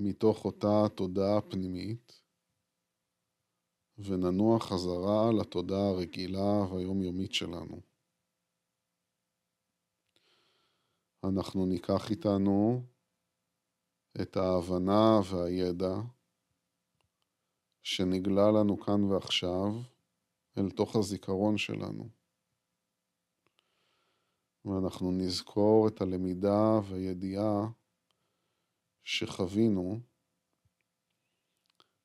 מתוך 0.00 0.44
אותה 0.44 0.88
תודעה 0.94 1.40
פנימית 1.40 2.22
וננוע 3.98 4.60
חזרה 4.60 5.32
לתודעה 5.40 5.88
הרגילה 5.88 6.72
והיומיומית 6.72 7.34
שלנו. 7.34 7.80
אנחנו 11.24 11.66
ניקח 11.66 12.10
איתנו 12.10 12.82
את 14.22 14.36
ההבנה 14.36 15.20
והידע 15.30 15.94
שנגלה 17.82 18.50
לנו 18.50 18.80
כאן 18.80 19.04
ועכשיו 19.04 19.72
אל 20.58 20.70
תוך 20.70 20.96
הזיכרון 20.96 21.58
שלנו. 21.58 22.08
ואנחנו 24.64 25.12
נזכור 25.12 25.88
את 25.88 26.00
הלמידה 26.00 26.80
והידיעה 26.88 27.68
שחווינו 29.10 30.00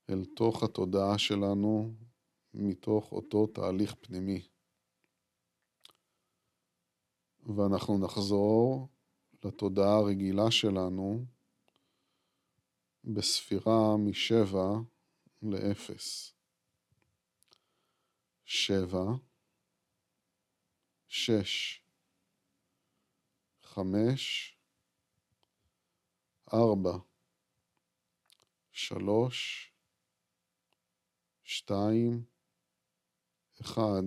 אל 0.09 0.25
תוך 0.35 0.63
התודעה 0.63 1.17
שלנו 1.17 1.93
מתוך 2.53 3.11
אותו 3.11 3.47
תהליך 3.47 3.95
פנימי. 4.01 4.47
ואנחנו 7.39 7.97
נחזור 8.05 8.87
לתודעה 9.45 9.97
הרגילה 9.97 10.51
שלנו 10.51 11.25
בספירה 13.03 13.97
משבע 13.97 14.69
לאפס. 15.41 16.33
שבע, 18.45 19.03
שש, 21.07 21.81
חמש, 23.61 24.53
ארבע, 26.53 26.97
שלוש, 28.71 29.71
שתיים, 31.43 32.25
אחד, 33.61 34.03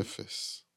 אפס. 0.00 0.71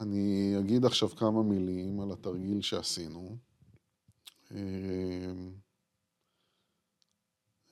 אני 0.00 0.54
אגיד 0.58 0.84
עכשיו 0.84 1.08
כמה 1.08 1.42
מילים 1.42 2.00
על 2.00 2.12
התרגיל 2.12 2.60
שעשינו. 2.62 3.36
אמ, 4.50 5.52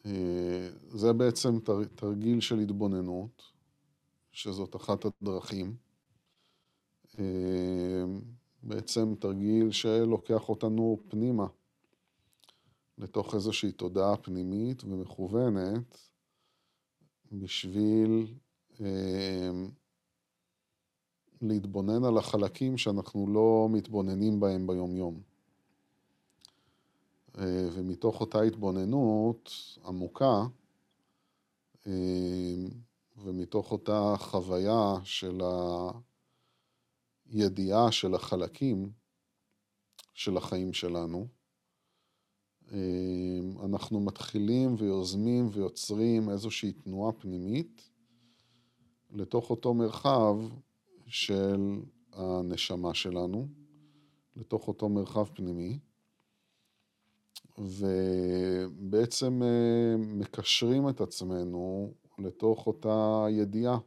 אה, 0.06 0.70
זה 0.88 1.12
בעצם 1.12 1.58
תרגיל 1.94 2.40
של 2.40 2.58
התבוננות, 2.58 3.42
שזאת 4.32 4.76
אחת 4.76 5.04
הדרכים. 5.04 5.76
אמ, 7.18 8.20
בעצם 8.62 9.14
תרגיל 9.20 9.70
שלוקח 9.70 10.48
אותנו 10.48 10.98
פנימה, 11.08 11.46
לתוך 12.98 13.34
איזושהי 13.34 13.72
תודעה 13.72 14.16
פנימית 14.16 14.84
ומכוונת, 14.84 15.98
בשביל 17.32 18.26
אמ, 18.80 19.70
להתבונן 21.42 22.04
על 22.04 22.18
החלקים 22.18 22.78
שאנחנו 22.78 23.26
לא 23.26 23.68
מתבוננים 23.70 24.40
בהם 24.40 24.66
ביומיום. 24.66 25.20
אה, 27.38 27.68
ומתוך 27.72 28.20
אותה 28.20 28.40
התבוננות 28.42 29.50
עמוקה, 29.84 30.42
אה, 31.86 32.66
ומתוך 33.16 33.72
אותה 33.72 34.14
חוויה 34.18 34.94
של 35.04 35.40
הידיעה 37.30 37.92
של 37.92 38.14
החלקים 38.14 38.90
של 40.14 40.36
החיים 40.36 40.72
שלנו, 40.72 41.26
אה, 42.72 43.38
אנחנו 43.64 44.00
מתחילים 44.00 44.74
ויוזמים 44.78 45.48
ויוצרים 45.52 46.30
איזושהי 46.30 46.72
תנועה 46.72 47.12
פנימית 47.12 47.90
לתוך 49.10 49.50
אותו 49.50 49.74
מרחב 49.74 50.36
של 51.06 51.80
הנשמה 52.12 52.94
שלנו, 52.94 53.48
לתוך 54.36 54.68
אותו 54.68 54.88
מרחב 54.88 55.24
פנימי, 55.24 55.78
ובעצם 57.58 59.42
אה, 59.42 59.96
מקשרים 59.96 60.88
את 60.88 61.00
עצמנו 61.00 61.92
לתוך 62.18 62.66
אותה 62.66 63.26
ידיעה, 63.30 63.78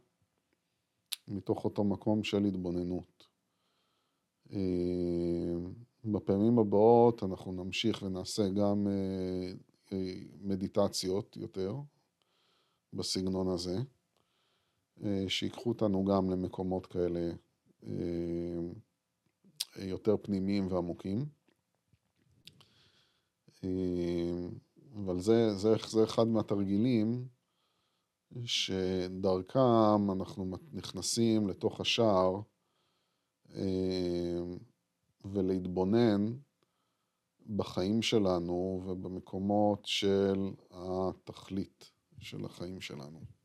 מתוך 1.27 1.65
אותו 1.65 1.83
מקום 1.83 2.23
של 2.23 2.45
התבוננות. 2.45 3.27
אה, 4.51 4.59
בפעמים 6.05 6.59
הבאות 6.59 7.23
אנחנו 7.23 7.51
נמשיך 7.51 8.03
ונעשה 8.03 8.49
גם 8.49 8.87
אה, 8.87 9.53
מדיטציות 10.41 11.37
יותר 11.37 11.75
בסגנון 12.93 13.47
הזה. 13.49 13.77
אה, 15.03 15.25
שיקחו 15.27 15.69
אותנו 15.69 16.05
גם 16.05 16.29
למקומות 16.29 16.85
כאלה 16.85 17.31
אה, 17.87 18.59
יותר 19.77 20.17
פנימיים 20.21 20.67
ועמוקים. 20.67 21.25
אה, 23.63 24.47
אבל 24.95 25.19
זה, 25.19 25.53
זה, 25.55 25.75
זה 25.87 26.03
אחד 26.03 26.27
מהתרגילים 26.27 27.27
שדרכם 28.45 30.11
אנחנו 30.11 30.57
נכנסים 30.73 31.47
לתוך 31.47 31.81
השער 31.81 32.41
ולהתבונן 35.25 36.33
בחיים 37.55 38.01
שלנו 38.01 38.83
ובמקומות 38.85 39.85
של 39.85 40.51
התכלית 40.71 41.91
של 42.19 42.45
החיים 42.45 42.81
שלנו. 42.81 43.38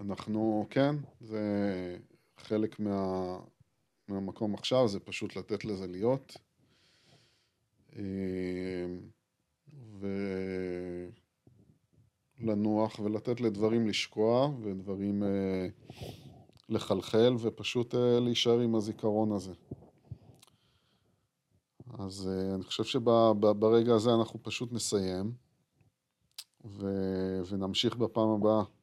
אנחנו, 0.00 0.66
כן, 0.70 0.96
זה 1.20 1.42
חלק 2.38 2.80
מה, 2.80 3.38
מהמקום 4.08 4.54
עכשיו, 4.54 4.88
זה 4.88 5.00
פשוט 5.00 5.36
לתת 5.36 5.64
לזה 5.64 5.86
להיות. 5.86 6.36
אה, 7.96 8.86
ולנוח 12.40 12.98
ולתת 12.98 13.40
לדברים 13.40 13.88
לשקוע 13.88 14.50
ודברים 14.62 15.22
אה, 15.22 15.68
לחלחל 16.68 17.34
ופשוט 17.40 17.94
אה, 17.94 18.20
להישאר 18.20 18.60
עם 18.60 18.74
הזיכרון 18.74 19.32
הזה. 19.32 19.52
אז 21.98 22.30
אני 22.54 22.64
חושב 22.64 22.84
שברגע 22.84 23.94
הזה 23.94 24.10
אנחנו 24.14 24.42
פשוט 24.42 24.72
נסיים 24.72 25.32
ו... 26.64 26.86
ונמשיך 27.48 27.96
בפעם 27.96 28.28
הבאה. 28.28 28.77